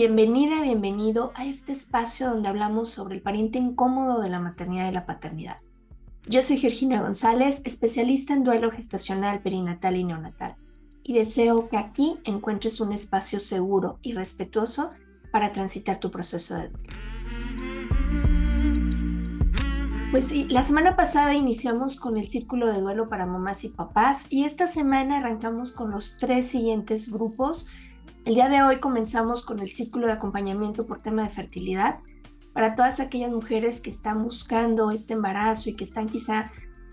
Bienvenida, 0.00 0.62
bienvenido 0.62 1.32
a 1.34 1.44
este 1.44 1.72
espacio 1.72 2.30
donde 2.30 2.48
hablamos 2.48 2.88
sobre 2.88 3.16
el 3.16 3.20
pariente 3.20 3.58
incómodo 3.58 4.20
de 4.20 4.28
la 4.28 4.38
maternidad 4.38 4.88
y 4.88 4.92
la 4.92 5.06
paternidad. 5.06 5.56
Yo 6.24 6.40
soy 6.44 6.58
Georgina 6.58 7.02
González, 7.02 7.62
especialista 7.64 8.32
en 8.32 8.44
duelo 8.44 8.70
gestacional, 8.70 9.42
perinatal 9.42 9.96
y 9.96 10.04
neonatal, 10.04 10.54
y 11.02 11.14
deseo 11.14 11.68
que 11.68 11.78
aquí 11.78 12.16
encuentres 12.22 12.80
un 12.80 12.92
espacio 12.92 13.40
seguro 13.40 13.98
y 14.00 14.12
respetuoso 14.12 14.92
para 15.32 15.52
transitar 15.52 15.98
tu 15.98 16.12
proceso 16.12 16.54
de 16.54 16.68
duelo. 16.68 16.88
Pues 20.12 20.26
sí, 20.26 20.44
la 20.48 20.62
semana 20.62 20.94
pasada 20.94 21.34
iniciamos 21.34 21.96
con 21.96 22.16
el 22.16 22.28
círculo 22.28 22.72
de 22.72 22.80
duelo 22.80 23.08
para 23.08 23.26
mamás 23.26 23.64
y 23.64 23.68
papás 23.68 24.28
y 24.30 24.44
esta 24.44 24.68
semana 24.68 25.18
arrancamos 25.18 25.72
con 25.72 25.90
los 25.90 26.18
tres 26.18 26.46
siguientes 26.46 27.10
grupos 27.10 27.66
el 28.28 28.34
día 28.34 28.50
de 28.50 28.62
hoy 28.62 28.76
comenzamos 28.76 29.42
con 29.42 29.58
el 29.60 29.70
círculo 29.70 30.06
de 30.06 30.12
acompañamiento 30.12 30.84
por 30.86 31.00
tema 31.00 31.22
de 31.22 31.30
fertilidad 31.30 32.00
para 32.52 32.74
todas 32.76 33.00
aquellas 33.00 33.30
mujeres 33.30 33.80
que 33.80 33.88
están 33.88 34.22
buscando 34.22 34.90
este 34.90 35.14
embarazo 35.14 35.70
y 35.70 35.76
que 35.76 35.84
están 35.84 36.10
quizá 36.10 36.50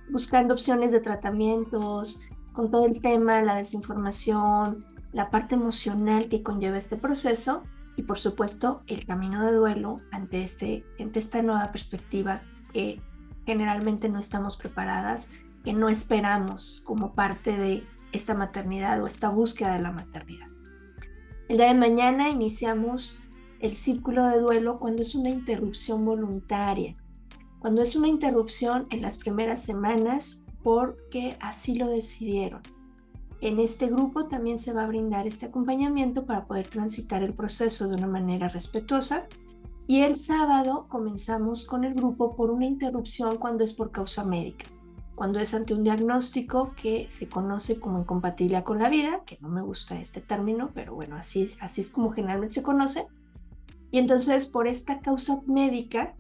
buscando 0.09 0.53
opciones 0.53 0.93
de 0.93 1.01
tratamientos, 1.01 2.21
con 2.53 2.71
todo 2.71 2.85
el 2.85 3.01
tema, 3.01 3.41
la 3.41 3.57
desinformación, 3.57 4.85
la 5.11 5.29
parte 5.29 5.55
emocional 5.55 6.29
que 6.29 6.41
conlleva 6.41 6.77
este 6.77 6.95
proceso 6.95 7.63
y 7.97 8.03
por 8.03 8.17
supuesto 8.17 8.83
el 8.87 9.05
camino 9.05 9.45
de 9.45 9.51
duelo 9.51 9.97
ante, 10.11 10.41
este, 10.41 10.85
ante 11.01 11.19
esta 11.19 11.41
nueva 11.41 11.69
perspectiva 11.73 12.43
que 12.71 13.01
generalmente 13.45 14.07
no 14.07 14.19
estamos 14.19 14.55
preparadas, 14.55 15.31
que 15.65 15.73
no 15.73 15.89
esperamos 15.89 16.81
como 16.85 17.13
parte 17.13 17.57
de 17.57 17.83
esta 18.13 18.35
maternidad 18.35 19.03
o 19.03 19.07
esta 19.07 19.27
búsqueda 19.27 19.73
de 19.73 19.81
la 19.81 19.91
maternidad. 19.91 20.54
El 21.47 21.57
día 21.57 21.67
de 21.67 21.75
mañana 21.75 22.31
iniciamos 22.31 23.21
el 23.59 23.75
círculo 23.75 24.25
de 24.25 24.39
duelo 24.39 24.79
cuando 24.79 25.03
es 25.03 25.13
una 25.13 25.29
interrupción 25.29 26.03
voluntaria, 26.03 26.95
cuando 27.59 27.83
es 27.83 27.95
una 27.95 28.07
interrupción 28.07 28.87
en 28.89 29.03
las 29.03 29.19
primeras 29.19 29.61
semanas 29.61 30.47
porque 30.63 31.37
así 31.39 31.75
lo 31.75 31.87
decidieron. 31.87 32.63
En 33.41 33.59
este 33.59 33.85
grupo 33.85 34.25
también 34.25 34.57
se 34.57 34.73
va 34.73 34.85
a 34.85 34.87
brindar 34.87 35.27
este 35.27 35.45
acompañamiento 35.45 36.25
para 36.25 36.47
poder 36.47 36.67
transitar 36.67 37.21
el 37.21 37.35
proceso 37.35 37.87
de 37.87 37.93
una 37.93 38.07
manera 38.07 38.49
respetuosa. 38.49 39.27
Y 39.85 39.99
el 39.99 40.15
sábado 40.15 40.87
comenzamos 40.89 41.67
con 41.67 41.83
el 41.83 41.93
grupo 41.93 42.35
por 42.35 42.49
una 42.49 42.65
interrupción 42.65 43.37
cuando 43.37 43.63
es 43.63 43.73
por 43.73 43.91
causa 43.91 44.25
médica 44.25 44.65
cuando 45.15 45.39
es 45.39 45.53
ante 45.53 45.73
un 45.73 45.83
diagnóstico 45.83 46.73
que 46.75 47.07
se 47.09 47.29
conoce 47.29 47.79
como 47.79 47.99
incompatibilidad 47.99 48.63
con 48.63 48.79
la 48.79 48.89
vida, 48.89 49.21
que 49.25 49.37
no 49.41 49.49
me 49.49 49.61
gusta 49.61 49.99
este 49.99 50.21
término, 50.21 50.71
pero 50.73 50.93
bueno, 50.93 51.15
así 51.15 51.43
es, 51.43 51.61
así 51.63 51.79
es 51.81 51.89
como 51.89 52.11
generalmente 52.11 52.55
se 52.55 52.63
conoce. 52.63 53.07
Y 53.91 53.99
entonces 53.99 54.47
por 54.47 54.67
esta 54.67 54.99
causa 54.99 55.39
médica, 55.47 56.15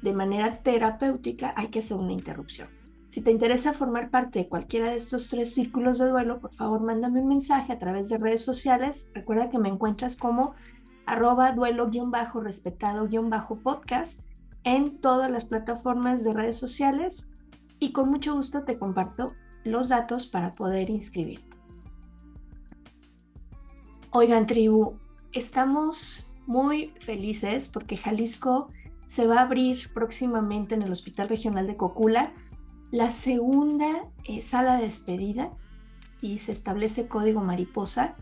de 0.00 0.14
manera 0.14 0.50
terapéutica, 0.50 1.52
hay 1.56 1.68
que 1.68 1.80
hacer 1.80 1.98
una 1.98 2.12
interrupción. 2.12 2.68
Si 3.10 3.20
te 3.20 3.30
interesa 3.30 3.74
formar 3.74 4.08
parte 4.08 4.38
de 4.38 4.48
cualquiera 4.48 4.88
de 4.88 4.96
estos 4.96 5.28
tres 5.28 5.52
círculos 5.54 5.98
de 5.98 6.08
duelo, 6.08 6.40
por 6.40 6.54
favor 6.54 6.80
mándame 6.80 7.20
un 7.20 7.28
mensaje 7.28 7.74
a 7.74 7.78
través 7.78 8.08
de 8.08 8.16
redes 8.16 8.42
sociales. 8.42 9.10
Recuerda 9.12 9.50
que 9.50 9.58
me 9.58 9.68
encuentras 9.68 10.16
como 10.16 10.54
arroba 11.04 11.52
duelo-respetado-podcast 11.52 14.30
en 14.64 14.98
todas 14.98 15.30
las 15.30 15.44
plataformas 15.44 16.24
de 16.24 16.32
redes 16.32 16.56
sociales 16.56 17.31
y 17.82 17.90
con 17.90 18.08
mucho 18.10 18.36
gusto 18.36 18.62
te 18.62 18.78
comparto 18.78 19.32
los 19.64 19.88
datos 19.88 20.26
para 20.28 20.52
poder 20.52 20.88
inscribir. 20.88 21.40
Oigan, 24.12 24.46
tribu, 24.46 25.00
estamos 25.32 26.32
muy 26.46 26.94
felices 27.00 27.68
porque 27.68 27.96
Jalisco 27.96 28.68
se 29.06 29.26
va 29.26 29.38
a 29.38 29.42
abrir 29.42 29.92
próximamente 29.92 30.76
en 30.76 30.82
el 30.82 30.92
Hospital 30.92 31.28
Regional 31.28 31.66
de 31.66 31.76
Cocula 31.76 32.32
la 32.92 33.10
segunda 33.10 34.02
eh, 34.22 34.42
sala 34.42 34.76
de 34.76 34.84
despedida 34.84 35.50
y 36.20 36.38
se 36.38 36.52
establece 36.52 37.08
código 37.08 37.40
mariposa. 37.40 38.14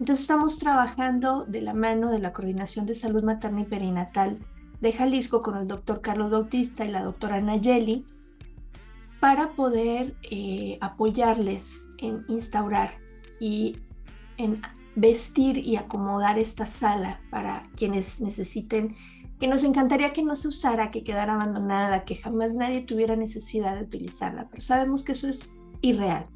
Entonces 0.00 0.20
estamos 0.20 0.58
trabajando 0.58 1.44
de 1.44 1.60
la 1.60 1.74
mano 1.74 2.10
de 2.10 2.20
la 2.20 2.32
Coordinación 2.32 2.86
de 2.86 2.94
Salud 2.94 3.22
Materna 3.22 3.60
y 3.60 3.64
Perinatal 3.64 4.38
de 4.80 4.92
Jalisco 4.94 5.42
con 5.42 5.58
el 5.58 5.68
doctor 5.68 6.00
Carlos 6.00 6.30
Bautista 6.30 6.86
y 6.86 6.90
la 6.90 7.02
doctora 7.02 7.42
Nayeli 7.42 8.06
para 9.24 9.52
poder 9.56 10.14
eh, 10.30 10.76
apoyarles 10.82 11.88
en 11.96 12.26
instaurar 12.28 12.98
y 13.40 13.74
en 14.36 14.60
vestir 14.96 15.56
y 15.56 15.76
acomodar 15.76 16.38
esta 16.38 16.66
sala 16.66 17.22
para 17.30 17.70
quienes 17.74 18.20
necesiten, 18.20 18.96
que 19.40 19.48
nos 19.48 19.64
encantaría 19.64 20.12
que 20.12 20.22
no 20.22 20.36
se 20.36 20.48
usara, 20.48 20.90
que 20.90 21.04
quedara 21.04 21.36
abandonada, 21.36 22.04
que 22.04 22.16
jamás 22.16 22.52
nadie 22.52 22.82
tuviera 22.82 23.16
necesidad 23.16 23.76
de 23.76 23.84
utilizarla, 23.84 24.46
pero 24.50 24.60
sabemos 24.60 25.02
que 25.02 25.12
eso 25.12 25.26
es 25.26 25.54
irreal. 25.80 26.26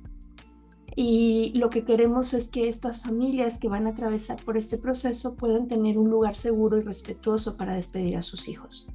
Y 0.96 1.52
lo 1.56 1.68
que 1.68 1.84
queremos 1.84 2.32
es 2.32 2.48
que 2.48 2.70
estas 2.70 3.02
familias 3.02 3.58
que 3.58 3.68
van 3.68 3.86
a 3.86 3.90
atravesar 3.90 4.42
por 4.42 4.56
este 4.56 4.78
proceso 4.78 5.36
puedan 5.36 5.68
tener 5.68 5.98
un 5.98 6.08
lugar 6.08 6.36
seguro 6.36 6.78
y 6.78 6.80
respetuoso 6.84 7.58
para 7.58 7.74
despedir 7.74 8.16
a 8.16 8.22
sus 8.22 8.48
hijos. 8.48 8.88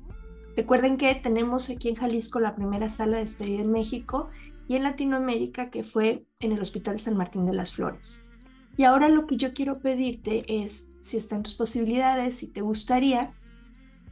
Recuerden 0.56 0.97
que 0.97 1.16
tenemos 1.16 1.69
aquí 1.69 1.90
en 1.90 1.96
Jalisco 1.96 2.40
la 2.40 2.56
primera 2.56 2.90
sala 2.90 3.18
de 3.18 3.24
despedida 3.24 3.62
en 3.62 3.72
México 3.72 4.30
y 4.68 4.75
en 4.75 4.84
Latinoamérica 4.84 5.69
que 5.69 5.84
fue 5.84 6.25
en 6.40 6.52
el 6.52 6.62
Hospital 6.62 7.00
San 7.00 7.18
Martín 7.18 7.46
de 7.46 7.53
las 7.53 7.74
Flores. 7.74 8.30
Y 8.78 8.84
ahora 8.84 9.09
lo 9.09 9.28
que 9.28 9.38
yo 9.38 9.53
quiero 9.53 9.80
pedirte 9.80 10.63
es, 10.63 10.92
si 11.02 11.18
está 11.18 11.36
en 11.36 11.44
tus 11.44 11.56
posibilidades, 11.56 12.36
si 12.36 12.52
te 12.52 12.62
gustaría, 12.62 13.34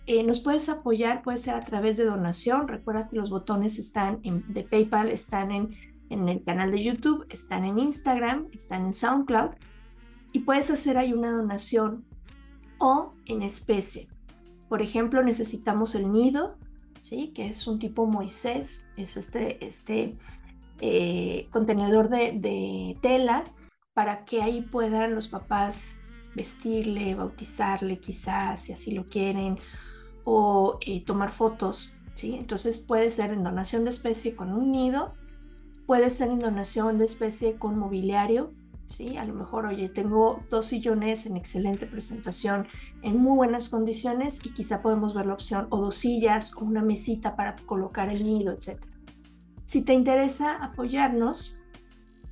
eh, 0.07 0.24
nos 0.24 0.40
puedes 0.40 0.68
apoyar, 0.69 1.24
puede 1.24 1.38
ser 1.38 1.56
a 1.56 1.62
través 1.62 1.97
de 1.97 2.06
donación. 2.06 2.68
Recuerda 2.68 3.07
que 3.07 3.16
los 3.16 3.30
botones 3.30 3.80
están 3.80 4.19
en, 4.24 4.44
de 4.53 4.63
PayPal, 4.63 5.09
están 5.09 5.51
en, 5.51 5.75
en 6.09 6.28
el 6.28 6.44
canal 6.44 6.72
de 6.72 6.84
YouTube, 6.84 7.25
están 7.30 7.63
en 7.63 7.80
Instagram, 7.80 8.47
están 8.53 8.85
en 8.85 8.94
SoundCloud 8.94 9.51
y 10.31 10.40
puedes 10.40 10.69
hacer 10.69 10.97
ahí 10.97 11.13
una 11.13 11.31
donación 11.31 12.06
o 12.78 13.13
en 13.25 13.41
especie. 13.44 14.10
Por 14.71 14.81
ejemplo, 14.81 15.21
necesitamos 15.21 15.95
el 15.95 16.13
nido, 16.13 16.55
¿sí? 17.01 17.33
que 17.35 17.45
es 17.45 17.67
un 17.67 17.77
tipo 17.77 18.05
Moisés, 18.05 18.89
es 18.95 19.17
este, 19.17 19.65
este 19.67 20.15
eh, 20.79 21.49
contenedor 21.51 22.07
de, 22.07 22.97
tela 23.01 23.43
para 23.93 24.23
que 24.23 24.41
ahí 24.41 24.61
puedan 24.61 25.13
los 25.13 25.27
papás 25.27 26.03
vestirle, 26.35 27.15
bautizarle 27.15 27.99
quizás, 27.99 28.61
si 28.61 28.71
así 28.71 28.93
lo 28.93 29.03
quieren, 29.03 29.59
o 30.23 30.79
eh, 30.85 31.03
tomar 31.03 31.31
fotos. 31.31 31.91
¿sí? 32.13 32.35
Entonces 32.35 32.77
puede 32.77 33.11
ser 33.11 33.31
en 33.31 33.43
donación 33.43 33.83
de 33.83 33.89
especie 33.89 34.38
con 34.38 34.53
un 34.53 34.71
nido, 34.71 35.13
puede 35.85 36.09
ser 36.09 36.29
en 36.29 36.39
donación 36.39 36.97
de 36.97 37.03
especie 37.03 37.57
con 37.57 37.77
mobiliario, 37.77 38.53
¿sí? 38.91 39.18
A 39.18 39.25
lo 39.25 39.34
mejor, 39.34 39.66
oye, 39.66 39.90
tengo 39.90 40.44
dos 40.50 40.68
sillones 40.68 41.25
en 41.25 41.38
excelente 41.38 41.85
presentación, 41.85 42.68
en 43.02 43.18
muy 43.18 43.35
buenas 43.35 43.69
condiciones 43.69 44.46
y 44.46 44.53
quizá 44.53 44.81
podemos 44.81 45.13
ver 45.13 45.25
la 45.25 45.34
opción 45.34 45.68
o 45.69 45.78
dos 45.78 45.96
sillas 45.96 46.56
o 46.56 46.66
una 46.66 46.81
mesita 46.81 47.35
para 47.35 47.56
colocar 47.66 48.09
el 48.09 48.24
nido, 48.24 48.53
etc. 48.53 48.84
Si 49.66 49.84
te 49.84 49.94
interesa 49.94 50.56
apoyarnos, 50.56 51.57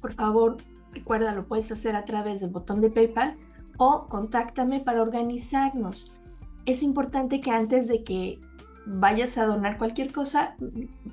por 0.02 0.14
favor, 0.14 0.58
recuerda, 0.92 1.34
lo 1.34 1.48
puedes 1.48 1.72
hacer 1.72 1.96
a 1.96 2.06
través 2.06 2.42
del 2.42 2.50
botón 2.50 2.82
de 2.82 2.90
PayPal 2.90 3.36
o 3.78 4.08
contáctame 4.08 4.82
para 4.82 5.02
organizarnos. 5.02 6.14
Es 6.66 6.84
importante 6.84 7.40
que 7.40 7.52
antes 7.52 7.88
de 7.88 8.04
que 8.04 8.40
vayas 8.86 9.38
a 9.38 9.46
donar 9.46 9.78
cualquier 9.78 10.12
cosa, 10.12 10.56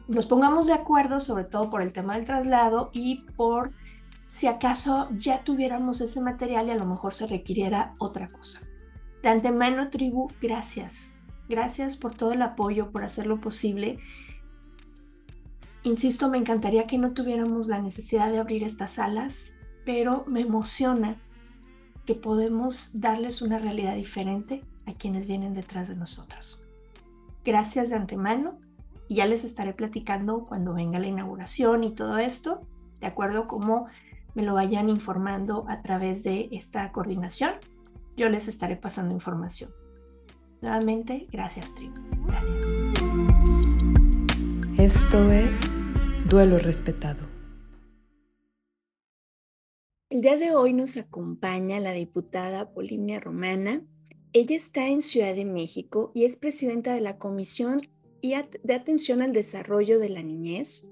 nos 0.09 0.27
pongamos 0.27 0.67
de 0.67 0.73
acuerdo, 0.73 1.21
sobre 1.21 1.45
todo 1.45 1.71
por 1.71 1.83
el 1.83 1.93
tema 1.93 2.17
del 2.17 2.25
traslado 2.25 2.91
y 2.93 3.23
por 3.37 3.73
si 4.29 4.47
acaso 4.47 5.09
ya 5.17 5.45
tuviéramos 5.45 6.01
ese 6.01 6.21
material 6.21 6.69
y 6.69 6.71
a 6.71 6.77
lo 6.77 6.87
mejor 6.87 7.15
se 7.15 7.27
requiriera 7.27 7.95
otra 7.99 8.29
cosa. 8.29 8.61
De 9.23 9.29
antemano, 9.29 9.91
tribu, 9.91 10.31
gracias. 10.41 11.15
Gracias 11.49 11.97
por 11.97 12.15
todo 12.15 12.33
el 12.33 12.43
apoyo, 12.43 12.91
por 12.91 13.05
hacerlo 13.05 13.41
posible. 13.41 13.99
Insisto, 15.85 16.29
me 16.29 16.39
encantaría 16.39 16.87
que 16.87 16.99
no 16.99 17.13
tuviéramos 17.13 17.69
la 17.69 17.81
necesidad 17.81 18.31
de 18.31 18.39
abrir 18.39 18.65
estas 18.65 18.93
salas, 18.93 19.57
pero 19.85 20.25
me 20.27 20.41
emociona 20.41 21.17
que 22.05 22.15
podemos 22.15 23.01
darles 23.01 23.43
una 23.43 23.59
realidad 23.59 23.97
diferente 23.97 24.65
a 24.87 24.95
quienes 24.95 25.27
vienen 25.27 25.55
detrás 25.55 25.89
de 25.89 25.97
nosotros. 25.97 26.65
Gracias 27.45 27.91
de 27.91 27.97
antemano 27.97 28.59
y 29.09 29.17
ya 29.17 29.27
les 29.27 29.45
estaré 29.45 29.73
platicando 29.73 30.47
cuando 30.47 30.75
venga 30.75 30.99
la 30.99 31.07
inauguración 31.07 31.85
y 31.85 31.95
todo 31.95 32.19
esto, 32.19 32.67
de 33.01 33.07
acuerdo 33.07 33.47
como 33.47 33.87
me 34.37 34.43
lo 34.43 34.53
vayan 34.53 34.91
informando 34.91 35.65
a 35.67 35.81
través 35.81 36.23
de 36.23 36.51
esta 36.53 36.93
coordinación. 36.93 37.55
Yo 38.19 38.29
les 38.29 38.49
estaré 38.49 38.77
pasando 38.77 39.15
información. 39.15 39.71
Nuevamente, 40.61 41.27
gracias, 41.33 41.75
Tribu. 41.75 41.95
Gracias. 42.27 42.67
Esto 44.77 45.31
es 45.33 45.59
Duelo 46.29 46.59
Respetado. 46.59 47.27
El 50.11 50.21
día 50.21 50.37
de 50.37 50.55
hoy 50.55 50.75
nos 50.75 50.99
acompaña 50.99 51.81
la 51.81 51.93
diputada 51.93 52.75
Polinia 52.75 53.21
Romana. 53.21 53.83
ella 54.35 54.55
está 54.55 54.89
en 54.89 55.01
Ciudad 55.01 55.35
de 55.35 55.47
México 55.47 56.13
y 56.15 56.27
es 56.27 56.37
presidenta 56.37 56.93
de 56.93 57.01
la 57.01 57.17
Comisión 57.17 57.81
de 58.21 58.75
Atención 58.75 59.23
al 59.23 59.33
Desarrollo 59.33 59.99
de 59.99 60.11
la 60.11 60.23
Niñez, 60.23 60.87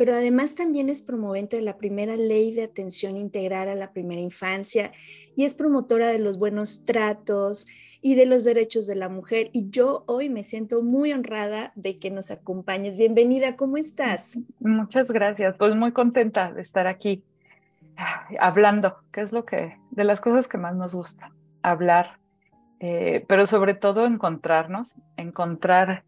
pero 0.00 0.14
además 0.14 0.54
también 0.54 0.88
es 0.88 1.02
promovente 1.02 1.56
de 1.56 1.62
la 1.62 1.76
primera 1.76 2.16
ley 2.16 2.54
de 2.54 2.62
atención 2.62 3.18
integral 3.18 3.68
a 3.68 3.74
la 3.74 3.92
primera 3.92 4.22
infancia 4.22 4.92
y 5.36 5.44
es 5.44 5.52
promotora 5.52 6.08
de 6.08 6.18
los 6.18 6.38
buenos 6.38 6.86
tratos 6.86 7.66
y 8.00 8.14
de 8.14 8.24
los 8.24 8.44
derechos 8.44 8.86
de 8.86 8.94
la 8.94 9.10
mujer. 9.10 9.50
Y 9.52 9.68
yo 9.68 10.04
hoy 10.06 10.30
me 10.30 10.42
siento 10.42 10.80
muy 10.80 11.12
honrada 11.12 11.72
de 11.74 11.98
que 11.98 12.10
nos 12.10 12.30
acompañes. 12.30 12.96
Bienvenida, 12.96 13.56
¿cómo 13.56 13.76
estás? 13.76 14.38
Muchas 14.58 15.10
gracias, 15.10 15.54
pues 15.58 15.76
muy 15.76 15.92
contenta 15.92 16.50
de 16.50 16.62
estar 16.62 16.86
aquí 16.86 17.22
hablando, 18.38 18.96
que 19.12 19.20
es 19.20 19.34
lo 19.34 19.44
que, 19.44 19.76
de 19.90 20.04
las 20.04 20.22
cosas 20.22 20.48
que 20.48 20.56
más 20.56 20.74
nos 20.74 20.94
gusta, 20.94 21.30
hablar, 21.60 22.20
eh, 22.78 23.26
pero 23.28 23.44
sobre 23.44 23.74
todo 23.74 24.06
encontrarnos, 24.06 24.96
encontrar 25.18 26.04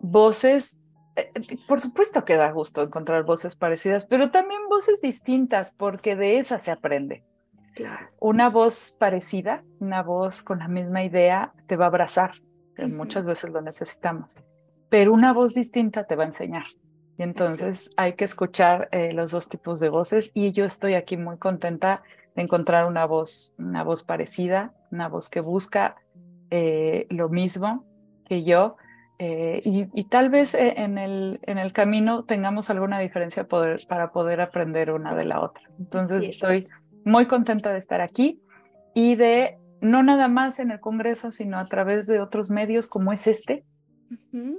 voces 0.00 0.80
por 1.68 1.80
supuesto 1.80 2.24
que 2.24 2.36
da 2.36 2.50
gusto 2.50 2.82
encontrar 2.82 3.24
voces 3.24 3.56
parecidas, 3.56 4.06
pero 4.06 4.30
también 4.30 4.60
voces 4.68 5.00
distintas, 5.00 5.72
porque 5.72 6.16
de 6.16 6.38
esas 6.38 6.64
se 6.64 6.70
aprende. 6.70 7.24
Una 8.20 8.50
voz 8.50 8.96
parecida, 8.98 9.64
una 9.80 10.02
voz 10.02 10.42
con 10.42 10.60
la 10.60 10.68
misma 10.68 11.02
idea, 11.02 11.52
te 11.66 11.76
va 11.76 11.86
a 11.86 11.88
abrazar, 11.88 12.32
que 12.76 12.86
muchas 12.86 13.24
veces 13.24 13.50
lo 13.50 13.60
necesitamos, 13.60 14.34
pero 14.88 15.12
una 15.12 15.32
voz 15.32 15.54
distinta 15.54 16.04
te 16.06 16.16
va 16.16 16.24
a 16.24 16.28
enseñar. 16.28 16.66
Y 17.16 17.22
entonces 17.22 17.92
hay 17.96 18.14
que 18.14 18.24
escuchar 18.24 18.88
eh, 18.90 19.12
los 19.12 19.30
dos 19.30 19.48
tipos 19.48 19.78
de 19.78 19.88
voces 19.88 20.30
y 20.34 20.50
yo 20.50 20.64
estoy 20.64 20.94
aquí 20.94 21.16
muy 21.16 21.38
contenta 21.38 22.02
de 22.34 22.42
encontrar 22.42 22.86
una 22.86 23.06
voz, 23.06 23.54
una 23.56 23.84
voz 23.84 24.02
parecida, 24.02 24.74
una 24.90 25.08
voz 25.08 25.28
que 25.28 25.40
busca 25.40 25.96
eh, 26.50 27.06
lo 27.10 27.28
mismo 27.28 27.84
que 28.24 28.42
yo 28.42 28.76
eh, 29.26 29.62
y, 29.64 30.04
tal 30.04 30.28
vez 30.28 30.52
eh, 30.52 30.74
en 30.76 30.98
el, 30.98 31.40
en 31.44 31.56
el 31.56 31.72
camino 31.72 32.26
tengamos 32.26 32.68
alguna 32.68 32.98
diferencia 32.98 33.48
poder, 33.48 33.80
para 33.88 34.12
poder 34.12 34.42
aprender 34.42 34.90
una 34.90 35.14
de 35.14 35.24
la 35.24 35.40
otra. 35.40 35.64
Entonces 35.78 36.28
estoy 36.28 36.66
muy 37.06 37.24
contenta 37.24 37.72
de 37.72 37.78
estar 37.78 38.02
aquí 38.02 38.42
y 38.92 39.14
de 39.14 39.56
no 39.80 40.02
nada 40.02 40.28
más 40.28 40.58
en 40.58 40.70
el 40.72 40.80
Congreso, 40.80 41.32
sino 41.32 41.58
a 41.58 41.64
través 41.64 42.06
de 42.06 42.20
otros 42.20 42.50
medios 42.50 42.86
como 42.86 43.14
es 43.14 43.26
este, 43.26 43.64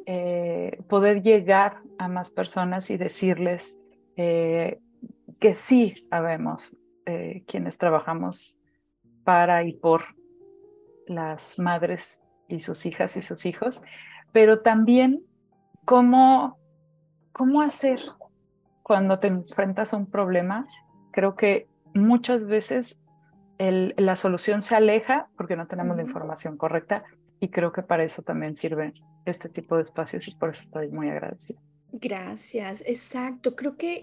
eh, 0.08 0.80
poder 0.90 1.22
llegar 1.22 1.82
a 2.00 2.08
más 2.08 2.32
personas 2.32 2.90
y 2.90 2.98
decirles 2.98 3.78
que 4.16 4.80
sí 5.54 6.08
sabemos 6.10 6.76
quienes 7.46 7.78
trabajamos 7.78 8.58
para 9.24 9.64
y 9.64 9.74
por 9.74 10.16
las 11.06 11.60
madres 11.60 12.24
y 12.48 12.62
sus 12.62 12.86
hijas 12.88 13.16
y 13.16 13.22
sus 13.22 13.46
hijos 13.46 13.82
pero 14.36 14.60
también 14.60 15.24
cómo, 15.86 16.60
cómo 17.32 17.62
hacer 17.62 18.02
cuando 18.84 19.18
te 19.18 19.30
enfrentas 19.30 19.94
a 19.94 19.98
un 19.98 20.08
problema. 20.08 20.68
Creo 21.14 21.38
que 21.38 21.70
muchas 21.94 22.46
veces 22.46 23.00
la 23.58 24.18
solución 24.18 24.62
se 24.62 24.76
aleja 24.76 25.30
porque 25.38 25.56
no 25.56 25.68
tenemos 25.68 25.96
la 25.96 26.04
información 26.04 26.58
correcta 26.58 27.06
y 27.40 27.48
creo 27.48 27.72
que 27.72 27.82
para 27.82 28.04
eso 28.04 28.24
también 28.24 28.58
sirve 28.58 28.92
este 29.24 29.48
tipo 29.48 29.78
de 29.78 29.84
espacios 29.84 30.28
y 30.28 30.36
por 30.36 30.50
eso 30.50 30.64
estoy 30.64 30.90
muy 30.90 31.10
agradecida. 31.10 31.62
Gracias, 31.94 32.84
exacto. 32.86 33.56
Creo 33.56 33.78
que 33.78 34.02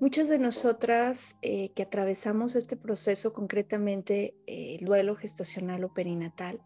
muchas 0.00 0.30
de 0.30 0.38
nosotras 0.38 1.36
eh, 1.42 1.72
que 1.74 1.82
atravesamos 1.82 2.56
este 2.56 2.78
proceso, 2.78 3.34
concretamente 3.34 4.34
eh, 4.46 4.78
el 4.80 4.86
duelo 4.86 5.14
gestacional 5.14 5.84
o 5.84 5.92
perinatal, 5.92 6.62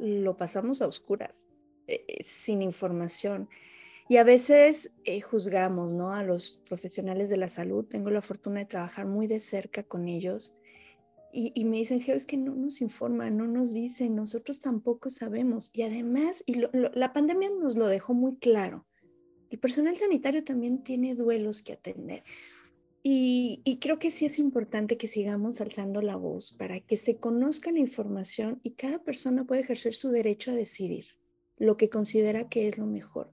lo 0.00 0.36
pasamos 0.36 0.82
a 0.82 0.88
oscuras. 0.88 1.46
Eh, 1.92 2.04
eh, 2.08 2.22
sin 2.22 2.62
información. 2.62 3.50
Y 4.08 4.16
a 4.16 4.24
veces 4.24 4.92
eh, 5.04 5.20
juzgamos 5.20 5.92
¿no? 5.92 6.14
a 6.14 6.22
los 6.22 6.62
profesionales 6.66 7.28
de 7.28 7.36
la 7.36 7.50
salud. 7.50 7.84
Tengo 7.84 8.10
la 8.10 8.22
fortuna 8.22 8.60
de 8.60 8.66
trabajar 8.66 9.06
muy 9.06 9.26
de 9.26 9.40
cerca 9.40 9.82
con 9.82 10.08
ellos. 10.08 10.56
Y, 11.34 11.64
me 11.64 11.78
dicen, 11.78 12.02
Geo, 12.02 12.14
es 12.14 12.26
que 12.26 12.36
no 12.36 12.54
nos 12.54 12.82
informan, 12.82 13.38
no 13.38 13.46
nos 13.46 13.72
dicen, 13.72 14.14
nosotros 14.14 14.60
tampoco 14.60 15.08
sabemos. 15.08 15.70
Y 15.72 15.80
además, 15.80 16.44
y 16.44 16.62
la 16.72 17.14
pandemia 17.14 17.48
nos 17.48 17.74
lo 17.74 17.86
dejó 17.86 18.12
muy 18.12 18.36
claro, 18.36 18.86
el 19.48 19.58
personal 19.58 19.96
sanitario 19.96 20.44
también 20.44 20.84
tiene 20.84 21.14
duelos 21.14 21.62
que 21.62 21.72
atender. 21.72 22.22
Y, 23.02 23.62
y, 23.64 23.78
creo 23.78 23.98
que 23.98 24.10
sí 24.10 24.26
es 24.26 24.38
importante 24.38 24.98
que 24.98 25.08
sigamos 25.08 25.62
alzando 25.62 26.02
la 26.02 26.16
voz 26.16 26.52
para 26.52 26.80
que 26.80 26.98
se 26.98 27.16
conozca 27.16 27.72
la 27.72 27.78
información 27.78 28.60
y 28.62 28.72
cada 28.72 29.02
persona 29.02 29.46
pueda 29.46 29.62
ejercer 29.62 29.94
su 29.94 30.10
derecho 30.10 30.50
a 30.50 30.54
decidir 30.54 31.06
lo 31.56 31.76
que 31.76 31.90
considera 31.90 32.48
que 32.48 32.68
es 32.68 32.78
lo 32.78 32.86
mejor. 32.86 33.32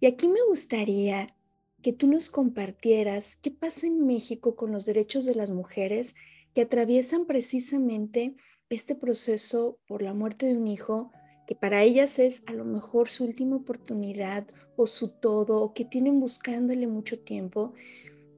Y 0.00 0.06
aquí 0.06 0.28
me 0.28 0.42
gustaría 0.48 1.34
que 1.82 1.92
tú 1.92 2.06
nos 2.06 2.30
compartieras 2.30 3.36
qué 3.36 3.50
pasa 3.50 3.86
en 3.86 4.06
México 4.06 4.56
con 4.56 4.72
los 4.72 4.86
derechos 4.86 5.24
de 5.24 5.34
las 5.34 5.50
mujeres 5.50 6.14
que 6.54 6.62
atraviesan 6.62 7.26
precisamente 7.26 8.34
este 8.70 8.94
proceso 8.94 9.78
por 9.86 10.02
la 10.02 10.14
muerte 10.14 10.46
de 10.46 10.56
un 10.56 10.66
hijo, 10.66 11.10
que 11.46 11.54
para 11.54 11.82
ellas 11.82 12.18
es 12.18 12.42
a 12.46 12.52
lo 12.52 12.64
mejor 12.64 13.08
su 13.08 13.24
última 13.24 13.56
oportunidad 13.56 14.46
o 14.76 14.86
su 14.86 15.08
todo, 15.08 15.60
o 15.60 15.74
que 15.74 15.84
tienen 15.84 16.20
buscándole 16.20 16.86
mucho 16.86 17.20
tiempo. 17.20 17.74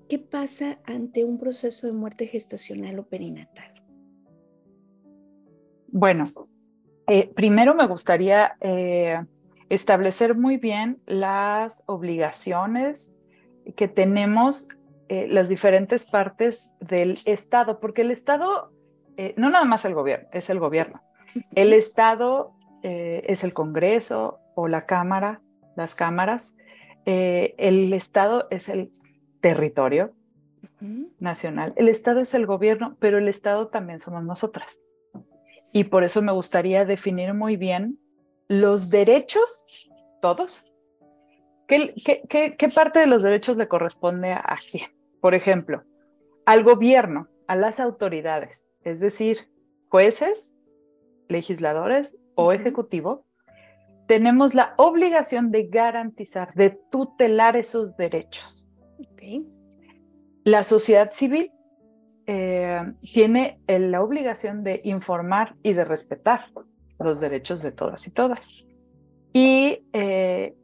¿Qué 0.08 0.18
pasa 0.18 0.80
ante 0.84 1.24
un 1.24 1.38
proceso 1.38 1.86
de 1.86 1.92
muerte 1.92 2.26
gestacional 2.26 2.98
o 2.98 3.06
perinatal? 3.06 3.72
Bueno, 5.88 6.26
eh, 7.06 7.30
primero 7.34 7.74
me 7.74 7.86
gustaría 7.86 8.56
eh, 8.60 9.22
establecer 9.68 10.34
muy 10.36 10.56
bien 10.56 11.00
las 11.06 11.82
obligaciones 11.86 13.14
que 13.76 13.88
tenemos 13.88 14.68
eh, 15.08 15.26
las 15.28 15.48
diferentes 15.48 16.06
partes 16.06 16.76
del 16.80 17.18
Estado, 17.26 17.78
porque 17.78 18.02
el 18.02 18.10
Estado, 18.10 18.72
no 19.36 19.50
nada 19.50 19.64
más 19.64 19.84
el 19.84 19.94
gobierno, 19.94 20.28
es 20.32 20.48
el 20.48 20.58
gobierno. 20.58 21.02
El 21.54 21.72
Estado 21.72 22.52
es 22.82 23.44
el 23.44 23.54
Congreso 23.54 24.40
o 24.54 24.68
la 24.68 24.86
Cámara, 24.86 25.40
las 25.76 25.94
cámaras. 25.94 26.56
el 27.04 27.92
Estado 27.92 28.46
es 28.50 28.68
el 28.68 28.88
territorio 29.40 30.12
nacional. 31.18 31.74
El 31.76 31.88
Estado 31.88 32.20
es 32.20 32.34
el 32.34 32.46
gobierno, 32.46 32.96
pero 32.98 33.18
el 33.18 33.28
Estado 33.28 33.68
también 33.68 34.00
somos 34.00 34.24
nosotras. 34.24 34.80
Y 35.74 35.82
por 35.82 36.04
eso 36.04 36.22
me 36.22 36.30
gustaría 36.30 36.84
definir 36.84 37.34
muy 37.34 37.56
bien 37.56 37.98
los 38.46 38.90
derechos, 38.90 39.90
todos. 40.22 40.64
¿Qué, 41.66 41.92
qué, 42.56 42.68
parte 42.68 43.00
de 43.00 43.08
los 43.08 43.24
derechos 43.24 43.56
le 43.56 43.66
corresponde 43.66 44.30
a, 44.30 44.56
quién? 44.70 44.86
Por 45.20 45.34
ejemplo, 45.34 45.82
al 46.46 46.62
gobierno, 46.62 47.26
a 47.48 47.56
las 47.56 47.80
autoridades, 47.80 48.68
es 48.82 49.00
decir, 49.00 49.50
jueces, 49.88 50.56
legisladores 51.28 52.18
o 52.36 52.52
ejecutivo, 52.52 53.26
tenemos 54.06 54.54
la 54.54 54.74
obligación 54.76 55.50
de 55.50 55.64
garantizar, 55.66 56.54
de 56.54 56.78
tutelar 56.92 57.56
esos 57.56 57.96
derechos. 57.96 58.70
La 60.44 60.62
sociedad 60.62 61.10
civil 61.10 61.50
eh, 62.26 62.92
tiene 63.00 63.60
la 63.66 64.02
obligación 64.02 64.64
de 64.64 64.80
informar 64.84 65.56
y 65.62 65.72
de 65.74 65.84
respetar 65.84 66.46
los 66.98 67.20
derechos 67.20 67.62
de 67.62 67.72
todas 67.72 68.06
y 68.06 68.10
todas. 68.10 68.64
Y 69.32 69.84
eh, 69.92 70.54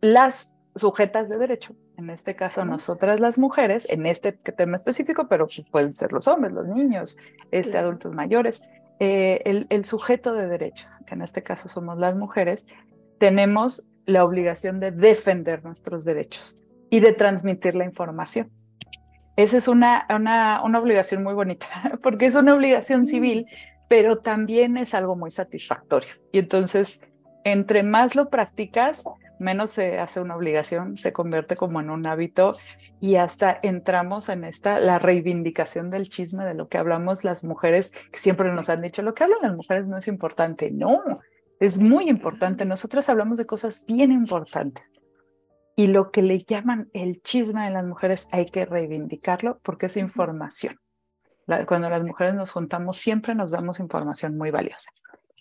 las 0.00 0.52
sujetas 0.74 1.28
de 1.28 1.38
derecho, 1.38 1.74
en 1.96 2.10
este 2.10 2.36
caso 2.36 2.64
nosotras 2.64 3.20
las 3.20 3.38
mujeres, 3.38 3.88
en 3.90 4.06
este 4.06 4.32
tema 4.32 4.76
específico, 4.76 5.28
pero 5.28 5.46
pues 5.46 5.62
pueden 5.70 5.94
ser 5.94 6.12
los 6.12 6.28
hombres, 6.28 6.52
los 6.52 6.66
niños, 6.66 7.16
este, 7.50 7.78
adultos 7.78 8.12
mayores, 8.14 8.62
eh, 9.00 9.42
el, 9.44 9.66
el 9.70 9.84
sujeto 9.84 10.32
de 10.34 10.48
derecho, 10.48 10.86
que 11.06 11.14
en 11.14 11.22
este 11.22 11.42
caso 11.42 11.68
somos 11.68 11.98
las 11.98 12.16
mujeres, 12.16 12.66
tenemos 13.18 13.88
la 14.06 14.24
obligación 14.24 14.80
de 14.80 14.90
defender 14.90 15.64
nuestros 15.64 16.04
derechos 16.04 16.56
y 16.90 17.00
de 17.00 17.12
transmitir 17.12 17.74
la 17.74 17.84
información. 17.84 18.50
Esa 19.38 19.56
es 19.56 19.68
una, 19.68 20.04
una, 20.10 20.64
una 20.64 20.80
obligación 20.80 21.22
muy 21.22 21.32
bonita, 21.32 21.68
porque 22.02 22.26
es 22.26 22.34
una 22.34 22.56
obligación 22.56 23.06
civil, 23.06 23.46
pero 23.88 24.18
también 24.18 24.76
es 24.76 24.94
algo 24.94 25.14
muy 25.14 25.30
satisfactorio. 25.30 26.08
Y 26.32 26.40
entonces, 26.40 27.00
entre 27.44 27.84
más 27.84 28.16
lo 28.16 28.30
practicas, 28.30 29.04
menos 29.38 29.70
se 29.70 30.00
hace 30.00 30.20
una 30.20 30.34
obligación, 30.34 30.96
se 30.96 31.12
convierte 31.12 31.54
como 31.54 31.78
en 31.78 31.88
un 31.90 32.04
hábito 32.08 32.56
y 32.98 33.14
hasta 33.14 33.60
entramos 33.62 34.28
en 34.28 34.42
esta, 34.42 34.80
la 34.80 34.98
reivindicación 34.98 35.90
del 35.90 36.08
chisme 36.08 36.44
de 36.44 36.54
lo 36.54 36.66
que 36.66 36.78
hablamos 36.78 37.22
las 37.22 37.44
mujeres, 37.44 37.92
que 38.10 38.18
siempre 38.18 38.52
nos 38.52 38.68
han 38.68 38.82
dicho, 38.82 39.02
lo 39.02 39.14
que 39.14 39.22
hablan 39.22 39.38
las 39.42 39.54
mujeres 39.54 39.86
no 39.86 39.98
es 39.98 40.08
importante. 40.08 40.72
No, 40.72 41.00
es 41.60 41.78
muy 41.78 42.10
importante. 42.10 42.64
Nosotras 42.64 43.08
hablamos 43.08 43.38
de 43.38 43.46
cosas 43.46 43.84
bien 43.86 44.10
importantes 44.10 44.84
y 45.78 45.86
lo 45.86 46.10
que 46.10 46.22
le 46.22 46.40
llaman 46.40 46.90
el 46.92 47.22
chisme 47.22 47.62
de 47.64 47.70
las 47.70 47.84
mujeres 47.84 48.28
hay 48.32 48.46
que 48.46 48.66
reivindicarlo 48.66 49.60
porque 49.60 49.86
es 49.86 49.96
información. 49.96 50.80
cuando 51.68 51.88
las 51.88 52.02
mujeres 52.02 52.34
nos 52.34 52.50
juntamos 52.50 52.96
siempre 52.96 53.32
nos 53.36 53.52
damos 53.52 53.78
información 53.78 54.36
muy 54.36 54.50
valiosa. 54.50 54.90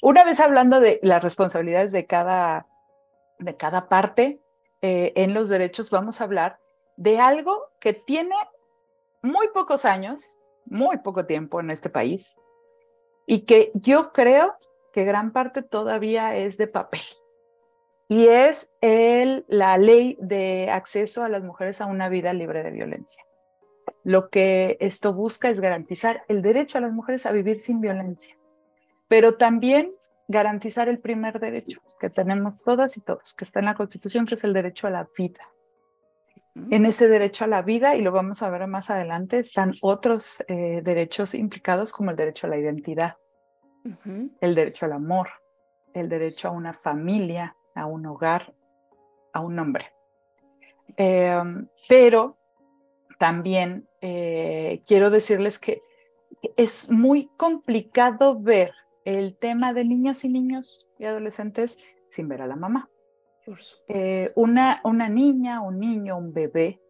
una 0.04 0.24
vez 0.24 0.40
hablando 0.40 0.80
de 0.80 1.00
las 1.02 1.24
responsabilidades 1.24 1.92
de 1.92 2.06
cada, 2.06 2.68
de 3.40 3.58
cada 3.58 3.90
parte 3.90 4.40
eh, 4.84 5.12
en 5.16 5.34
los 5.34 5.50
derechos, 5.50 5.90
vamos 5.90 6.22
a 6.22 6.26
hablar 6.26 6.60
de 6.98 7.18
algo 7.18 7.72
que 7.82 7.94
tiene 7.94 8.36
muy 9.24 9.48
pocos 9.48 9.86
años, 9.86 10.38
muy 10.66 10.98
poco 10.98 11.26
tiempo 11.26 11.60
en 11.62 11.72
este 11.72 11.90
país, 11.90 12.38
y 13.26 13.48
que 13.48 13.72
yo 13.74 14.14
creo 14.14 14.56
que 14.94 15.04
gran 15.04 15.32
parte 15.32 15.64
todavía 15.64 16.36
es 16.36 16.58
de 16.58 16.68
papel. 16.68 17.02
Y 18.10 18.28
es 18.28 18.74
el, 18.82 19.46
la 19.48 19.78
ley 19.78 20.18
de 20.22 20.70
acceso 20.72 21.24
a 21.24 21.30
las 21.30 21.44
mujeres 21.44 21.82
a 21.82 21.88
una 21.88 22.08
vida 22.08 22.32
libre 22.34 22.64
de 22.64 22.72
violencia. 22.72 23.24
Lo 24.04 24.30
que 24.30 24.78
esto 24.80 25.14
busca 25.14 25.50
es 25.50 25.60
garantizar 25.60 26.24
el 26.30 26.42
derecho 26.42 26.78
a 26.78 26.82
las 26.82 26.94
mujeres 26.94 27.26
a 27.26 27.32
vivir 27.32 27.60
sin 27.60 27.82
violencia, 27.82 28.38
pero 29.10 29.36
también 29.36 29.92
garantizar 30.28 30.90
el 30.90 31.00
primer 31.00 31.40
derecho 31.40 31.82
que 32.00 32.10
tenemos 32.10 32.62
todas 32.64 32.98
y 32.98 33.02
todos, 33.02 33.34
que 33.34 33.44
está 33.44 33.60
en 33.60 33.66
la 33.66 33.76
Constitución, 33.76 34.26
que 34.26 34.36
es 34.36 34.44
el 34.44 34.54
derecho 34.54 34.88
a 34.88 34.92
la 34.92 35.08
vida. 35.18 35.42
En 36.72 36.86
ese 36.86 37.08
derecho 37.08 37.44
a 37.44 37.48
la 37.48 37.62
vida, 37.62 37.96
y 37.96 38.02
lo 38.02 38.12
vamos 38.12 38.42
a 38.42 38.50
ver 38.50 38.66
más 38.66 38.90
adelante, 38.90 39.40
están 39.40 39.74
otros 39.82 40.44
eh, 40.48 40.82
derechos 40.84 41.36
implicados 41.36 41.92
como 41.92 42.10
el 42.10 42.18
derecho 42.18 42.48
a 42.48 42.50
la 42.50 42.58
identidad, 42.58 43.18
el 44.42 44.56
derecho 44.56 44.88
al 44.88 44.94
amor, 44.94 45.30
el 45.94 46.10
derecho 46.10 46.48
a 46.48 46.52
una 46.52 46.74
familia, 46.74 47.56
a 47.78 47.86
un 47.86 48.06
hogar, 48.06 48.54
a 49.34 49.40
un 49.40 49.58
hombre. 49.60 49.94
Em, 50.96 51.68
pero 51.88 52.38
también 53.20 53.88
eh, 54.02 54.82
quiero 54.86 55.10
decirles 55.10 55.60
que 55.60 55.82
es 56.56 56.92
muy 56.92 57.30
complicado 57.38 58.40
ver 58.40 58.74
el 59.06 59.38
tema 59.38 59.74
de 59.74 59.86
niñas 59.86 60.24
y 60.26 60.30
niños 60.30 60.90
y 60.98 61.06
adolescentes 61.06 61.84
sin 62.10 62.28
ver 62.28 62.42
a 62.42 62.48
la 62.48 62.56
mamá. 62.56 62.90
Eh, 63.88 64.34
una, 64.36 64.82
una 64.84 65.08
niña, 65.08 65.62
un 65.62 65.80
niño, 65.80 66.18
un 66.18 66.34
bebé 66.34 66.82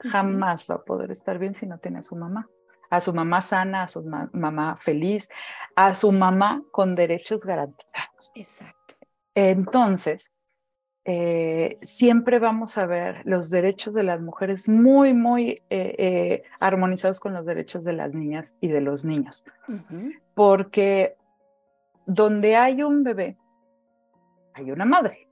jamás 0.00 0.66
va 0.70 0.76
a 0.76 0.84
poder 0.84 1.10
estar 1.10 1.38
bien 1.38 1.54
si 1.54 1.66
no 1.66 1.78
tiene 1.78 1.98
a 1.98 2.02
su 2.02 2.16
mamá. 2.16 2.48
A 2.88 3.00
su 3.00 3.12
mamá 3.12 3.42
sana, 3.42 3.82
a 3.82 3.88
su 3.88 4.04
mamá 4.32 4.76
feliz, 4.76 5.28
a 5.74 5.94
su 5.96 6.12
mamá 6.12 6.62
con 6.70 6.94
derechos 6.94 7.44
garantizados. 7.44 8.30
Exacto. 8.34 8.94
Entonces, 9.34 10.32
eh, 11.08 11.78
siempre 11.82 12.40
vamos 12.40 12.76
a 12.78 12.86
ver 12.86 13.22
los 13.24 13.48
derechos 13.48 13.94
de 13.94 14.02
las 14.02 14.20
mujeres 14.20 14.68
muy, 14.68 15.14
muy 15.14 15.62
eh, 15.70 16.42
armonizados 16.58 17.20
con 17.20 17.32
los 17.32 17.46
derechos 17.46 17.84
de 17.84 17.92
las 17.92 18.12
niñas 18.12 18.56
y 18.60 18.68
de 18.68 18.80
los 18.80 19.04
niños. 19.04 19.44
Porque 20.34 21.16
donde 22.06 22.56
hay 22.56 22.82
un 22.82 23.04
bebé, 23.04 23.36
hay 24.52 24.72
una 24.72 24.84
madre. 24.84 25.28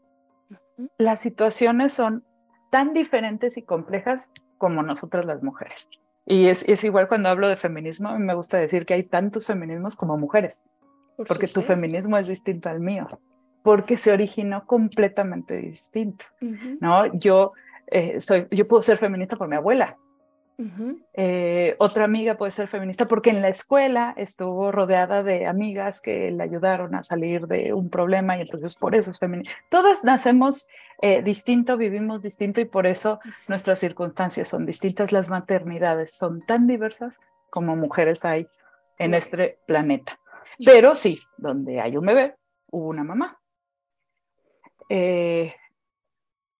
Las 0.97 1.21
situaciones 1.21 1.93
son 1.93 2.25
tan 2.71 2.93
diferentes 2.93 3.57
y 3.57 3.62
complejas 3.62 4.31
como 4.59 4.85
nosotras 4.85 5.25
las 5.25 5.43
mujeres. 5.43 5.88
Y 6.25 6.47
es, 6.47 6.69
es 6.69 6.85
igual 6.85 7.09
cuando 7.09 7.31
hablo 7.31 7.49
de 7.49 7.57
feminismo, 7.57 8.11
a 8.11 8.19
mí 8.19 8.25
me 8.25 8.35
gusta 8.35 8.59
decir 8.59 8.87
que 8.87 8.95
hay 8.95 9.02
tantos 9.02 9.47
feminismos 9.47 9.97
como 9.97 10.16
mujeres, 10.16 10.66
porque 11.16 11.49
tu 11.49 11.62
feminismo 11.62 12.16
es 12.16 12.28
distinto 12.28 12.69
al 12.69 12.81
mío, 12.81 13.21
porque 13.64 13.97
se 13.97 14.12
originó 14.12 14.66
completamente 14.66 15.56
distinto, 15.56 16.26
¿no? 16.80 17.06
Yo, 17.14 17.52
eh, 17.87 18.21
soy, 18.21 18.47
yo 18.50 18.68
puedo 18.68 18.83
ser 18.83 18.99
feminista 18.99 19.37
por 19.37 19.49
mi 19.49 19.56
abuela, 19.56 19.97
eh, 21.14 21.75
otra 21.78 22.04
amiga 22.04 22.37
puede 22.37 22.52
ser 22.52 22.68
feminista 22.68 23.09
porque 23.09 23.30
en 23.30 23.40
la 23.42 23.49
escuela 23.49 24.14
estuvo 24.18 24.71
rodeada 24.71 25.23
de 25.23 25.47
amigas 25.47 26.02
que 26.02 26.30
le 26.30 26.42
ayudaron 26.42 26.94
a 26.94 27.02
salir 27.02 27.47
de 27.47 27.73
un 27.73 27.88
problema 27.88 28.37
y 28.37 28.42
entonces 28.42 28.75
por 28.75 28.94
eso 28.94 29.11
es 29.11 29.18
feminista. 29.18 29.54
Todas 29.71 30.04
nacemos 30.04 30.68
eh, 31.00 31.23
distinto, 31.23 31.78
vivimos 31.78 32.21
distinto 32.21 32.61
y 32.61 32.66
por 32.66 32.87
eso 32.87 33.18
nuestras 33.49 33.78
circunstancias 33.78 34.49
son 34.49 34.66
distintas. 34.66 35.11
Las 35.11 35.30
maternidades 35.30 36.14
son 36.14 36.42
tan 36.42 36.66
diversas 36.66 37.18
como 37.50 37.76
mujeres 37.76 38.26
hay 38.26 38.47
en 38.99 39.14
este 39.14 39.59
planeta. 39.66 40.21
Pero 40.64 40.94
sí, 40.94 41.18
donde 41.38 41.80
hay 41.80 41.97
un 41.97 42.04
bebé, 42.04 42.37
hubo 42.71 42.88
una 42.88 43.02
mamá. 43.02 43.40
Eh, 44.88 45.55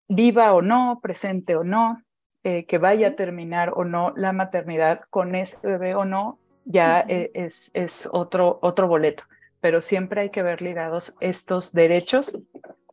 viva 0.09 0.55
o 0.55 0.63
no, 0.63 1.01
presente 1.03 1.57
o 1.57 1.65
no, 1.65 2.03
eh, 2.43 2.67
que 2.67 2.79
vaya 2.79 3.09
a 3.09 3.17
terminar 3.17 3.73
o 3.75 3.85
no 3.85 4.13
la 4.17 4.33
maternidad 4.33 5.03
con 5.11 5.35
ese 5.35 5.57
bebé 5.63 5.95
o 5.95 6.05
no, 6.05 6.39
ya 6.65 7.01
e, 7.09 7.31
es, 7.35 7.71
es 7.75 8.09
otro, 8.13 8.59
otro 8.63 8.89
boleto. 8.89 9.25
Pero 9.61 9.81
siempre 9.81 10.23
hay 10.23 10.31
que 10.31 10.43
ver 10.43 10.61
ligados 10.61 11.17
estos 11.21 11.73
derechos 11.73 12.39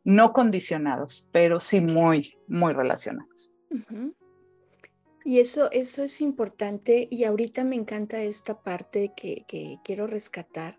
no 0.04 0.32
condicionados, 0.32 1.28
pero 1.32 1.60
sí 1.60 1.80
muy, 1.80 2.36
muy 2.48 2.72
relacionados. 2.72 3.52
Y 5.24 5.38
eso, 5.38 5.70
eso 5.70 6.02
es 6.02 6.20
importante 6.20 7.06
y 7.10 7.24
ahorita 7.24 7.62
me 7.62 7.76
encanta 7.76 8.20
esta 8.22 8.60
parte 8.62 9.12
que, 9.16 9.44
que 9.46 9.78
quiero 9.84 10.06
rescatar. 10.06 10.78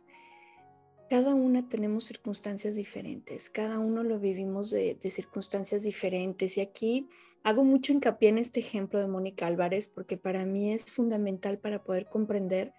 Cada 1.09 1.35
una 1.35 1.67
tenemos 1.69 2.05
circunstancias 2.05 2.75
diferentes, 2.75 3.49
cada 3.49 3.79
uno 3.79 4.03
lo 4.03 4.19
vivimos 4.19 4.71
de, 4.71 4.97
circunstancias 5.11 5.83
diferentes 5.83 6.57
y 6.57 6.61
aquí 6.61 7.07
Hago 7.43 7.65
mucho 7.65 7.91
hincapié 7.91 8.29
en 8.29 8.37
este 8.37 8.61
ejemplo 8.61 8.99
de 8.99 9.07
Mónica 9.07 9.47
Álvarez 9.47 9.89
porque 9.89 10.15
para 10.15 10.45
mí 10.45 10.71
es 10.71 10.89
fundamental 10.89 11.57
para 11.57 11.83
poder 11.83 12.05
comprender 12.05 12.73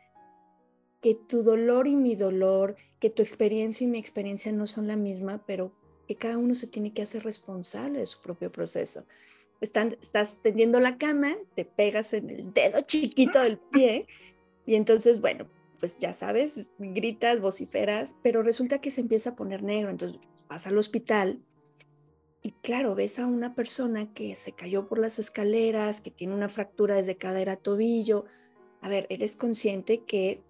que 1.02 1.14
tu 1.14 1.42
dolor 1.42 1.86
y 1.86 1.96
mi 1.96 2.16
dolor, 2.16 2.76
que 2.98 3.10
tu 3.10 3.20
experiencia 3.20 3.84
y 3.84 3.88
mi 3.88 3.98
experiencia 3.98 4.52
no 4.52 4.66
son 4.66 4.88
la 4.88 4.96
misma, 4.96 5.44
pero 5.46 5.74
que 6.08 6.16
cada 6.16 6.38
uno 6.38 6.54
se 6.54 6.66
tiene 6.66 6.94
que 6.94 7.02
hacer 7.02 7.24
responsable 7.24 7.98
de 7.98 8.06
su 8.06 8.22
propio 8.22 8.50
proceso. 8.50 9.04
estás 9.60 10.40
tendiendo 10.42 10.80
la 10.80 10.96
cama, 10.96 11.36
te 11.54 11.66
pegas 11.66 12.14
en 12.14 12.30
el 12.30 12.54
dedo 12.54 12.80
chiquito 12.80 13.42
del 13.42 13.58
pie 13.58 14.06
y 14.64 14.76
entonces, 14.76 15.20
bueno, 15.20 15.46
pues 15.84 15.98
ya 15.98 16.14
sabes, 16.14 16.66
gritas, 16.78 17.42
vociferas, 17.42 18.14
pero 18.22 18.42
resulta 18.42 18.80
que 18.80 18.90
se 18.90 19.02
empieza 19.02 19.28
a 19.30 19.36
poner 19.36 19.62
negro, 19.62 19.90
entonces 19.90 20.18
vas 20.48 20.66
al 20.66 20.78
hospital 20.78 21.42
y 22.40 22.52
claro, 22.62 22.94
ves 22.94 23.18
a 23.18 23.26
una 23.26 23.54
persona 23.54 24.10
que 24.14 24.34
se 24.34 24.52
cayó 24.52 24.88
por 24.88 24.98
las 24.98 25.18
escaleras, 25.18 26.00
que 26.00 26.10
tiene 26.10 26.32
una 26.32 26.48
fractura 26.48 26.96
desde 26.96 27.18
cadera 27.18 27.52
a 27.52 27.56
tobillo. 27.56 28.24
A 28.80 28.88
ver, 28.88 29.06
eres 29.10 29.36
consciente 29.36 30.04
que 30.04 30.40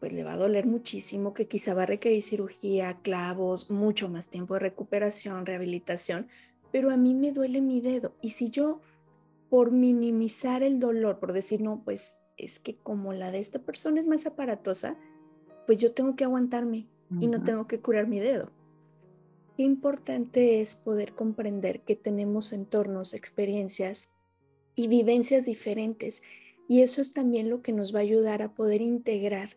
pues 0.00 0.14
le 0.14 0.24
va 0.24 0.32
a 0.32 0.36
doler 0.38 0.64
muchísimo, 0.64 1.34
que 1.34 1.48
quizá 1.48 1.74
va 1.74 1.82
a 1.82 1.86
requerir 1.86 2.22
cirugía, 2.22 2.96
clavos, 3.02 3.70
mucho 3.70 4.08
más 4.08 4.30
tiempo 4.30 4.54
de 4.54 4.60
recuperación, 4.60 5.44
rehabilitación, 5.44 6.28
pero 6.72 6.90
a 6.90 6.96
mí 6.96 7.12
me 7.12 7.32
duele 7.32 7.60
mi 7.60 7.82
dedo. 7.82 8.14
Y 8.22 8.30
si 8.30 8.48
yo, 8.48 8.80
por 9.50 9.70
minimizar 9.70 10.62
el 10.62 10.80
dolor, 10.80 11.18
por 11.18 11.34
decir, 11.34 11.60
no, 11.60 11.82
pues 11.84 12.16
es 12.38 12.58
que 12.58 12.76
como 12.76 13.12
la 13.12 13.30
de 13.30 13.40
esta 13.40 13.58
persona 13.58 14.00
es 14.00 14.08
más 14.08 14.26
aparatosa, 14.26 14.96
pues 15.66 15.78
yo 15.78 15.92
tengo 15.92 16.16
que 16.16 16.24
aguantarme 16.24 16.86
y 17.20 17.26
no 17.26 17.42
tengo 17.42 17.66
que 17.66 17.80
curar 17.80 18.06
mi 18.06 18.20
dedo. 18.20 18.50
Qué 19.56 19.64
importante 19.64 20.60
es 20.60 20.76
poder 20.76 21.14
comprender 21.14 21.80
que 21.80 21.96
tenemos 21.96 22.52
entornos, 22.52 23.12
experiencias 23.12 24.14
y 24.74 24.88
vivencias 24.88 25.46
diferentes. 25.46 26.22
Y 26.68 26.82
eso 26.82 27.00
es 27.00 27.12
también 27.12 27.50
lo 27.50 27.62
que 27.62 27.72
nos 27.72 27.94
va 27.94 27.98
a 27.98 28.02
ayudar 28.02 28.42
a 28.42 28.54
poder 28.54 28.80
integrar 28.80 29.56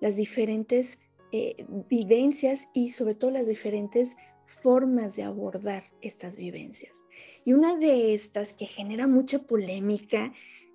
las 0.00 0.16
diferentes 0.16 1.00
eh, 1.32 1.64
vivencias 1.88 2.68
y 2.72 2.90
sobre 2.90 3.14
todo 3.14 3.30
las 3.30 3.46
diferentes 3.46 4.16
formas 4.46 5.16
de 5.16 5.22
abordar 5.22 5.84
estas 6.00 6.36
vivencias. 6.36 7.04
Y 7.44 7.52
una 7.52 7.76
de 7.76 8.14
estas 8.14 8.52
que 8.52 8.66
genera 8.66 9.06
mucha 9.06 9.40
polémica 9.40 10.32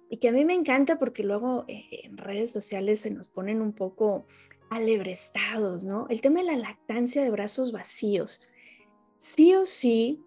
y 0.10 0.18
que 0.18 0.30
a 0.30 0.32
mí 0.32 0.46
me 0.46 0.54
encanta 0.54 1.00
porque 1.00 1.24
luego 1.24 1.66
eh, 1.68 1.86
en 2.04 2.18
redes 2.18 2.52
sociales 2.52 3.02
se 3.02 3.12
nos 3.12 3.28
ponen 3.28 3.62
un 3.62 3.74
poco 3.74 4.26
alebrestados, 4.70 5.84
¿no? 5.84 6.08
El 6.10 6.22
tema 6.22 6.40
de 6.42 6.48
la 6.48 6.58
lactancia 6.58 7.24
de 7.24 7.30
brazos 7.30 7.72
vacíos 7.72 8.42
sí 9.36 9.54
o 9.56 9.66
sí, 9.66 10.22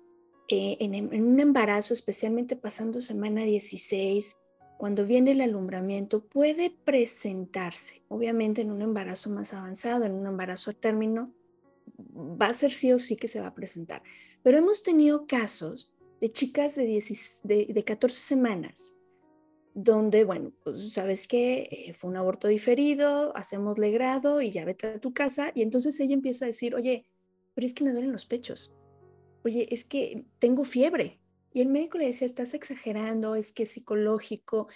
eh, 0.49 0.76
en, 0.80 1.25
un 1.25 1.40
embarazo, 1.40 1.92
especialmente 1.92 2.56
pasando 2.56 3.00
semana 3.00 3.42
16, 3.42 4.37
cuando 4.78 5.04
viene 5.04 5.32
el 5.32 5.40
alumbramiento, 5.40 6.25
puede 6.25 6.70
presentarse, 6.70 8.02
obviamente 8.08 8.62
en 8.62 8.70
un 8.70 8.82
embarazo 8.82 9.30
más 9.30 9.52
avanzado, 9.52 10.04
en 10.04 10.12
un 10.12 10.26
embarazo 10.26 10.70
a 10.70 10.75
término, 10.75 11.32
va 12.16 12.47
a 12.47 12.52
ser 12.52 12.73
sí 12.73 12.92
o 12.92 12.99
sí 12.99 13.16
que 13.16 13.28
se 13.28 13.40
va 13.40 13.49
a 13.49 13.54
presentar. 13.54 14.02
Pero 14.42 14.58
hemos 14.58 14.82
tenido 14.82 15.26
casos 15.26 15.92
de 16.20 16.32
chicas 16.32 16.76
de, 16.76 17.02
de, 17.44 17.85
14 17.85 18.20
semanas, 18.20 18.98
donde, 19.75 20.25
bueno, 20.25 20.53
pues 20.65 20.93
sabes 20.93 21.27
que 21.27 21.69
eh, 21.71 21.95
fue 21.95 22.11
un 22.11 22.17
aborto 22.17 22.49
diferido, 22.49 23.37
hacemos 23.37 23.79
legrado 23.79 24.43
y 24.43 24.51
ya 24.51 24.65
vete 24.65 24.87
a 24.87 25.01
tu 25.01 25.13
casa, 25.13 25.53
y 25.55 25.63
entonces 25.63 25.99
ella 26.01 26.15
empieza 26.15 26.45
a 26.45 26.49
decir, 26.49 26.75
oye, 26.75 27.07
pero 27.55 27.67
es 27.67 27.75
que 27.75 27.85
me 27.85 27.93
duelen 27.93 28.13
los 28.13 28.27
pechos 28.27 28.73
oye, 29.45 29.73
es 29.73 29.85
que 29.85 30.25
tengo 30.39 30.65
fiebre. 30.65 31.21
Y 31.53 31.61
el 31.61 31.69
médico 31.69 31.99
le 31.99 32.07
decía, 32.07 32.27
estás 32.27 32.55
exagerando, 32.55 33.35
es 33.35 33.53
que 33.53 33.65
es 33.65 33.71
psicológico. 33.71 34.69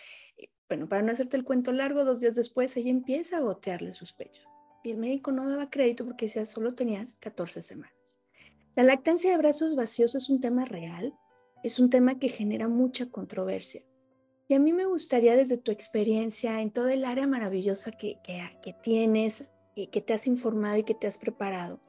Bueno, 0.68 0.88
para 0.88 1.02
no 1.02 1.12
hacerte 1.12 1.36
el 1.36 1.44
cuento 1.44 1.72
largo, 1.72 2.04
dos 2.04 2.20
días 2.20 2.34
después 2.34 2.76
ella 2.76 2.90
empieza 2.90 3.36
a 3.36 3.40
gotearle 3.40 3.92
sus 3.92 4.12
pechos. 4.12 4.46
Y 4.82 4.90
el 4.90 4.96
médico 4.96 5.30
no 5.30 5.48
daba 5.48 5.70
crédito 5.70 6.04
porque 6.04 6.26
decía, 6.26 6.44
solo 6.46 6.74
tenías 6.74 7.18
14 7.18 7.62
semanas. 7.62 8.20
La 8.74 8.82
lactancia 8.82 9.30
de 9.30 9.38
brazos 9.38 9.76
vacíos 9.76 10.14
es 10.14 10.30
un 10.30 10.40
tema 10.40 10.64
real, 10.64 11.14
es 11.62 11.78
un 11.78 11.90
tema 11.90 12.18
que 12.18 12.30
genera 12.30 12.68
mucha 12.68 13.10
controversia. 13.10 13.82
Y 14.52 14.54
a 14.54 14.58
mí 14.58 14.74
me 14.74 14.84
gustaría 14.84 15.34
desde 15.34 15.56
tu 15.56 15.72
experiencia 15.72 16.60
en 16.60 16.70
todo 16.70 16.90
el 16.90 17.06
área 17.06 17.26
maravillosa 17.26 17.90
que, 17.90 18.18
que, 18.22 18.38
que 18.62 18.74
tienes, 18.74 19.50
que 19.74 20.02
te 20.02 20.12
has 20.12 20.26
informado 20.26 20.76
y 20.76 20.84
que 20.84 20.92
te 20.92 21.06
has 21.06 21.16
preparado, 21.16 21.80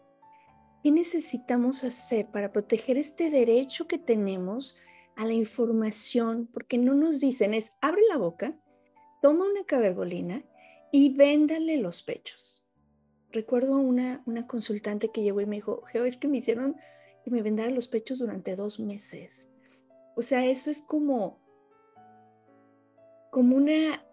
¿qué 0.81 0.89
necesitamos 0.89 1.83
hacer 1.83 2.27
para 2.27 2.53
proteger 2.53 2.95
este 2.95 3.29
derecho 3.29 3.85
que 3.85 3.97
tenemos 3.97 4.77
a 5.17 5.25
la 5.25 5.33
información? 5.33 6.47
Porque 6.53 6.77
no 6.77 6.93
nos 6.93 7.19
dicen 7.19 7.53
es, 7.53 7.73
abre 7.81 7.99
la 8.07 8.15
boca, 8.15 8.57
toma 9.21 9.43
una 9.43 9.65
cabergolina 9.65 10.45
y 10.89 11.13
véndale 11.17 11.75
los 11.79 12.01
pechos. 12.01 12.65
Recuerdo 13.33 13.75
una, 13.75 14.23
una 14.25 14.47
consultante 14.47 15.09
que 15.13 15.21
llegó 15.21 15.41
y 15.41 15.45
me 15.47 15.57
dijo, 15.57 15.81
Geo, 15.81 16.05
es 16.05 16.15
que 16.15 16.29
me 16.29 16.37
hicieron 16.37 16.77
que 17.25 17.29
me 17.29 17.41
vendara 17.41 17.71
los 17.71 17.89
pechos 17.89 18.19
durante 18.19 18.55
dos 18.55 18.79
meses. 18.79 19.49
O 20.15 20.21
sea, 20.21 20.45
eso 20.45 20.71
es 20.71 20.81
como, 20.81 21.42
como 23.33 23.57
una, 23.57 24.05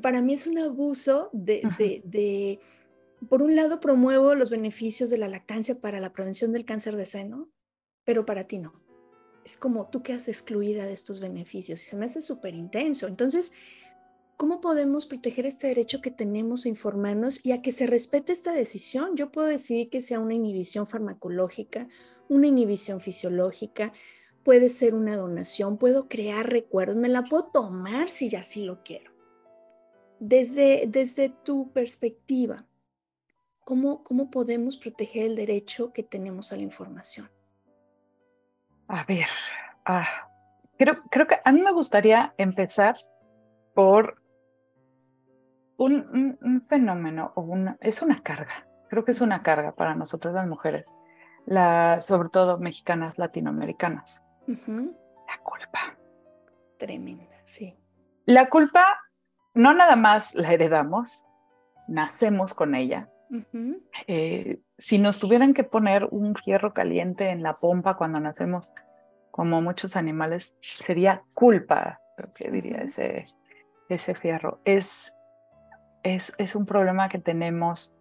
para 0.00 0.22
mí 0.22 0.32
es 0.32 0.46
un 0.46 0.58
abuso 0.58 1.28
de, 1.32 1.60
de, 1.76 2.02
de, 2.04 2.60
por 3.28 3.42
un 3.42 3.56
lado 3.56 3.80
promuevo 3.80 4.36
los 4.36 4.48
beneficios 4.48 5.10
de 5.10 5.18
la 5.18 5.26
lactancia 5.26 5.80
para 5.80 5.98
la 5.98 6.12
prevención 6.12 6.52
del 6.52 6.64
cáncer 6.64 6.94
de 6.94 7.04
seno, 7.04 7.50
pero 8.04 8.24
para 8.24 8.46
ti 8.46 8.58
no. 8.58 8.72
Es 9.44 9.56
como 9.56 9.90
tú 9.90 10.04
quedas 10.04 10.28
excluida 10.28 10.86
de 10.86 10.92
estos 10.92 11.18
beneficios 11.18 11.82
y 11.82 11.84
se 11.84 11.96
me 11.96 12.06
hace 12.06 12.22
súper 12.22 12.54
intenso. 12.54 13.08
Entonces, 13.08 13.54
¿cómo 14.36 14.60
podemos 14.60 15.08
proteger 15.08 15.46
este 15.46 15.66
derecho 15.66 16.00
que 16.00 16.12
tenemos 16.12 16.64
a 16.64 16.68
informarnos 16.68 17.44
y 17.44 17.50
a 17.50 17.60
que 17.60 17.72
se 17.72 17.88
respete 17.88 18.32
esta 18.32 18.52
decisión? 18.52 19.16
Yo 19.16 19.32
puedo 19.32 19.48
decidir 19.48 19.90
que 19.90 20.00
sea 20.00 20.20
una 20.20 20.34
inhibición 20.34 20.86
farmacológica, 20.86 21.88
una 22.28 22.46
inhibición 22.46 23.00
fisiológica, 23.00 23.92
puede 24.44 24.68
ser 24.68 24.94
una 24.94 25.16
donación, 25.16 25.78
puedo 25.78 26.08
crear 26.08 26.48
recuerdos, 26.48 26.96
me 26.96 27.08
la 27.08 27.22
puedo 27.22 27.44
tomar 27.44 28.08
si 28.08 28.28
ya 28.28 28.42
sí 28.42 28.64
lo 28.64 28.82
quiero. 28.84 29.12
Desde, 30.20 30.84
desde 30.86 31.30
tu 31.30 31.72
perspectiva, 31.72 32.64
¿cómo, 33.64 34.04
¿cómo 34.04 34.30
podemos 34.30 34.76
proteger 34.76 35.24
el 35.24 35.36
derecho 35.36 35.92
que 35.92 36.02
tenemos 36.02 36.52
a 36.52 36.56
la 36.56 36.62
información? 36.62 37.30
A 38.86 39.04
ver, 39.04 39.26
ah, 39.86 40.28
creo, 40.78 41.02
creo 41.10 41.26
que 41.26 41.38
a 41.42 41.52
mí 41.52 41.62
me 41.62 41.72
gustaría 41.72 42.34
empezar 42.36 42.96
por 43.74 44.22
un, 45.76 46.62
fenómeno, 46.68 47.32
o 47.34 47.42
una, 47.42 47.76
es 47.80 48.02
una 48.02 48.22
carga, 48.22 48.66
creo 48.88 49.04
que 49.04 49.10
es 49.10 49.20
una 49.20 49.42
carga 49.42 49.72
para 49.72 49.94
nosotros 49.94 50.34
las 50.34 50.46
mujeres, 50.46 50.92
sobre 52.00 52.28
todo 52.28 52.58
mexicanas, 52.58 53.18
latinoamericanas. 53.18 54.23
La 54.46 55.38
culpa. 55.42 55.96
Tremenda, 56.78 57.40
sí. 57.44 57.76
La 58.26 58.48
culpa 58.48 58.84
no 59.54 59.72
nada 59.74 59.96
más 59.96 60.34
la 60.34 60.52
heredamos, 60.52 61.24
nacemos 61.88 62.54
con 62.54 62.74
ella. 62.74 63.08
eh, 64.06 64.60
si 64.78 64.98
nos 64.98 65.18
tuvieran 65.18 65.54
que 65.54 65.64
poner 65.64 66.06
un 66.10 66.34
fierro 66.36 66.72
caliente 66.72 67.30
en 67.30 67.42
la 67.42 67.52
pompa 67.52 67.96
cuando 67.96 68.20
nacemos, 68.20 68.72
como 69.30 69.60
muchos 69.62 69.96
animales, 69.96 70.56
sería 70.60 71.22
culpa, 71.32 72.00
lo 72.16 72.32
que 72.32 72.50
diría 72.50 72.78
ese, 72.78 73.26
ese 73.88 74.14
fierro. 74.14 74.60
Es, 74.64 75.16
es, 76.02 76.34
es 76.38 76.54
un 76.54 76.66
problema 76.66 77.08
que 77.08 77.18
tenemos 77.18 77.94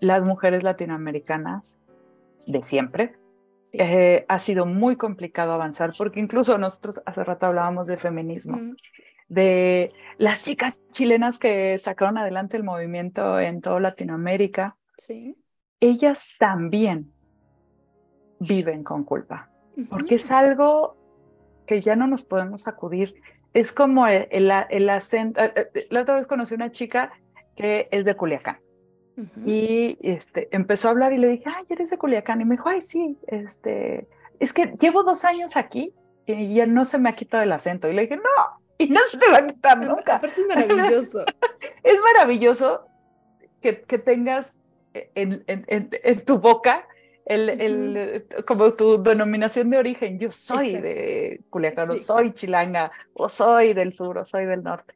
las 0.00 0.24
mujeres 0.24 0.62
latinoamericanas 0.62 1.80
de 2.46 2.62
siempre, 2.62 3.16
eh, 3.72 4.24
ha 4.28 4.38
sido 4.38 4.66
muy 4.66 4.96
complicado 4.96 5.52
avanzar, 5.52 5.92
porque 5.96 6.20
incluso 6.20 6.56
nosotros 6.58 7.00
hace 7.04 7.24
rato 7.24 7.46
hablábamos 7.46 7.86
de 7.86 7.96
feminismo, 7.96 8.58
de 9.28 9.90
las 10.16 10.44
chicas 10.44 10.80
chilenas 10.90 11.38
que 11.38 11.76
sacaron 11.78 12.18
adelante 12.18 12.56
el 12.56 12.64
movimiento 12.64 13.38
en 13.38 13.60
toda 13.60 13.80
Latinoamérica. 13.80 14.76
Sí. 14.96 15.36
Ellas 15.80 16.28
también 16.38 17.12
viven 18.40 18.84
con 18.84 19.04
culpa, 19.04 19.50
porque 19.90 20.16
es 20.16 20.30
algo 20.30 20.96
que 21.66 21.80
ya 21.80 21.94
no 21.94 22.06
nos 22.06 22.24
podemos 22.24 22.66
acudir. 22.68 23.14
Es 23.52 23.72
como 23.72 24.06
el, 24.06 24.28
el, 24.30 24.50
el 24.70 24.90
acento. 24.90 25.42
Eh, 25.42 25.52
eh, 25.74 25.86
la 25.90 26.02
otra 26.02 26.16
vez 26.16 26.26
conocí 26.26 26.54
una 26.54 26.72
chica 26.72 27.12
que 27.54 27.86
es 27.90 28.04
de 28.04 28.14
Culiacán 28.14 28.58
y 29.44 29.98
este, 30.02 30.48
empezó 30.52 30.88
a 30.88 30.90
hablar 30.92 31.12
y 31.12 31.18
le 31.18 31.28
dije, 31.28 31.44
ay, 31.46 31.64
eres 31.68 31.90
de 31.90 31.98
Culiacán. 31.98 32.40
Y 32.40 32.44
me 32.44 32.56
dijo, 32.56 32.68
ay, 32.68 32.80
sí, 32.80 33.16
este, 33.26 34.06
es 34.38 34.52
que 34.52 34.74
llevo 34.80 35.02
dos 35.02 35.24
años 35.24 35.56
aquí 35.56 35.92
y 36.26 36.54
ya 36.54 36.66
no 36.66 36.84
se 36.84 36.98
me 36.98 37.08
ha 37.08 37.14
quitado 37.14 37.42
el 37.42 37.52
acento. 37.52 37.88
Y 37.88 37.94
le 37.94 38.02
dije, 38.02 38.16
no, 38.16 38.62
y 38.76 38.88
no 38.90 39.00
se 39.08 39.18
te 39.18 39.30
va 39.30 39.38
a 39.38 39.46
quitar 39.46 39.78
nunca. 39.78 40.16
Aparte 40.16 40.40
es 40.40 40.46
maravilloso. 40.68 41.24
es 41.82 42.00
maravilloso 42.00 42.86
que, 43.60 43.82
que 43.82 43.98
tengas 43.98 44.56
en, 44.92 45.42
en, 45.46 45.64
en, 45.68 46.24
tu 46.24 46.38
boca 46.38 46.86
el, 47.26 47.48
el, 47.48 48.26
como 48.46 48.72
tu 48.74 49.02
denominación 49.02 49.70
de 49.70 49.78
origen. 49.78 50.18
Yo 50.18 50.30
soy 50.30 50.76
de 50.76 51.40
Culiacán, 51.50 51.90
o 51.90 51.96
soy 51.96 52.32
chilanga, 52.32 52.90
o 53.14 53.28
soy 53.28 53.74
del 53.74 53.94
sur, 53.94 54.18
o 54.18 54.24
soy 54.24 54.46
del 54.46 54.62
norte. 54.62 54.94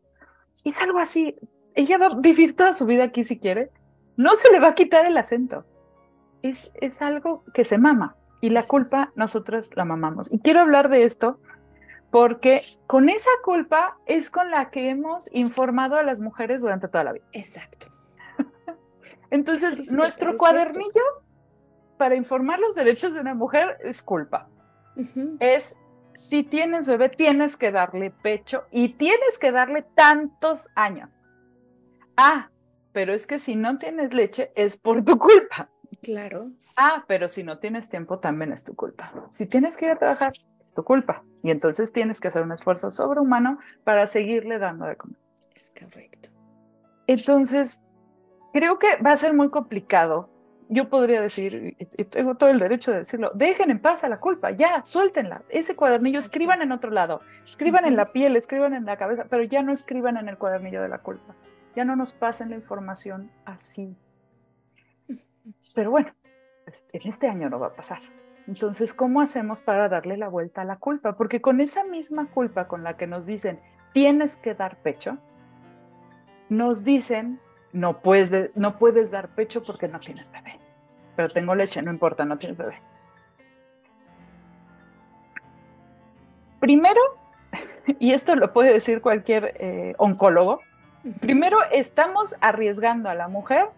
Y 0.65 0.69
es 0.69 0.81
algo 0.81 0.99
así. 0.99 1.37
Ella 1.75 1.99
va 1.99 2.07
a 2.07 2.21
vivir 2.21 2.55
toda 2.55 2.73
su 2.73 2.87
vida 2.87 3.05
aquí 3.05 3.25
si 3.25 3.39
quiere 3.39 3.71
no 4.16 4.37
se 4.37 4.51
le 4.51 4.61
va 4.61 4.68
a 4.68 4.75
quitar 4.75 5.07
el 5.07 5.16
acento. 5.16 5.64
Es, 6.42 6.72
es 6.75 7.01
algo 7.03 7.44
que 7.55 7.64
se 7.64 7.79
mama 7.79 8.16
y 8.40 8.51
la 8.51 8.62
culpa 8.62 9.12
nosotros 9.14 9.70
la 9.75 9.85
mamamos. 9.85 10.33
Y 10.33 10.40
quiero 10.40 10.61
hablar 10.61 10.88
de 10.88 11.05
esto 11.05 11.38
porque 12.11 12.62
con 12.87 13.09
esa 13.09 13.31
culpa 13.42 13.96
es 14.07 14.31
con 14.31 14.51
la 14.51 14.70
que 14.70 14.90
hemos 14.90 15.31
informado 15.33 15.96
a 15.96 16.03
las 16.03 16.20
mujeres 16.20 16.61
durante 16.61 16.88
toda 16.88 17.05
la 17.05 17.12
vida. 17.12 17.25
Exacto. 17.33 17.87
Entonces, 19.31 19.90
nuestro 19.90 20.37
cuadernillo 20.37 21.03
para 21.96 22.16
informar 22.16 22.61
los 22.61 22.75
derechos 22.75 23.14
de 23.14 23.20
una 23.20 23.35
mujer 23.35 23.79
es 23.83 24.03
culpa. 24.03 24.48
Es 25.40 25.79
si 26.14 26.42
tienes 26.42 26.87
bebé, 26.87 27.09
tienes 27.09 27.57
que 27.57 27.72
darle 27.72 28.11
pecho 28.11 28.64
y 28.70 28.90
tienes 28.90 29.38
que 29.38 29.53
darle 29.53 29.83
tantos 29.83 30.70
años. 30.75 31.09
Ah, 32.16 32.51
pero 32.92 33.12
es 33.12 33.26
que 33.26 33.38
si 33.38 33.57
no 33.57 33.78
tienes 33.78 34.14
leche 34.14 34.52
es 34.55 34.76
por 34.76 35.05
tu 35.05 35.18
culpa. 35.18 35.68
Claro. 36.02 36.50
Ah, 36.76 37.05
pero 37.07 37.28
si 37.28 37.42
no 37.42 37.59
tienes 37.59 37.88
tiempo 37.88 38.18
también 38.18 38.52
es 38.52 38.64
tu 38.64 38.74
culpa. 38.74 39.12
Si 39.31 39.46
tienes 39.46 39.76
que 39.76 39.87
ir 39.87 39.92
a 39.92 39.96
trabajar, 39.96 40.33
es 40.33 40.74
tu 40.74 40.85
culpa. 40.85 41.22
Y 41.42 41.50
entonces 41.50 41.92
tienes 41.92 42.20
que 42.20 42.28
hacer 42.28 42.42
un 42.42 42.52
esfuerzo 42.52 42.90
sobrehumano 42.90 43.59
para 43.85 44.07
seguirle 44.07 44.59
dando 44.59 44.87
de 44.87 44.96
comer. 44.96 45.18
Es 45.55 45.72
correcto. 45.78 46.31
Entonces, 47.07 47.85
creo 48.52 48.78
que 48.78 48.96
va 48.96 49.12
a 49.12 49.16
ser 49.16 49.35
muy 49.35 49.50
complicado. 49.50 50.31
Yo 50.68 50.88
podría 50.88 51.20
decir, 51.20 51.76
y 51.78 52.05
tengo 52.05 52.37
todo 52.37 52.48
el 52.48 52.59
derecho 52.59 52.92
de 52.92 53.00
decirlo, 53.00 53.31
dejen 53.35 53.70
en 53.70 53.78
paz 53.78 54.05
a 54.05 54.09
la 54.09 54.20
culpa, 54.20 54.52
ya, 54.52 54.83
suéltenla. 54.83 55.42
Ese 55.50 55.76
cuadernillo, 55.76 56.18
escriban 56.18 56.62
en 56.62 56.72
otro 56.72 56.90
lado, 56.90 57.20
escriban 57.44 57.85
en 57.85 57.94
la 57.94 58.12
piel, 58.12 58.37
escriban 58.37 58.72
en 58.72 58.87
la 58.87 58.96
cabeza, 58.96 59.26
pero 59.28 59.42
ya 59.42 59.62
no 59.62 59.72
escriban 59.72 60.16
en 60.16 60.31
el 60.31 60.38
cuadernillo 60.38 60.81
de 60.81 60.88
la 60.88 60.98
culpa 60.98 61.35
ya 61.75 61.85
no 61.85 61.97
nos 61.97 62.13
pasen 62.13 62.51
la 62.51 62.57
información 62.57 63.31
así. 63.45 63.97
Pero 65.75 65.91
bueno, 65.91 66.13
en 66.93 67.09
este 67.09 67.29
año 67.29 67.49
no 67.51 67.59
va 67.59 67.69
a 67.69 67.75
pasar. 67.75 68.01
Entonces, 68.47 68.95
¿cómo 68.95 69.21
hacemos 69.21 69.61
para 69.61 69.89
darle 69.89 70.17
la 70.17 70.29
vuelta 70.29 70.63
a 70.63 70.65
la 70.65 70.77
culpa? 70.77 71.17
Porque 71.17 71.41
con 71.41 71.61
esa 71.61 71.85
misma 71.85 72.27
culpa 72.27 72.67
con 72.67 72.83
la 72.83 72.97
que 72.97 73.07
nos 73.07 73.25
dicen, 73.27 73.61
tienes 73.93 74.37
que 74.37 74.55
dar 74.55 74.77
pecho, 74.79 75.19
nos 76.49 76.85
dicen, 76.85 77.41
no 77.73 78.01
puedes, 78.01 78.51
no 78.57 78.79
puedes 78.79 79.11
dar 79.11 79.29
pecho 79.29 79.63
porque 79.63 79.89
no 79.89 80.01
tienes 80.01 80.31
bebé. 80.31 80.59
Pero 81.17 81.29
tengo 81.29 81.55
leche, 81.55 81.83
no 81.83 81.91
importa, 81.91 82.25
no 82.25 82.37
tienes 82.37 82.59
bebé. 82.59 82.81
Primero, 86.59 87.01
y 87.99 88.13
esto 88.13 88.35
lo 88.35 88.53
puede 88.53 88.73
decir 88.73 89.01
cualquier 89.01 89.55
eh, 89.59 89.95
oncólogo, 89.99 90.61
Primero, 91.21 91.59
estamos 91.71 92.37
arriesgando 92.41 93.09
a 93.09 93.15
la 93.15 93.29
mujer 93.29 93.69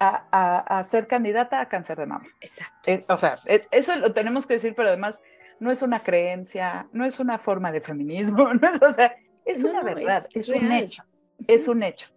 a, 0.00 0.82
ser 0.84 1.06
candidata 1.06 1.60
a 1.60 1.68
cáncer 1.68 1.98
de 1.98 2.06
mama. 2.06 2.26
Exacto. 2.40 2.90
Eh, 2.90 3.04
o 3.08 3.18
sea, 3.18 3.34
eh, 3.46 3.66
eso 3.70 3.94
lo 3.96 4.12
tenemos 4.12 4.46
que 4.46 4.54
decir, 4.54 4.74
pero 4.74 4.88
además 4.88 5.20
no 5.58 5.70
es 5.70 5.82
una 5.82 6.02
creencia, 6.02 6.88
no 6.92 7.04
es 7.04 7.20
una 7.20 7.38
forma 7.38 7.70
de 7.70 7.80
feminismo, 7.80 8.52
no 8.54 8.68
es, 8.68 8.82
o 8.82 8.92
sea, 8.92 9.14
es 9.44 9.62
una 9.62 9.82
verdad, 9.82 10.26
es, 10.32 10.48
un 10.48 10.72
hecho, 10.72 11.04
es 11.46 11.68
un 11.68 11.82
hecho. 11.82 12.08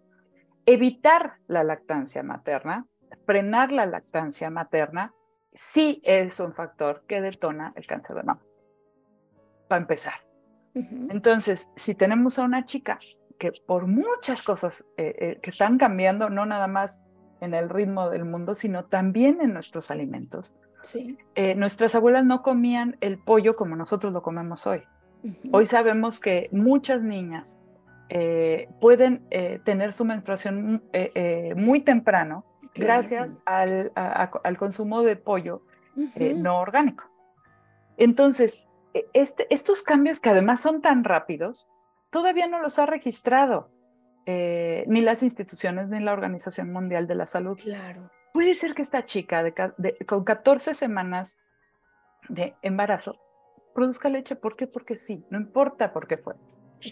Evitar 0.66 1.34
la 1.46 1.62
lactancia 1.62 2.22
materna, 2.22 2.86
frenar 3.26 3.70
la 3.70 3.84
lactancia 3.84 4.48
materna, 4.48 5.12
sí 5.52 6.00
es 6.04 6.40
un 6.40 6.54
factor 6.54 7.04
que 7.06 7.20
detona 7.20 7.70
el 7.76 7.86
cáncer 7.86 8.16
de 8.16 8.22
mama. 8.22 8.40
Para 9.68 9.82
empezar. 9.82 10.14
Entonces, 10.74 11.70
si 11.76 11.94
tenemos 11.94 12.38
a 12.38 12.42
una 12.42 12.64
chica 12.64 12.98
por 13.66 13.86
muchas 13.86 14.42
cosas 14.42 14.84
eh, 14.96 15.14
eh, 15.18 15.38
que 15.42 15.50
están 15.50 15.78
cambiando, 15.78 16.30
no 16.30 16.46
nada 16.46 16.66
más 16.66 17.04
en 17.40 17.54
el 17.54 17.68
ritmo 17.68 18.10
del 18.10 18.24
mundo, 18.24 18.54
sino 18.54 18.84
también 18.84 19.40
en 19.40 19.52
nuestros 19.52 19.90
alimentos. 19.90 20.54
Sí. 20.82 21.18
Eh, 21.34 21.54
nuestras 21.54 21.94
abuelas 21.94 22.24
no 22.24 22.42
comían 22.42 22.96
el 23.00 23.18
pollo 23.18 23.56
como 23.56 23.76
nosotros 23.76 24.12
lo 24.12 24.22
comemos 24.22 24.66
hoy. 24.66 24.82
Hoy 25.52 25.64
sabemos 25.64 26.20
que 26.20 26.50
muchas 26.52 27.02
niñas 27.02 27.58
pueden 28.78 29.26
tener 29.64 29.94
su 29.94 30.04
menstruación 30.04 30.84
muy 31.56 31.80
temprano 31.80 32.44
gracias 32.74 33.40
al, 33.46 33.90
al, 33.94 34.58
consumo 34.58 35.02
de 35.02 35.16
pollo 35.16 35.62
no 36.36 36.60
orgánico. 36.60 37.04
Entonces, 37.96 38.66
e, 38.92 39.06
este, 39.12 39.46
estos 39.52 39.82
cambios 39.82 40.20
que 40.20 40.30
además 40.30 40.60
son 40.60 40.80
tan 40.80 41.04
rápidos, 41.04 41.68
todavía 42.14 42.46
no 42.46 42.60
los 42.60 42.78
ha 42.78 42.86
registrado 42.86 43.72
eh, 44.24 44.84
ni 44.86 45.00
las 45.00 45.24
instituciones 45.24 45.88
ni 45.88 45.98
la 45.98 46.12
Organización 46.12 46.72
Mundial 46.72 47.08
de 47.08 47.16
la 47.16 47.26
Salud. 47.26 47.58
Claro. 47.60 48.08
Puede 48.32 48.54
ser 48.54 48.72
que 48.74 48.82
esta 48.82 49.04
chica 49.04 49.42
de, 49.42 49.96
con 50.06 50.22
14 50.22 50.74
semanas 50.74 51.38
de 52.28 52.54
embarazo 52.62 53.20
produzca 53.74 54.08
leche. 54.08 54.36
¿Por 54.36 54.54
qué? 54.54 54.68
Porque 54.68 54.96
sí, 54.96 55.24
no 55.28 55.38
importa 55.38 55.92
por 55.92 56.06
qué 56.06 56.16
fue. 56.16 56.36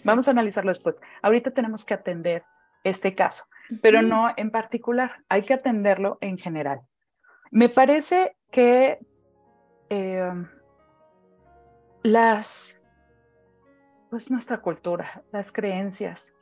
Vamos 0.03 0.27
a 0.27 0.31
analizarlo 0.31 0.71
después. 0.71 0.97
Ahorita 1.21 1.51
tenemos 1.51 1.85
que 1.85 1.93
atender 1.93 2.43
este 2.83 3.15
caso, 3.15 3.45
pero 3.81 4.01
no 4.01 4.33
en 4.35 4.51
particular, 4.51 5.23
hay 5.29 5.43
que 5.43 5.53
atenderlo 5.53 6.17
en 6.19 6.37
general. 6.37 6.81
Me 7.49 7.69
parece 7.69 8.35
que 8.51 8.99
eh, 9.89 10.33
las, 12.03 12.77
pues 14.13 14.29
nuestra 14.29 14.59
cultura, 14.59 15.23
las 15.31 15.51
creencias, 15.51 16.35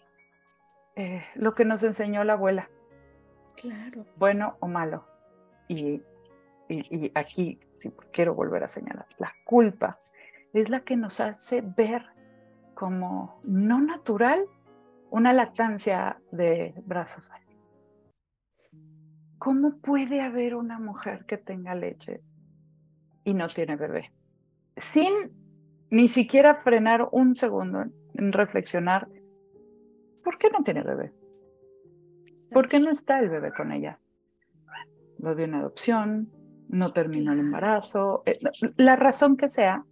eh, 0.97 1.23
lo 1.35 1.55
que 1.55 1.63
nos 1.63 1.83
enseñó 1.83 2.21
la 2.25 2.33
abuela. 2.33 2.69
Claro. 3.55 4.05
Bueno 4.17 4.57
o 4.59 4.67
malo. 4.67 5.07
Y, 5.69 6.03
y, 6.67 7.11
aquí 7.15 7.61
sí, 7.77 7.89
quiero 8.11 8.35
volver 8.35 8.65
a 8.65 8.67
señalar, 8.67 9.07
la 9.19 9.31
culpa 9.45 9.97
es 10.51 10.69
la 10.69 10.81
que 10.81 10.97
nos 10.97 11.21
hace 11.21 11.61
ver 11.61 12.07
como 12.73 13.39
no 13.45 13.79
natural 13.79 14.43
una 15.09 15.31
lactancia 15.31 16.19
de 16.29 16.73
brazos. 16.85 17.31
¿Cómo 19.37 19.77
puede 19.77 20.19
haber 20.19 20.55
una 20.55 20.77
mujer 20.77 21.25
que 21.25 21.37
tenga 21.37 21.73
leche 21.73 22.21
y 23.23 23.33
no 23.33 23.47
tiene 23.47 23.77
bebé? 23.77 24.11
Sin 24.75 25.40
ni 25.91 26.07
siquiera 26.07 26.55
frenar 26.55 27.09
un 27.11 27.35
segundo 27.35 27.83
en 28.15 28.31
reflexionar, 28.31 29.09
¿por 30.23 30.37
qué 30.37 30.49
no 30.49 30.63
tiene 30.63 30.83
bebé? 30.83 31.13
¿Por 32.49 32.69
qué 32.69 32.79
no 32.79 32.89
está 32.89 33.19
el 33.19 33.29
bebé 33.29 33.51
con 33.51 33.71
ella? 33.73 33.99
Lo 35.19 35.35
dio 35.35 35.45
una 35.45 35.59
adopción, 35.59 36.31
no 36.69 36.89
terminó 36.89 37.33
el 37.33 37.39
embarazo, 37.39 38.23
eh, 38.25 38.39
la 38.77 38.95
razón 38.95 39.35
que 39.35 39.49
sea, 39.49 39.83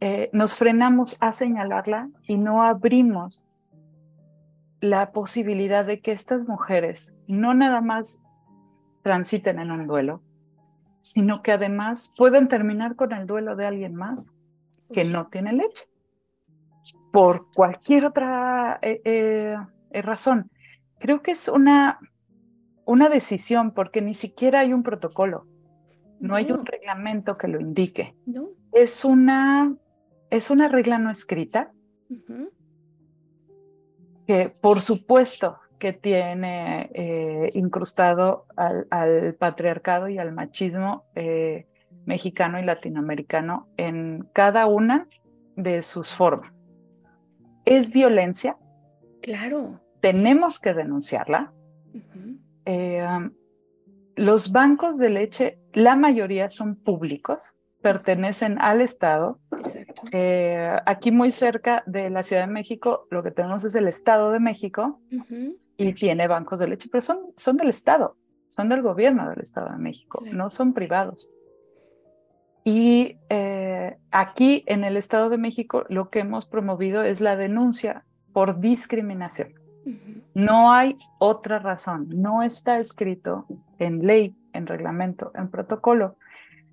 eh, 0.00 0.30
nos 0.32 0.54
frenamos 0.54 1.16
a 1.20 1.32
señalarla 1.32 2.08
y 2.26 2.36
no 2.36 2.62
abrimos 2.62 3.44
la 4.80 5.10
posibilidad 5.12 5.84
de 5.84 6.00
que 6.00 6.12
estas 6.12 6.46
mujeres 6.46 7.14
no 7.26 7.54
nada 7.54 7.80
más 7.80 8.20
transiten 9.02 9.58
en 9.58 9.72
un 9.72 9.86
duelo, 9.88 10.22
sino 11.00 11.42
que 11.42 11.50
además 11.50 12.14
pueden 12.16 12.46
terminar 12.46 12.94
con 12.94 13.12
el 13.12 13.26
duelo 13.26 13.56
de 13.56 13.66
alguien 13.66 13.96
más 13.96 14.32
que 14.92 15.04
no 15.04 15.28
tiene 15.28 15.52
leche. 15.52 15.86
Por 17.12 17.50
cualquier 17.52 18.06
otra 18.06 18.78
eh, 18.82 19.00
eh, 19.04 19.56
eh, 19.90 20.02
razón. 20.02 20.50
Creo 20.98 21.22
que 21.22 21.32
es 21.32 21.48
una, 21.48 21.98
una 22.84 23.08
decisión 23.08 23.72
porque 23.72 24.00
ni 24.00 24.14
siquiera 24.14 24.60
hay 24.60 24.72
un 24.72 24.82
protocolo. 24.82 25.46
No, 26.20 26.36
hay 26.36 26.52
un 26.52 26.64
reglamento 26.64 27.34
que 27.34 27.48
lo 27.48 27.60
indique. 27.60 28.14
No. 28.26 28.50
Es, 28.72 29.04
una, 29.04 29.74
es 30.30 30.50
una 30.50 30.68
regla 30.68 30.98
no 30.98 31.10
escrita 31.10 31.72
que 34.26 34.54
por 34.60 34.82
supuesto 34.82 35.58
que 35.78 35.92
tiene 35.92 37.50
incrustado 37.54 38.46
al, 38.56 38.86
al, 38.90 39.34
patriarcado 39.34 40.08
y 40.08 40.18
al 40.18 40.32
machismo 40.32 41.06
mexicano 42.04 42.58
y 42.58 42.64
latinoamericano 42.64 43.68
en 43.76 44.28
cada 44.32 44.66
una 44.66 45.08
de 45.56 45.82
sus 45.82 46.14
formas. 46.14 46.52
Es 47.64 47.92
violencia. 47.92 48.56
Claro. 49.22 49.80
Tenemos 50.00 50.58
que 50.58 50.74
denunciarla. 50.74 51.52
Eh, 52.64 53.04
um, 53.06 53.30
los 54.16 54.52
bancos 54.52 54.98
de 54.98 55.10
leche, 55.10 55.58
la 55.72 55.96
mayoría 55.96 56.48
son 56.50 56.76
públicos, 56.76 57.54
pertenecen 57.82 58.58
al 58.60 58.80
Estado. 58.80 59.38
Eh, 60.12 60.76
aquí 60.86 61.10
muy 61.10 61.32
cerca 61.32 61.82
de 61.86 62.10
la 62.10 62.22
Ciudad 62.22 62.46
de 62.46 62.52
México, 62.52 63.06
lo 63.10 63.22
que 63.22 63.30
tenemos 63.30 63.64
es 63.64 63.74
el 63.74 63.88
Estado 63.88 64.30
de 64.30 64.40
México 64.40 65.00
y 65.76 65.92
tiene 65.92 66.28
bancos 66.28 66.60
de 66.60 66.68
leche, 66.68 66.88
pero 66.90 67.00
son, 67.00 67.18
son 67.36 67.56
del 67.56 67.68
Estado, 67.68 68.16
son 68.48 68.68
del 68.68 68.82
gobierno 68.82 69.28
del 69.28 69.40
Estado 69.40 69.70
de 69.70 69.78
México, 69.78 70.22
no 70.32 70.50
son 70.50 70.72
privados. 70.72 71.28
Y 72.64 73.18
eh, 73.28 73.96
aquí 74.10 74.64
en 74.66 74.84
el 74.84 74.96
Estado 74.96 75.28
de 75.30 75.38
México 75.38 75.84
lo 75.88 76.10
que 76.10 76.20
hemos 76.20 76.46
promovido 76.46 77.02
es 77.02 77.20
la 77.20 77.36
denuncia 77.36 78.04
por 78.32 78.60
discriminación. 78.60 79.54
No 80.34 80.72
hay 80.72 80.96
otra 81.18 81.58
razón, 81.58 82.08
no 82.08 82.42
está 82.42 82.78
escrito 82.78 83.46
en 83.78 84.06
ley, 84.06 84.36
en 84.52 84.66
reglamento, 84.66 85.32
en 85.34 85.48
protocolo, 85.48 86.16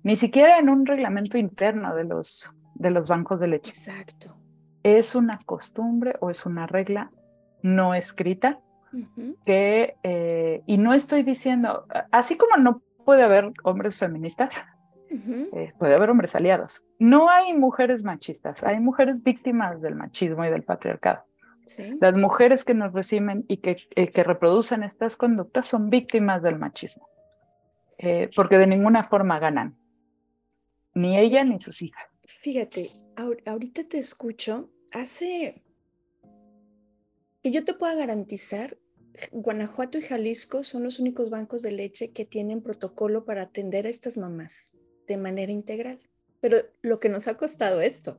ni 0.02 0.16
siquiera 0.16 0.58
en 0.58 0.68
un 0.68 0.86
reglamento 0.86 1.36
interno 1.36 1.94
de 1.94 2.04
los, 2.04 2.54
de 2.74 2.90
los 2.90 3.08
bancos 3.08 3.40
de 3.40 3.48
leche. 3.48 3.72
Exacto. 3.72 4.36
Es 4.82 5.14
una 5.14 5.40
costumbre 5.44 6.14
o 6.20 6.30
es 6.30 6.46
una 6.46 6.66
regla 6.66 7.10
no 7.62 7.94
escrita 7.94 8.60
que, 9.44 9.96
eh, 10.02 10.62
y 10.66 10.78
no 10.78 10.94
estoy 10.94 11.22
diciendo, 11.22 11.86
así 12.10 12.36
como 12.36 12.56
no 12.56 12.82
puede 13.04 13.22
haber 13.22 13.52
hombres 13.62 13.98
feministas, 13.98 14.64
eh, 15.10 15.72
puede 15.78 15.94
haber 15.94 16.10
hombres 16.10 16.34
aliados. 16.36 16.84
No 16.98 17.28
hay 17.28 17.52
mujeres 17.52 18.04
machistas, 18.04 18.62
hay 18.62 18.78
mujeres 18.78 19.24
víctimas 19.24 19.80
del 19.80 19.96
machismo 19.96 20.44
y 20.44 20.50
del 20.50 20.62
patriarcado. 20.62 21.24
Las 22.00 22.14
mujeres 22.14 22.64
que 22.64 22.74
nos 22.74 22.92
reciben 22.92 23.44
y 23.46 23.58
que, 23.58 23.76
eh, 23.94 24.10
que, 24.10 24.24
reproducen 24.24 24.82
estas 24.82 25.16
conductas 25.16 25.68
son 25.68 25.88
víctimas 25.88 26.42
del 26.42 26.58
machismo, 26.58 27.08
eh, 27.98 28.28
porque 28.34 28.58
de 28.58 28.66
ninguna 28.66 29.04
forma 29.04 29.38
ganan, 29.38 29.76
ni 30.94 31.16
ella 31.16 31.44
ni 31.44 31.60
sus 31.60 31.80
hijas. 31.82 32.04
Fíjate, 32.24 32.90
ahorita 33.46 33.84
te 33.84 33.98
escucho, 33.98 34.68
hace 34.92 35.62
que 37.40 37.52
yo 37.52 37.64
te 37.64 37.74
pueda 37.74 37.94
garantizar 37.94 38.76
Guanajuato 39.30 39.98
y 39.98 40.02
Jalisco 40.02 40.64
son 40.64 40.82
los 40.82 40.98
únicos 40.98 41.30
bancos 41.30 41.62
de 41.62 41.72
leche 41.72 42.10
que 42.10 42.24
tienen 42.24 42.62
protocolo 42.62 43.24
para 43.24 43.42
atender 43.42 43.86
a 43.86 43.90
estas 43.90 44.16
mamás 44.16 44.74
de 45.10 45.16
manera 45.16 45.52
integral. 45.52 45.98
Pero 46.40 46.58
lo 46.82 47.00
que 47.00 47.08
nos 47.08 47.28
ha 47.28 47.36
costado 47.36 47.80
esto, 47.80 48.18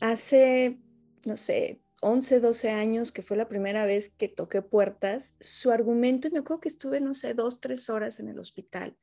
hace, 0.00 0.78
no 1.26 1.36
sé, 1.36 1.82
11, 2.00 2.40
12 2.40 2.70
años, 2.70 3.12
que 3.12 3.22
fue 3.22 3.36
la 3.36 3.48
primera 3.48 3.84
vez 3.84 4.10
que 4.10 4.28
toqué 4.28 4.62
puertas, 4.62 5.34
su 5.40 5.70
argumento, 5.70 6.28
y 6.28 6.30
me 6.30 6.38
acuerdo 6.38 6.60
que 6.60 6.68
estuve, 6.68 7.00
no 7.00 7.12
sé, 7.12 7.34
dos, 7.34 7.60
tres 7.60 7.90
horas 7.90 8.20
en 8.20 8.28
el 8.28 8.38
hospital, 8.38 8.96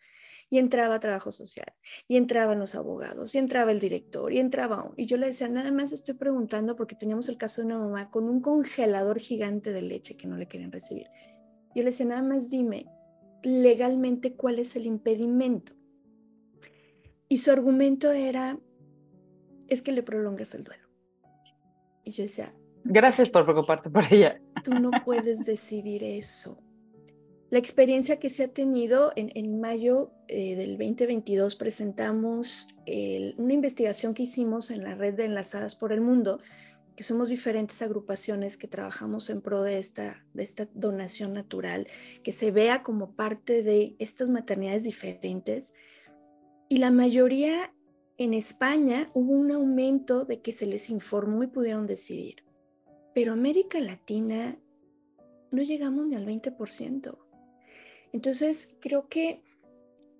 y 0.49 0.59
entraba 0.59 0.99
trabajo 0.99 1.31
social, 1.31 1.73
y 2.07 2.17
entraban 2.17 2.57
los 2.57 2.73
abogados, 2.73 3.35
y 3.35 3.37
entraba 3.37 3.71
el 3.71 3.79
director, 3.79 4.31
y 4.31 4.39
entraba, 4.39 4.91
y 4.95 5.05
yo 5.05 5.17
le 5.17 5.27
decía, 5.27 5.49
nada 5.49 5.71
más 5.71 5.91
estoy 5.91 6.15
preguntando 6.15 6.75
porque 6.75 6.95
teníamos 6.95 7.27
el 7.29 7.37
caso 7.37 7.61
de 7.61 7.67
una 7.67 7.77
mamá 7.77 8.09
con 8.09 8.29
un 8.29 8.41
congelador 8.41 9.19
gigante 9.19 9.71
de 9.71 9.81
leche 9.81 10.15
que 10.15 10.27
no 10.27 10.37
le 10.37 10.47
querían 10.47 10.71
recibir. 10.71 11.07
Yo 11.75 11.83
le 11.83 11.89
decía, 11.89 12.05
nada 12.05 12.23
más 12.23 12.49
dime 12.49 12.87
legalmente 13.43 14.33
cuál 14.35 14.57
es 14.57 14.75
el 14.75 14.85
impedimento. 14.85 15.73
Y 17.27 17.37
su 17.37 17.51
argumento 17.51 18.11
era, 18.11 18.59
es 19.67 19.81
que 19.81 19.91
le 19.91 20.03
prolongas 20.03 20.53
el 20.55 20.63
duelo. 20.63 20.87
Y 22.03 22.11
yo 22.11 22.23
decía, 22.23 22.53
gracias 22.83 23.29
por 23.29 23.45
preocuparte 23.45 23.89
por 23.89 24.03
ella. 24.11 24.39
Tú 24.63 24.73
no 24.73 24.91
puedes 25.03 25.45
decidir 25.45 26.03
eso. 26.03 26.59
La 27.49 27.59
experiencia 27.59 28.19
que 28.19 28.29
se 28.29 28.43
ha 28.43 28.47
tenido 28.47 29.13
en, 29.15 29.59
mayo 29.59 30.11
eh, 30.27 30.55
del 30.55 30.77
2022 30.77 31.55
presentamos 31.55 32.67
una 33.37 33.53
investigación 33.53 34.13
que 34.13 34.23
hicimos 34.23 34.71
en 34.71 34.83
la 34.83 34.95
red 34.95 35.13
de 35.13 35.25
Enlazadas 35.25 35.75
por 35.75 35.93
el 35.93 36.01
Mundo, 36.01 36.39
que 36.95 37.03
somos 37.03 37.29
diferentes 37.29 37.81
agrupaciones 37.81 38.57
que 38.57 38.67
trabajamos 38.67 39.29
en 39.29 39.41
pro 39.41 39.63
de 39.63 39.79
esta, 39.79 40.25
de 40.33 40.43
esta 40.43 40.67
donación 40.73 41.33
natural, 41.33 41.87
que 42.23 42.31
se 42.31 42.51
vea 42.51 42.83
como 42.83 43.11
parte 43.11 43.63
de 43.63 43.95
estas 43.99 44.29
maternidades 44.29 44.83
diferentes 44.83 45.73
y 46.69 46.77
la 46.77 46.91
mayoría 46.91 47.73
en 48.17 48.33
España 48.33 49.09
hubo 49.13 49.33
un 49.33 49.51
aumento 49.51 50.25
de 50.25 50.41
que 50.41 50.51
se 50.51 50.65
les 50.65 50.89
informó 50.89 51.43
y 51.43 51.47
pudieron 51.47 51.85
decidir. 51.85 52.43
Pero 53.13 53.33
América 53.33 53.79
Latina 53.79 54.57
no 55.51 55.61
llegamos 55.61 56.07
ni 56.07 56.15
al 56.15 56.25
20%. 56.25 57.17
Entonces, 58.13 58.69
creo 58.79 59.07
que 59.09 59.43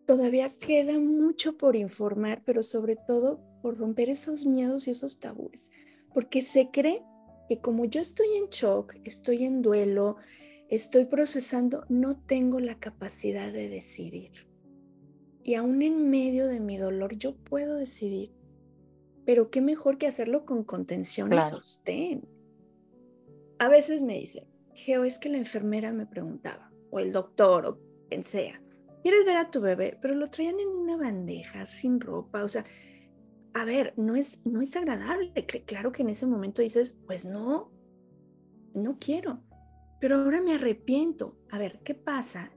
todavía 0.06 0.50
queda 0.60 1.00
mucho 1.00 1.58
por 1.58 1.76
informar, 1.76 2.44
pero 2.46 2.64
sobre 2.64 2.96
todo 2.96 3.40
por 3.62 3.78
romper 3.78 4.10
esos 4.10 4.46
miedos 4.46 4.88
y 4.88 4.92
esos 4.92 5.20
tabúes, 5.20 5.72
porque 6.14 6.42
se 6.42 6.70
cree 6.70 7.02
que 7.50 7.60
como 7.60 7.86
yo 7.86 8.02
estoy 8.02 8.28
en 8.36 8.50
shock, 8.50 8.96
estoy 9.04 9.46
en 9.46 9.62
duelo, 9.62 10.18
estoy 10.70 11.06
procesando, 11.06 11.86
no 11.90 12.20
tengo 12.20 12.60
la 12.60 12.80
capacidad 12.80 13.52
de 13.52 13.70
decidir. 13.70 14.55
Y 15.46 15.54
aún 15.54 15.84
en 15.84 16.10
medio 16.10 16.48
de 16.48 16.60
mi 16.60 16.76
dolor 16.76 17.20
yo 17.20 17.36
puedo 17.36 17.76
decidir, 17.76 18.32
pero 19.28 19.52
qué 19.52 19.62
mejor 19.62 20.00
que 20.00 20.08
hacerlo 20.08 20.44
con 20.44 20.64
contención 20.64 21.32
y 21.32 21.40
sostén. 21.44 22.28
A 23.60 23.70
veces 23.70 24.02
me 24.02 24.18
dicen, 24.18 24.48
Geo, 24.74 25.04
es 25.04 25.20
que 25.20 25.30
la 25.30 25.38
enfermera 25.38 25.94
me 25.94 26.08
preguntaba, 26.08 26.72
o 26.90 27.00
el 27.00 27.12
doctor, 27.12 27.68
o 27.68 27.80
quien 28.10 28.24
sea, 28.24 28.60
¿quieres 29.04 29.24
ver 29.24 29.38
a 29.38 29.52
tu 29.52 29.62
bebé? 29.62 30.00
Pero 30.02 30.16
lo 30.16 30.32
traían 30.32 30.60
en 30.60 30.68
una 30.68 30.98
bandeja, 30.98 31.68
sin 31.68 32.00
ropa, 32.00 32.44
o 32.44 32.48
sea, 32.48 32.66
a 33.54 33.66
ver, 33.66 33.94
no 33.98 34.16
es, 34.16 34.44
no 34.48 34.64
es 34.64 34.76
agradable. 34.76 35.32
Claro 35.68 35.92
que 35.92 36.02
en 36.02 36.10
ese 36.10 36.26
momento 36.26 36.64
dices, 36.64 36.98
pues 37.06 37.28
no, 37.28 37.72
no 38.74 38.98
quiero, 39.00 39.44
pero 40.02 40.16
ahora 40.16 40.42
me 40.42 40.56
arrepiento. 40.56 41.38
A 41.52 41.60
ver, 41.60 41.82
¿qué 41.84 41.94
pasa? 41.94 42.52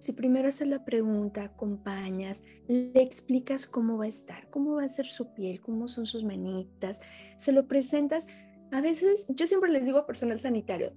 Si 0.00 0.12
primero 0.12 0.48
haces 0.48 0.66
la 0.66 0.84
pregunta, 0.84 1.44
acompañas, 1.44 2.42
le 2.66 3.02
explicas 3.02 3.66
cómo 3.66 3.98
va 3.98 4.06
a 4.06 4.08
estar, 4.08 4.48
cómo 4.48 4.74
va 4.76 4.84
a 4.84 4.88
ser 4.88 5.06
su 5.06 5.34
piel, 5.34 5.60
cómo 5.60 5.88
son 5.88 6.06
sus 6.06 6.24
manitas, 6.24 7.02
se 7.36 7.52
lo 7.52 7.68
presentas. 7.68 8.26
A 8.72 8.80
veces, 8.80 9.26
yo 9.28 9.46
siempre 9.46 9.70
les 9.70 9.84
digo 9.84 9.98
a 9.98 10.06
personal 10.06 10.40
sanitario, 10.40 10.94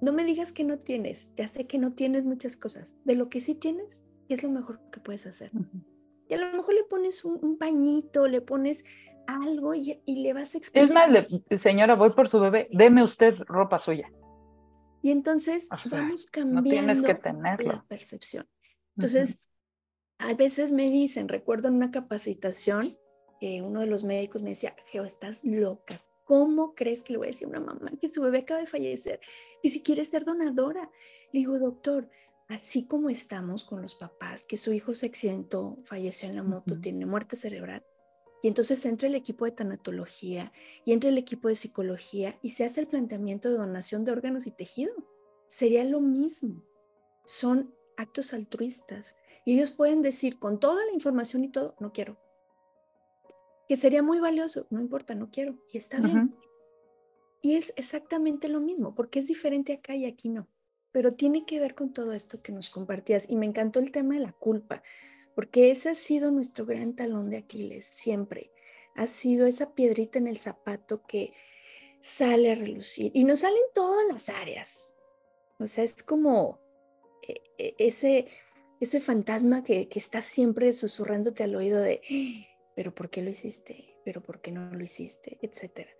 no 0.00 0.12
me 0.12 0.24
digas 0.24 0.52
que 0.52 0.62
no 0.62 0.78
tienes, 0.78 1.32
ya 1.34 1.48
sé 1.48 1.66
que 1.66 1.78
no 1.78 1.94
tienes 1.94 2.24
muchas 2.24 2.56
cosas, 2.56 2.94
de 3.04 3.16
lo 3.16 3.28
que 3.28 3.40
sí 3.40 3.56
tienes, 3.56 4.04
es 4.28 4.44
lo 4.44 4.50
mejor 4.50 4.80
que 4.92 5.00
puedes 5.00 5.26
hacer. 5.26 5.50
Y 6.28 6.34
a 6.34 6.38
lo 6.38 6.56
mejor 6.56 6.74
le 6.74 6.84
pones 6.84 7.24
un, 7.24 7.58
pañito, 7.58 8.28
le 8.28 8.40
pones 8.40 8.84
algo 9.26 9.74
y, 9.74 10.00
le 10.06 10.32
vas 10.32 10.54
a 10.54 10.58
explicar. 10.58 10.84
Es 10.84 10.92
más, 10.92 11.60
señora, 11.60 11.96
voy 11.96 12.10
por 12.10 12.28
su 12.28 12.38
bebé, 12.38 12.68
deme 12.70 13.02
usted 13.02 13.34
ropa 13.46 13.80
suya. 13.80 14.12
Y 15.02 15.10
entonces 15.10 15.68
vamos 15.90 16.26
cambiando 16.26 17.02
la 17.64 17.84
percepción. 17.88 18.48
Entonces, 18.96 19.44
a 20.18 20.34
veces 20.34 20.72
me 20.72 20.90
dicen, 20.90 21.28
recuerdo 21.28 21.68
en 21.68 21.74
una 21.74 21.90
capacitación, 21.90 22.96
que 23.40 23.62
uno 23.62 23.80
de 23.80 23.86
los 23.86 24.04
médicos 24.04 24.42
me 24.42 24.50
decía, 24.50 24.74
Geo, 24.86 25.04
estás 25.04 25.44
loca. 25.44 26.00
¿Cómo 26.24 26.74
crees 26.74 27.02
que 27.02 27.12
le 27.12 27.18
voy 27.18 27.28
a 27.28 27.30
decir 27.30 27.46
a 27.46 27.50
una 27.50 27.60
mamá 27.60 27.90
que 28.00 28.08
su 28.08 28.20
bebé 28.20 28.38
acaba 28.40 28.60
de 28.60 28.66
fallecer 28.66 29.20
y 29.62 29.70
si 29.70 29.82
quiere 29.82 30.04
ser 30.04 30.24
donadora? 30.24 30.90
Le 31.32 31.40
digo, 31.40 31.58
doctor, 31.58 32.10
así 32.48 32.86
como 32.86 33.08
estamos 33.08 33.64
con 33.64 33.80
los 33.80 33.94
papás, 33.94 34.44
que 34.44 34.56
su 34.56 34.72
hijo 34.72 34.94
se 34.94 35.06
accidentó, 35.06 35.78
falleció 35.84 36.28
en 36.28 36.36
la 36.36 36.42
moto, 36.42 36.78
tiene 36.78 37.06
muerte 37.06 37.36
cerebral, 37.36 37.84
y 38.42 38.48
entonces 38.48 38.84
entra 38.86 39.08
el 39.08 39.14
equipo 39.14 39.44
de 39.44 39.52
tanatología 39.52 40.52
y 40.84 40.92
entra 40.92 41.10
el 41.10 41.18
equipo 41.18 41.48
de 41.48 41.56
psicología 41.56 42.38
y 42.42 42.50
se 42.50 42.64
hace 42.64 42.80
el 42.80 42.86
planteamiento 42.86 43.50
de 43.50 43.56
donación 43.56 44.04
de 44.04 44.12
órganos 44.12 44.46
y 44.46 44.52
tejido. 44.52 44.94
Sería 45.48 45.84
lo 45.84 46.00
mismo. 46.00 46.62
Son 47.24 47.74
actos 47.96 48.32
altruistas 48.32 49.16
y 49.44 49.54
ellos 49.54 49.72
pueden 49.72 50.02
decir 50.02 50.38
con 50.38 50.60
toda 50.60 50.84
la 50.84 50.92
información 50.92 51.44
y 51.44 51.48
todo, 51.48 51.74
no 51.80 51.92
quiero. 51.92 52.18
Que 53.66 53.76
sería 53.76 54.02
muy 54.02 54.20
valioso, 54.20 54.66
no 54.70 54.80
importa, 54.80 55.14
no 55.14 55.30
quiero. 55.30 55.58
Y 55.72 55.78
está 55.78 55.98
bien. 55.98 56.34
Y 57.42 57.56
es 57.56 57.72
exactamente 57.76 58.48
lo 58.48 58.60
mismo, 58.60 58.94
porque 58.94 59.18
es 59.18 59.26
diferente 59.26 59.72
acá 59.72 59.94
y 59.94 60.06
aquí 60.06 60.28
no 60.28 60.48
pero 60.92 61.12
tiene 61.12 61.44
que 61.44 61.60
ver 61.60 61.74
con 61.74 61.92
todo 61.92 62.12
esto 62.12 62.42
que 62.42 62.52
nos 62.52 62.70
compartías 62.70 63.28
y 63.28 63.36
me 63.36 63.46
encantó 63.46 63.78
el 63.78 63.92
tema 63.92 64.14
de 64.14 64.20
la 64.20 64.32
culpa, 64.32 64.82
porque 65.38 65.70
ese 65.70 65.90
ha 65.90 65.94
sido 65.94 66.32
nuestro 66.32 66.66
gran 66.66 66.96
talón 66.96 67.30
de 67.30 67.36
Aquiles 67.36 67.86
siempre. 67.86 68.50
Ha 68.96 69.06
sido 69.06 69.46
esa 69.46 69.72
piedrita 69.72 70.18
en 70.18 70.26
el 70.26 70.38
zapato 70.38 71.06
que 71.06 71.32
sale 72.00 72.50
a 72.50 72.56
relucir 72.56 73.12
y 73.14 73.22
nos 73.22 73.38
salen 73.38 73.62
todas 73.72 74.04
las 74.12 74.30
áreas. 74.30 74.96
O 75.60 75.68
sea, 75.68 75.84
es 75.84 76.02
como 76.02 76.58
eh, 77.22 77.40
eh, 77.56 77.76
ese, 77.78 78.26
ese 78.80 79.00
fantasma 79.00 79.62
que, 79.62 79.88
que 79.88 80.00
está 80.00 80.22
siempre 80.22 80.72
susurrándote 80.72 81.44
al 81.44 81.54
oído 81.54 81.80
de, 81.80 82.02
pero 82.74 82.92
¿por 82.92 83.08
qué 83.08 83.22
lo 83.22 83.30
hiciste? 83.30 83.96
¿Pero 84.04 84.20
por 84.20 84.40
qué 84.40 84.50
no 84.50 84.74
lo 84.74 84.82
hiciste? 84.82 85.38
Etcétera. 85.40 85.92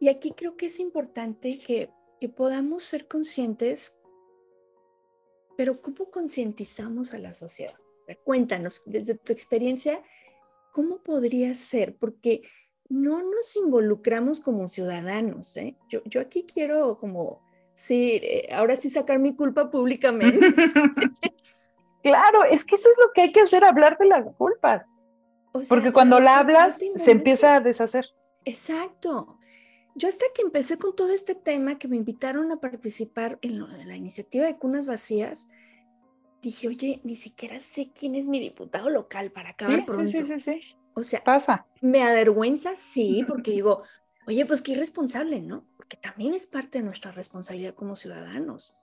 Y 0.00 0.10
aquí 0.10 0.32
creo 0.32 0.58
que 0.58 0.66
es 0.66 0.80
importante 0.80 1.56
que, 1.56 1.88
que 2.20 2.28
podamos 2.28 2.84
ser 2.84 3.08
conscientes 3.08 3.96
pero 5.56 5.80
¿cómo 5.80 6.10
concientizamos 6.10 7.14
a 7.14 7.18
la 7.18 7.32
sociedad? 7.32 7.78
Cuéntanos, 8.24 8.82
desde 8.86 9.14
tu 9.16 9.32
experiencia, 9.32 10.02
¿cómo 10.72 11.02
podría 11.02 11.54
ser? 11.54 11.96
Porque 11.96 12.42
no 12.88 13.22
nos 13.22 13.56
involucramos 13.56 14.40
como 14.40 14.68
ciudadanos. 14.68 15.56
¿eh? 15.56 15.76
Yo, 15.88 16.02
yo 16.04 16.20
aquí 16.20 16.44
quiero 16.44 16.98
como, 16.98 17.42
sí, 17.74 18.20
eh, 18.22 18.48
ahora 18.52 18.76
sí 18.76 18.90
sacar 18.90 19.18
mi 19.18 19.34
culpa 19.34 19.70
públicamente. 19.70 20.38
claro, 22.02 22.44
es 22.44 22.64
que 22.64 22.76
eso 22.76 22.90
es 22.90 22.96
lo 22.98 23.12
que 23.12 23.22
hay 23.22 23.32
que 23.32 23.40
hacer, 23.40 23.64
hablar 23.64 23.98
de 23.98 24.06
la 24.06 24.24
culpa. 24.24 24.86
Porque 25.68 25.92
cuando 25.92 26.20
la 26.20 26.38
hablas, 26.38 26.80
se 26.96 27.10
empieza 27.10 27.56
a 27.56 27.60
deshacer. 27.60 28.06
Exacto. 28.44 29.38
Yo 29.94 30.08
hasta 30.08 30.26
que 30.34 30.42
empecé 30.42 30.76
con 30.76 30.94
todo 30.94 31.10
este 31.12 31.34
tema, 31.34 31.78
que 31.78 31.88
me 31.88 31.96
invitaron 31.96 32.52
a 32.52 32.60
participar 32.60 33.38
en 33.40 33.88
la 33.88 33.96
iniciativa 33.96 34.44
de 34.44 34.58
cunas 34.58 34.86
vacías, 34.86 35.48
dije, 36.42 36.68
oye, 36.68 37.00
ni 37.04 37.16
siquiera 37.16 37.60
sé 37.60 37.90
quién 37.94 38.14
es 38.14 38.26
mi 38.26 38.40
diputado 38.40 38.90
local 38.90 39.32
para 39.32 39.50
acabar 39.50 39.84
pronto. 39.84 40.10
Sí, 40.10 40.24
sí, 40.24 40.40
sí, 40.40 40.60
O 40.94 41.02
sea, 41.02 41.22
pasa. 41.22 41.66
Me 41.80 42.02
avergüenza, 42.02 42.76
sí, 42.76 43.24
porque 43.26 43.50
digo, 43.50 43.82
oye, 44.26 44.46
pues 44.46 44.62
qué 44.62 44.72
irresponsable, 44.72 45.40
¿no? 45.40 45.66
Porque 45.76 45.96
también 45.96 46.34
es 46.34 46.46
parte 46.46 46.78
de 46.78 46.84
nuestra 46.84 47.12
responsabilidad 47.12 47.74
como 47.74 47.96
ciudadanos. 47.96 48.76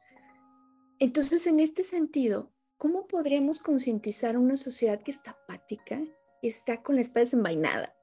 Entonces, 0.99 1.47
en 1.47 1.59
este 1.59 1.83
sentido, 1.83 2.51
¿cómo 2.77 3.07
podríamos 3.07 3.59
concientizar 3.59 4.35
a 4.35 4.39
una 4.39 4.57
sociedad 4.57 5.01
que 5.01 5.11
está 5.11 5.31
apática, 5.31 6.01
y 6.43 6.49
está 6.49 6.83
con 6.83 6.95
la 6.95 7.01
espalda 7.01 7.21
desenvainada? 7.21 7.95